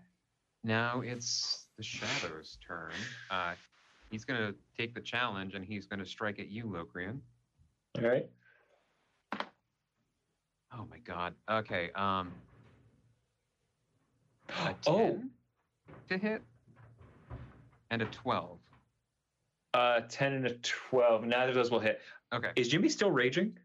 [0.65, 2.93] now it's the Shadow's turn.
[3.31, 3.55] Uh,
[4.11, 7.23] he's going to take the challenge and he's going to strike at you, Locrian.
[7.97, 8.29] All right.
[10.75, 11.33] Oh my god.
[11.51, 12.33] Okay, um.
[14.51, 15.23] A 10 Oh.
[16.09, 16.43] To hit
[17.91, 18.59] and a 12.
[19.75, 21.25] Uh, 10 and a 12.
[21.25, 22.01] Neither of those will hit.
[22.33, 22.51] Okay.
[22.57, 23.57] Is Jimmy still raging?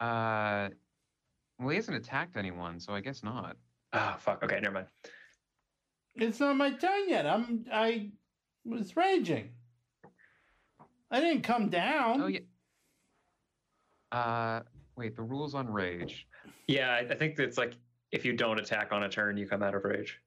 [0.00, 0.68] Uh,
[1.58, 3.56] well, he hasn't attacked anyone, so I guess not.
[3.92, 4.42] Oh, fuck.
[4.42, 4.86] Okay, never mind.
[6.14, 7.26] It's not my turn yet.
[7.26, 7.64] I'm.
[7.72, 8.10] I
[8.64, 9.50] was raging.
[11.10, 12.22] I didn't come down.
[12.22, 12.40] Oh, yeah.
[14.10, 14.60] Uh,
[14.96, 16.26] wait, the rules on rage.
[16.66, 17.74] Yeah, I, I think it's like
[18.12, 20.20] if you don't attack on a turn, you come out of rage.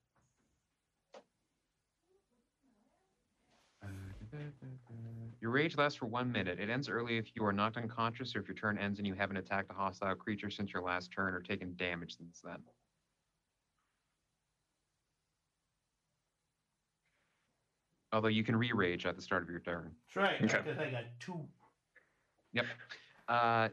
[5.41, 6.59] Your rage lasts for one minute.
[6.59, 9.13] It ends early if you are knocked unconscious or if your turn ends and you
[9.13, 12.57] haven't attacked a hostile creature since your last turn or taken damage since then.
[18.11, 19.91] Although you can re-rage at the start of your turn.
[20.07, 20.41] That's right.
[20.41, 20.63] Okay.
[20.63, 21.45] Because I got two.
[23.27, 23.69] Uh,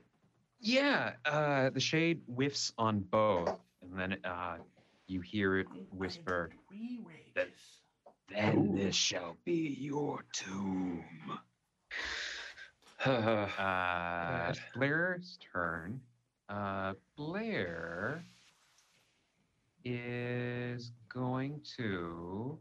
[0.61, 4.57] yeah, uh, the shade whiffs on both, and then uh,
[5.07, 7.82] you hear it whisper, rages.
[8.29, 11.05] "Then this shall be your tomb."
[13.05, 16.01] Uh, Blair's turn.
[16.49, 18.25] Uh, Blair
[19.85, 22.57] is going to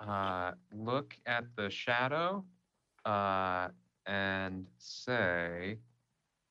[0.00, 2.42] uh, look at the shadow
[3.04, 3.68] uh,
[4.06, 5.78] and say,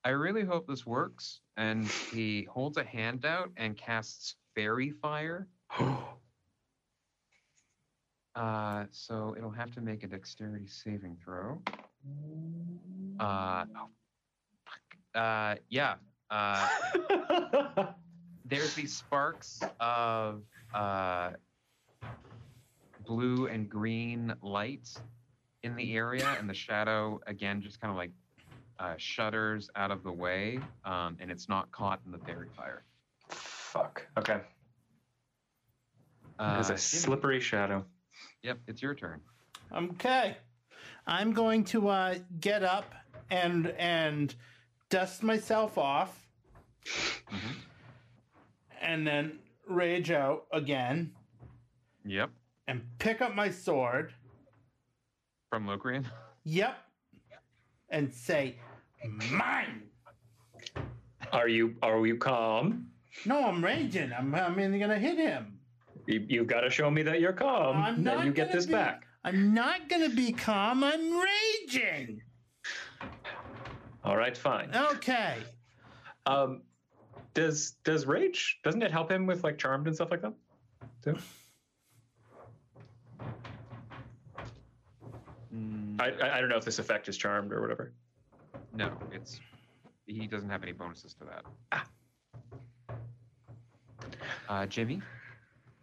[0.04, 1.40] I really hope this works.
[1.58, 5.48] And he holds a hand out and casts Faerie Fire.
[8.36, 11.62] Uh, so it'll have to make a dexterity saving throw.
[13.20, 13.88] Uh, oh,
[14.66, 14.98] fuck.
[15.16, 15.96] Uh, yeah.
[16.30, 16.68] Uh,
[18.46, 20.42] there's these sparks of
[20.74, 21.32] uh,
[23.06, 24.90] blue and green light
[25.64, 28.12] in the area, and the shadow again just kind of like
[28.80, 32.84] uh, shudders out of the way, um, and it's not caught in the faerie fire.
[33.30, 34.06] fuck.
[34.18, 34.42] Okay.
[36.38, 37.86] Uh, There's a slippery shadow.
[38.46, 39.22] Yep, it's your turn.
[39.74, 40.38] Okay.
[41.08, 42.94] I'm going to uh, get up
[43.32, 44.36] and and
[44.90, 46.28] dust myself off
[46.86, 47.56] Mhm.
[48.82, 51.12] and then rage out again
[52.06, 52.30] Yep,
[52.68, 54.14] and pick up my sword.
[55.50, 56.06] from Locrian.
[56.44, 56.78] Yep.
[57.90, 58.58] And say,
[59.32, 59.90] mine.
[61.32, 62.92] Are you are you calm?
[63.26, 64.12] No, I'm raging.
[64.14, 65.55] I'm, I'm going to hit him.
[66.08, 67.78] You, you've got to show me that you're calm.
[67.78, 69.08] I'm that not you get gonna this be- back.
[69.24, 70.84] I'm not going to be calm.
[70.84, 71.20] I'm
[71.68, 72.22] raging.
[74.04, 74.70] All right, fine.
[74.76, 75.38] Okay.
[76.28, 76.62] Um,
[77.34, 80.34] does does rage doesn't it help him with like charmed and stuff like that?
[81.04, 81.16] Too?
[85.56, 87.94] Mm, I, I I don't know if this effect is charmed or whatever.
[88.74, 89.40] no, it's
[90.06, 91.44] he doesn't have any bonuses to that.
[91.72, 91.86] Ah.
[94.48, 95.02] Uh, Jimmy,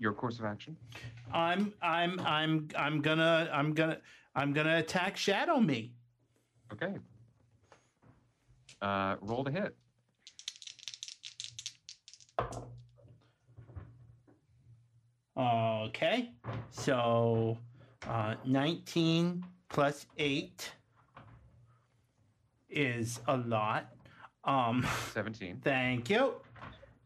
[0.02, 0.76] your course of action.
[1.32, 3.98] I'm I'm I'm I'm gonna I'm gonna
[4.34, 5.92] I'm gonna attack Shadow Me.
[6.72, 6.94] Okay.
[8.80, 9.76] Uh, roll to hit.
[15.36, 16.32] Okay.
[16.70, 17.56] So
[18.08, 20.72] uh, 19 plus 8
[22.68, 23.86] is a lot.
[24.44, 25.60] Um, 17.
[25.64, 26.34] thank you.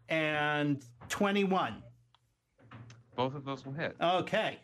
[0.09, 1.83] And 21.
[3.17, 3.97] Both of those will hit.
[4.01, 4.59] Okay.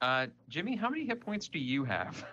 [0.00, 2.24] Uh, Jimmy, how many hit points do you have?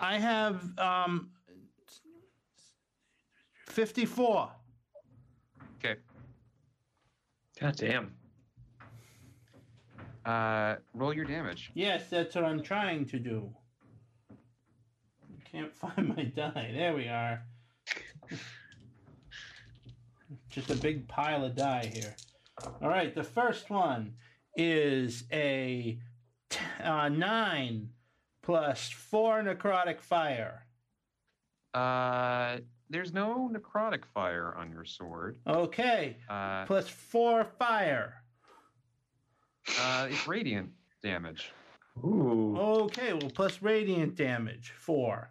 [0.00, 1.30] I have um,
[3.68, 4.50] 54.
[5.78, 6.00] Okay.
[7.60, 8.12] God damn.
[10.24, 11.70] Uh, roll your damage.
[11.74, 13.48] Yes, that's what I'm trying to do.
[15.50, 16.72] Can't find my die.
[16.74, 17.44] There we are.
[20.50, 22.14] Just a big pile of die here.
[22.80, 24.14] All right, the first one
[24.56, 25.98] is a
[26.50, 27.88] t- uh, nine
[28.42, 30.66] plus four necrotic fire.
[31.74, 32.58] Uh,
[32.90, 35.38] there's no necrotic fire on your sword.
[35.46, 38.22] Okay, Uh, plus four fire.
[39.80, 40.70] uh, it's radiant
[41.02, 41.50] damage.
[42.04, 42.56] Ooh.
[42.58, 45.30] Okay, well, plus radiant damage, four.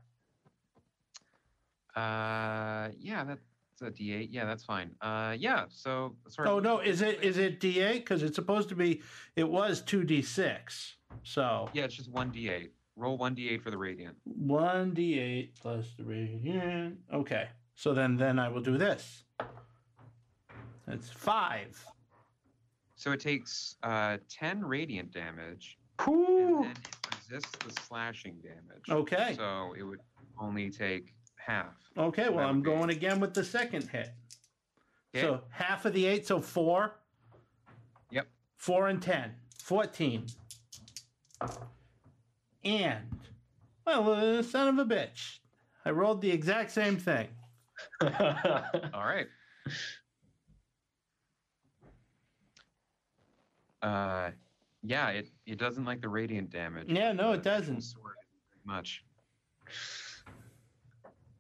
[1.95, 3.45] Uh, yeah, that's
[3.81, 4.27] a D8.
[4.31, 4.91] Yeah, that's fine.
[5.01, 5.65] Uh, yeah.
[5.69, 6.49] So, sorry.
[6.49, 7.93] Oh no, is it is it D8?
[7.95, 9.01] Because it's supposed to be.
[9.35, 10.93] It was two D6.
[11.23, 12.69] So Yeah, it's just one D8.
[12.95, 14.15] Roll one D8 for the radiant.
[14.25, 16.97] one D8 plus the radiant.
[17.13, 19.23] Okay, so then then I will do this.
[20.87, 21.83] That's five.
[22.95, 26.59] So it takes uh 10 radiant damage, and Ooh.
[26.63, 28.89] then it resists the slashing damage.
[28.89, 29.33] Okay.
[29.37, 29.99] So it would
[30.39, 31.13] only take
[31.45, 31.73] half.
[31.97, 34.11] Okay, well I'm going again with the second hit.
[35.15, 35.25] Okay.
[35.25, 36.95] So half of the eight, so four.
[38.11, 38.27] Yep.
[38.57, 39.31] Four and ten.
[39.61, 40.25] Fourteen.
[42.63, 43.03] And
[43.85, 45.39] well, uh, son of a bitch.
[45.85, 47.27] I rolled the exact same thing.
[48.01, 48.09] All
[48.93, 49.27] right.
[53.81, 54.29] Uh,
[54.83, 56.87] yeah, it it doesn't like the radiant damage.
[56.89, 57.83] Yeah, no, it doesn't.
[58.65, 59.03] Much.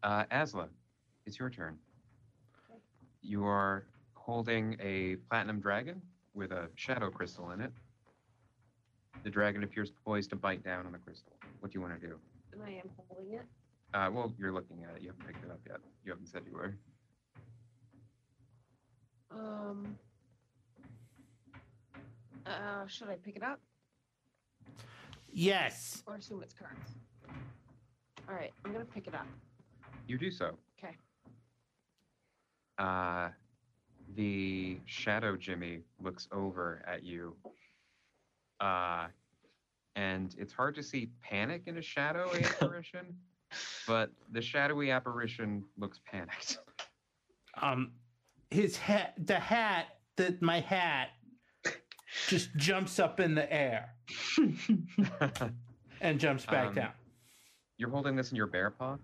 [0.03, 0.67] Uh, Asla,
[1.25, 1.77] it's your turn.
[3.21, 6.01] You are holding a platinum dragon
[6.33, 7.71] with a shadow crystal in it.
[9.23, 11.33] The dragon appears poised to bite down on the crystal.
[11.59, 12.15] What do you want to do?
[12.53, 13.45] And I am holding it.
[13.93, 15.01] Uh, well, you're looking at it.
[15.03, 15.77] You haven't picked it up yet.
[16.03, 16.75] You haven't said you were.
[19.31, 19.95] Um.
[22.45, 23.59] Uh, should I pick it up
[25.31, 26.01] Yes.
[26.07, 26.91] or assume it's cards?
[28.27, 29.27] All right, I'm gonna pick it up.
[30.11, 30.57] You do so.
[30.77, 30.97] 'Kay.
[32.77, 33.29] Uh,
[34.15, 37.33] the shadow Jimmy looks over at you.
[38.59, 39.07] Uh,
[39.95, 43.17] and it's hard to see panic in a shadow apparition,
[43.87, 46.57] but the shadowy apparition looks panicked.
[47.61, 47.93] Um,
[48.49, 49.85] his hat, the hat,
[50.17, 51.11] that my hat,
[52.27, 53.95] just jumps up in the air
[56.01, 56.91] and jumps back Um, down.
[57.77, 58.97] You're holding this in your bear paw.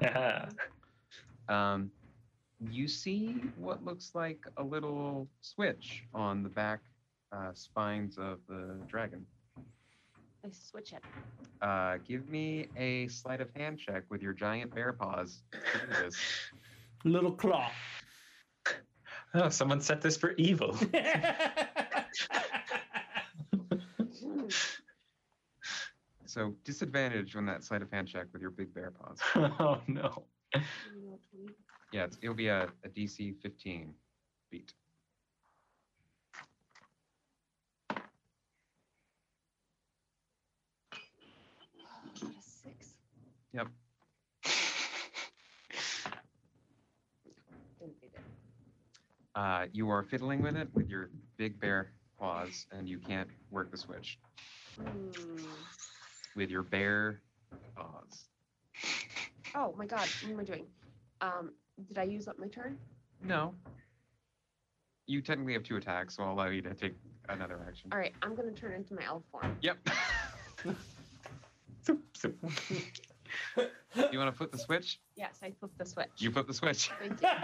[0.00, 0.48] Yeah.
[1.46, 1.90] Um,
[2.70, 6.80] you see what looks like a little switch on the back
[7.32, 9.26] uh, spines of the dragon.
[10.44, 11.02] I switch it.
[11.60, 15.42] Uh, give me a sleight of hand check with your giant bear paws
[16.02, 16.16] this.
[17.04, 17.70] Little claw.
[19.36, 20.78] Oh, someone set this for evil.
[26.34, 29.20] So disadvantage on that sleight of hand check with your big bear paws.
[29.60, 30.24] oh no.
[30.52, 30.60] You
[31.10, 31.54] know, 20.
[31.92, 33.94] Yeah, it's, it'll be a, a DC 15
[34.50, 34.72] beat.
[42.40, 42.94] Six.
[43.52, 43.68] Yep.
[47.78, 48.20] Didn't beat it.
[49.36, 53.70] Uh, you are fiddling with it with your big bear paws, and you can't work
[53.70, 54.18] the switch
[54.76, 55.36] Hmm.
[56.36, 57.20] With your bare
[57.76, 58.24] paws.
[59.54, 60.66] Oh my god, what am I doing?
[61.20, 61.52] Um,
[61.86, 62.76] did I use up my turn?
[63.22, 63.54] No.
[65.06, 66.94] You technically have two attacks, so I'll allow you to take
[67.28, 67.90] another action.
[67.92, 69.56] All right, I'm gonna turn into my elf form.
[69.60, 69.88] Yep.
[71.86, 72.38] Zoop, zoop.
[74.10, 75.00] you want to flip the switch?
[75.16, 76.08] Yes, I flipped the switch.
[76.16, 76.90] You flip the switch.
[77.00, 77.28] Thank you.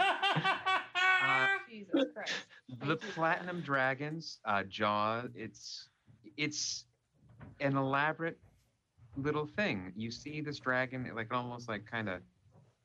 [1.23, 2.33] Uh, Jesus Christ.
[2.67, 3.09] the Thank you.
[3.13, 5.87] platinum dragons uh, jaw it's
[6.35, 6.85] it's
[7.59, 8.39] an elaborate
[9.17, 9.91] little thing.
[9.95, 12.21] You see this dragon it, like almost like kind of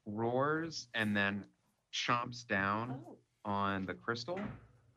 [0.07, 1.45] roars and then
[1.93, 3.19] chomps down Oh.
[3.45, 4.39] on the crystal.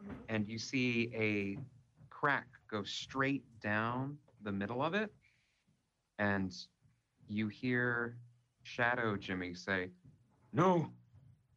[0.04, 0.16] Mhm.
[0.30, 1.58] and you see a
[2.10, 5.14] crack go straight down the middle of it.
[6.20, 6.56] And
[7.28, 8.18] you hear
[8.64, 9.92] shadow jimmy say
[10.54, 10.94] no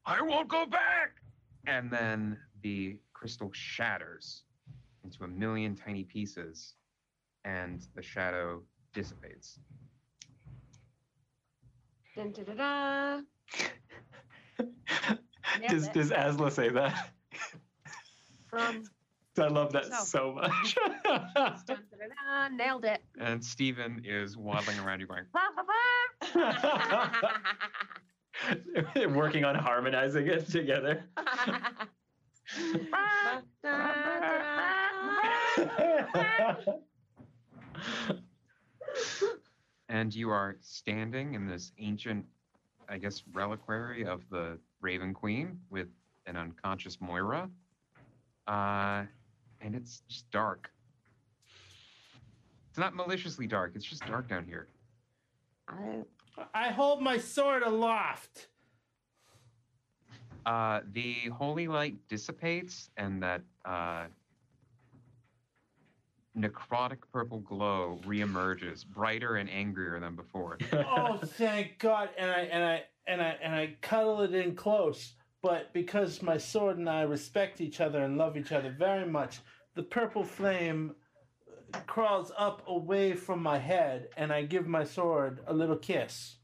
[0.07, 1.23] i won't go back.
[1.67, 4.43] And then the crystal shatters
[5.05, 6.75] into a million tiny pieces.
[7.45, 9.59] And the shadow dissipates
[12.15, 13.21] Dun, da, da, da.
[15.69, 15.93] Does, it.
[15.95, 17.11] does Asla say that?
[18.49, 18.83] From
[19.39, 20.05] I love that So.
[20.05, 20.77] so much.
[21.05, 21.31] dun,
[21.67, 23.03] da, nailed it.
[23.19, 25.25] and stephen is waddling around you going
[29.15, 31.05] Working on harmonizing it together.
[39.89, 42.25] And you are standing in this ancient
[42.89, 45.89] i guess reliquary of the raven queen with
[46.27, 47.49] an unconscious moira.
[48.47, 49.05] Uh,
[49.61, 50.71] and it's just dark.
[52.71, 53.73] It's not maliciously dark.
[53.75, 54.69] It's just dark down here.
[55.69, 56.03] I,
[56.55, 58.49] I hold my sword aloft.
[60.47, 64.07] uh, the holy light dissipates and that uh,
[66.37, 72.09] necrotic purple glow reemerges brighter and angrier than before Oh, thank God!
[72.17, 75.15] And I and I and I and I cuddle it in close.
[75.43, 79.41] But because my sword and I respect each other and love each other very much,
[79.75, 80.95] the purple flame
[81.75, 86.37] uh, crawls up away from my head, and I give my sword a little kiss.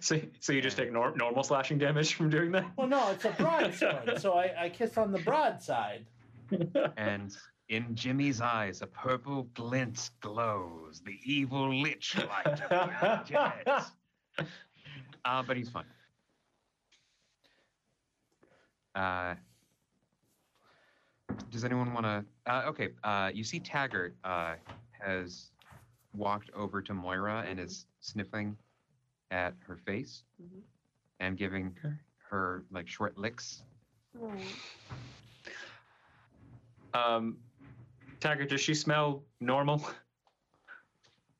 [0.00, 2.66] so, so you just take nor- normal slashing damage from doing that?
[2.76, 6.04] Well, no, it's a broadsword, so I, I kiss on the broadside.
[6.98, 7.34] and
[7.70, 12.68] in Jimmy's eyes, a purple glint glows, the evil lich light of
[13.28, 13.84] the.
[15.24, 15.84] Uh, but he's fine.
[18.96, 19.34] Uh,
[21.50, 22.24] does anyone want to?
[22.52, 24.54] Uh, okay, uh, you see Taggart uh,
[25.00, 25.52] has
[26.12, 28.56] walked over to Moira and is sniffing
[29.30, 30.60] at her face Mhm.
[31.20, 33.62] and giving her her like short licks.
[36.94, 37.36] Um,
[38.20, 39.84] Taggart, does she smell normal?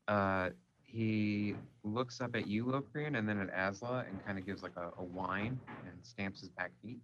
[0.09, 0.51] Uh,
[0.82, 1.55] he
[1.85, 4.90] looks up at you, Locrian, and then at Asla, and kind of gives like a,
[4.98, 6.98] a whine and stamps his back feet.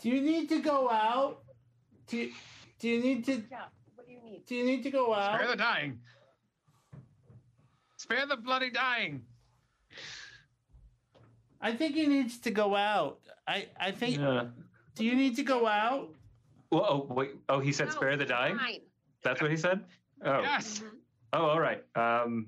[0.00, 1.42] Do you need to go out?
[2.06, 2.32] Do you,
[2.78, 3.64] do you need to yeah.
[3.96, 4.46] What do you need?
[4.46, 5.34] do you need to go out?
[5.34, 5.98] Spare the dying.
[7.96, 9.22] Spare the bloody dying.
[11.60, 13.18] I think he needs to go out.
[13.48, 14.18] I I think.
[14.18, 14.44] Yeah.
[14.94, 16.10] Do you need to go out?
[16.70, 17.30] Well, oh, wait.
[17.48, 18.58] Oh, he said No, spare the dying?
[18.58, 18.80] fine.
[19.22, 19.84] That's what he said?
[20.24, 20.40] Oh.
[20.40, 20.80] Yes.
[20.80, 20.90] Mhm.
[21.32, 21.84] Oh, all right.
[21.94, 22.46] Um,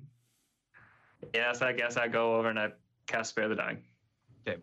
[1.35, 2.73] yes, I guess I go over and I
[3.07, 3.79] cast spare the dying.
[4.47, 4.61] Okay.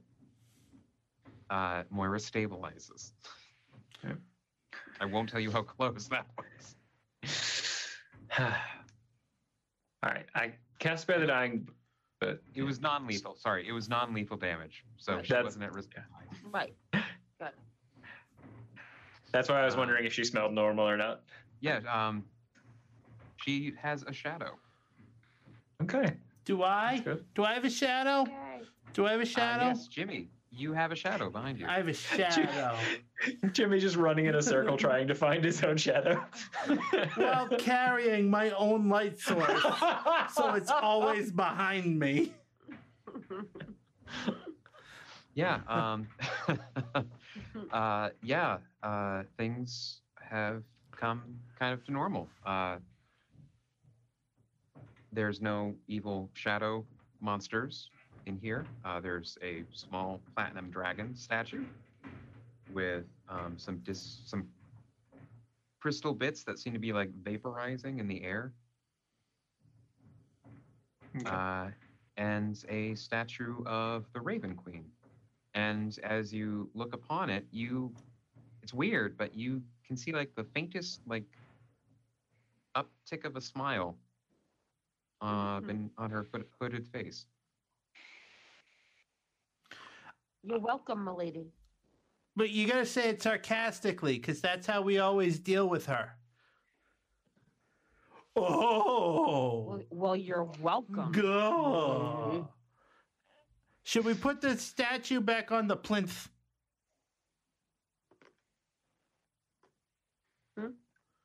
[1.50, 3.14] Uh, Moira stabilizes.
[4.04, 4.16] Okay.
[5.00, 6.76] I won't tell you how close that was.
[8.40, 8.52] all
[10.04, 10.26] right.
[10.36, 11.68] I cast spare the dying,
[12.20, 13.36] but It was non-lethal.
[13.38, 15.92] Sorry, it was non-lethal damage, so she That's- wasn't at risk.
[16.52, 16.74] Right.
[19.32, 21.22] that's why I was wondering if she smelled normal or not.
[21.60, 21.80] Yeah.
[21.92, 22.24] Um,
[23.44, 24.58] she has a shadow.
[25.84, 26.16] Okay.
[26.46, 26.94] Do I?
[26.96, 27.26] That's good.
[27.36, 28.26] Do I have a shadow?
[28.26, 28.62] Yay.
[28.94, 29.66] Do I have a Uh, shadow?
[29.68, 31.68] yes, Jimmy, you have a shadow behind you.
[31.68, 32.76] I have a shadow.
[33.52, 36.24] Jimmy just running in a circle trying to find his own shadow.
[37.16, 39.62] While carrying my own light source,
[40.34, 42.34] so it's always behind me.
[45.34, 45.60] Yeah.
[45.68, 46.08] Um,
[47.72, 48.58] uh, yeah.
[48.82, 51.22] Uh, things have come
[51.60, 52.28] kind of to normal.
[52.46, 52.78] Uh,
[55.12, 56.86] there's no evil shadow
[57.22, 57.90] monsters
[58.28, 58.66] in here.
[58.86, 61.66] Uh, there's a small platinum dragon statue
[62.74, 64.48] with um, some dis- some
[65.80, 68.54] crystal bits that seem to be like vaporizing in the air,
[71.16, 71.30] Okay.
[71.32, 71.68] uh,
[72.18, 74.86] and a statue of the Raven Queen.
[75.54, 77.94] And as you look upon it, you
[78.64, 81.26] it's weird, but you can see like the faintest like
[82.76, 83.98] uptick of a smile
[85.22, 85.68] uh, Mhm.
[85.68, 86.26] been on her
[86.60, 87.26] hooded face.
[90.44, 91.52] You're welcome, milady.
[92.36, 96.12] But you gotta say it sarcastically, because that's how we always deal with her.
[98.36, 101.12] Oh, Well, well you're welcome.
[101.12, 102.48] go.
[103.84, 106.30] Should we put the statue back on the plinth?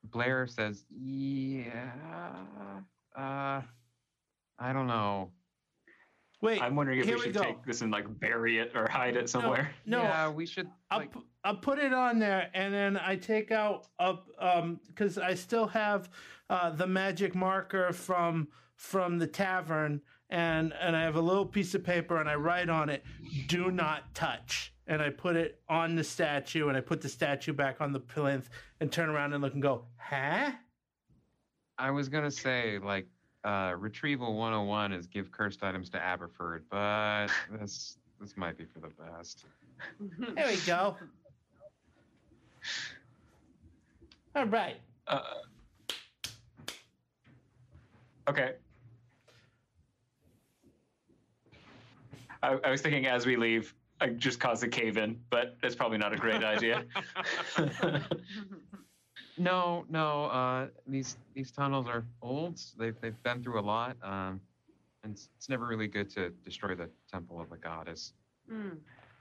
[0.04, 1.90] Blair says, "Yeah,
[3.16, 3.62] uh,
[4.58, 5.32] I don't know.
[6.42, 7.42] Wait, I'm wondering if we we should go.
[7.42, 9.72] take this and like bury it or hide it somewhere.
[9.86, 10.68] no, yeah, we should.
[10.90, 14.80] I'll, Like, pu- I'll put it on there and then I take out up um
[14.88, 16.10] because I still have
[16.50, 20.00] uh, the magic marker from from the tavern
[20.30, 23.04] and and I have a little piece of paper and I write on it
[23.46, 27.52] do not touch and I put it on the statue and I put the statue
[27.52, 28.50] back on the plinth
[28.80, 30.50] and turn around and look and go huh
[31.78, 33.06] I was gonna say like
[33.44, 37.28] uh, retrieval 101 is give cursed items to Aberford, but
[37.60, 39.46] this this might be for the best.
[40.34, 40.96] there we go
[44.36, 44.76] all right
[45.08, 45.20] Uh,
[48.28, 48.52] okay.
[52.42, 55.74] I, I was thinking as we leave, I just cause a cave in, but it's
[55.74, 56.84] probably not a great idea.
[59.38, 60.24] No, no.
[60.26, 62.60] Uh, these these tunnels are old.
[62.78, 63.96] They've they've been through a lot.
[64.02, 64.40] Um,
[65.02, 68.12] and it's, it's never really good to destroy the temple of the goddess.
[68.50, 68.78] Mm.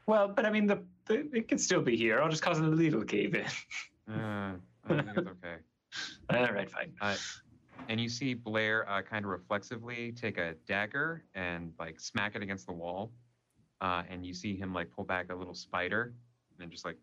[0.08, 2.22] well, but I mean, the, the it can still be here.
[2.22, 3.46] I'll just cause a little cave in.
[4.12, 4.54] Uh,
[4.90, 5.56] I think it's okay.
[6.34, 6.92] All right, fine.
[7.00, 7.16] Uh,
[7.88, 12.42] and you see Blair uh, kind of reflexively take a dagger and like smack it
[12.42, 13.12] against the wall.
[13.80, 16.14] Uh, and you see him like pull back a little spider
[16.60, 16.98] and just like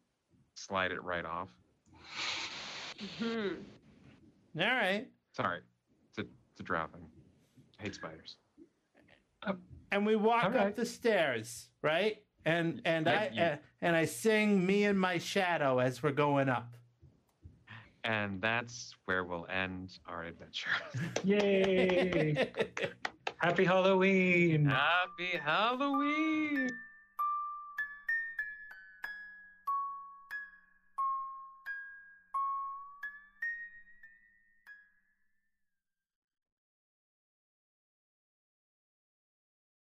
[0.54, 1.48] slide it right off.
[2.98, 3.56] Mhm.
[4.60, 5.60] all right Sorry,
[6.08, 7.06] it's a, it's a drow thing.
[7.78, 8.36] I hate spiders.
[9.92, 10.66] and we walk All right.
[10.68, 12.16] up the stairs, right?
[12.44, 16.10] And and I Right, you- uh, and I sing "Me and My Shadow" as we're
[16.12, 16.74] going up.
[18.04, 20.70] And that's where we'll end our adventure.
[21.24, 22.50] Yay!
[23.36, 24.64] Happy Halloween!
[24.66, 26.68] Happy Halloween!